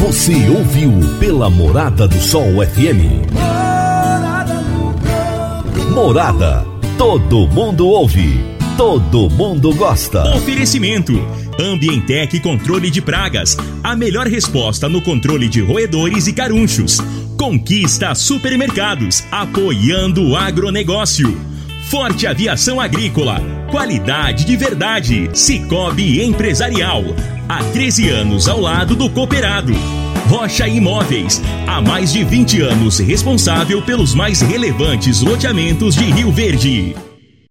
Você 0.00 0.34
ouviu 0.50 0.90
pela 1.18 1.48
Morada 1.48 2.06
do 2.06 2.20
Sol 2.20 2.64
FM. 2.64 3.85
Morada 5.96 6.62
Todo 6.98 7.48
mundo 7.48 7.88
ouve, 7.88 8.38
todo 8.76 9.30
mundo 9.30 9.74
gosta. 9.74 10.36
Oferecimento: 10.36 11.14
Ambientec 11.58 12.38
Controle 12.40 12.90
de 12.90 13.00
Pragas, 13.00 13.56
a 13.82 13.96
melhor 13.96 14.26
resposta 14.26 14.90
no 14.90 15.00
controle 15.00 15.48
de 15.48 15.62
roedores 15.62 16.26
e 16.26 16.34
carunchos. 16.34 16.98
Conquista 17.38 18.14
Supermercados, 18.14 19.24
apoiando 19.30 20.22
o 20.22 20.36
agronegócio. 20.36 21.34
Forte 21.88 22.26
Aviação 22.26 22.78
Agrícola, 22.78 23.40
qualidade 23.70 24.44
de 24.44 24.54
verdade. 24.54 25.30
Cicobi 25.32 26.22
Empresarial, 26.22 27.04
há 27.48 27.64
13 27.64 28.10
anos 28.10 28.48
ao 28.48 28.60
lado 28.60 28.94
do 28.94 29.08
cooperado. 29.08 29.72
Rocha 30.28 30.66
Imóveis, 30.66 31.40
há 31.68 31.80
mais 31.80 32.12
de 32.12 32.24
20 32.24 32.60
anos 32.62 32.98
responsável 32.98 33.80
pelos 33.82 34.12
mais 34.12 34.40
relevantes 34.40 35.20
loteamentos 35.20 35.94
de 35.94 36.04
Rio 36.04 36.32
Verde. 36.32 37.05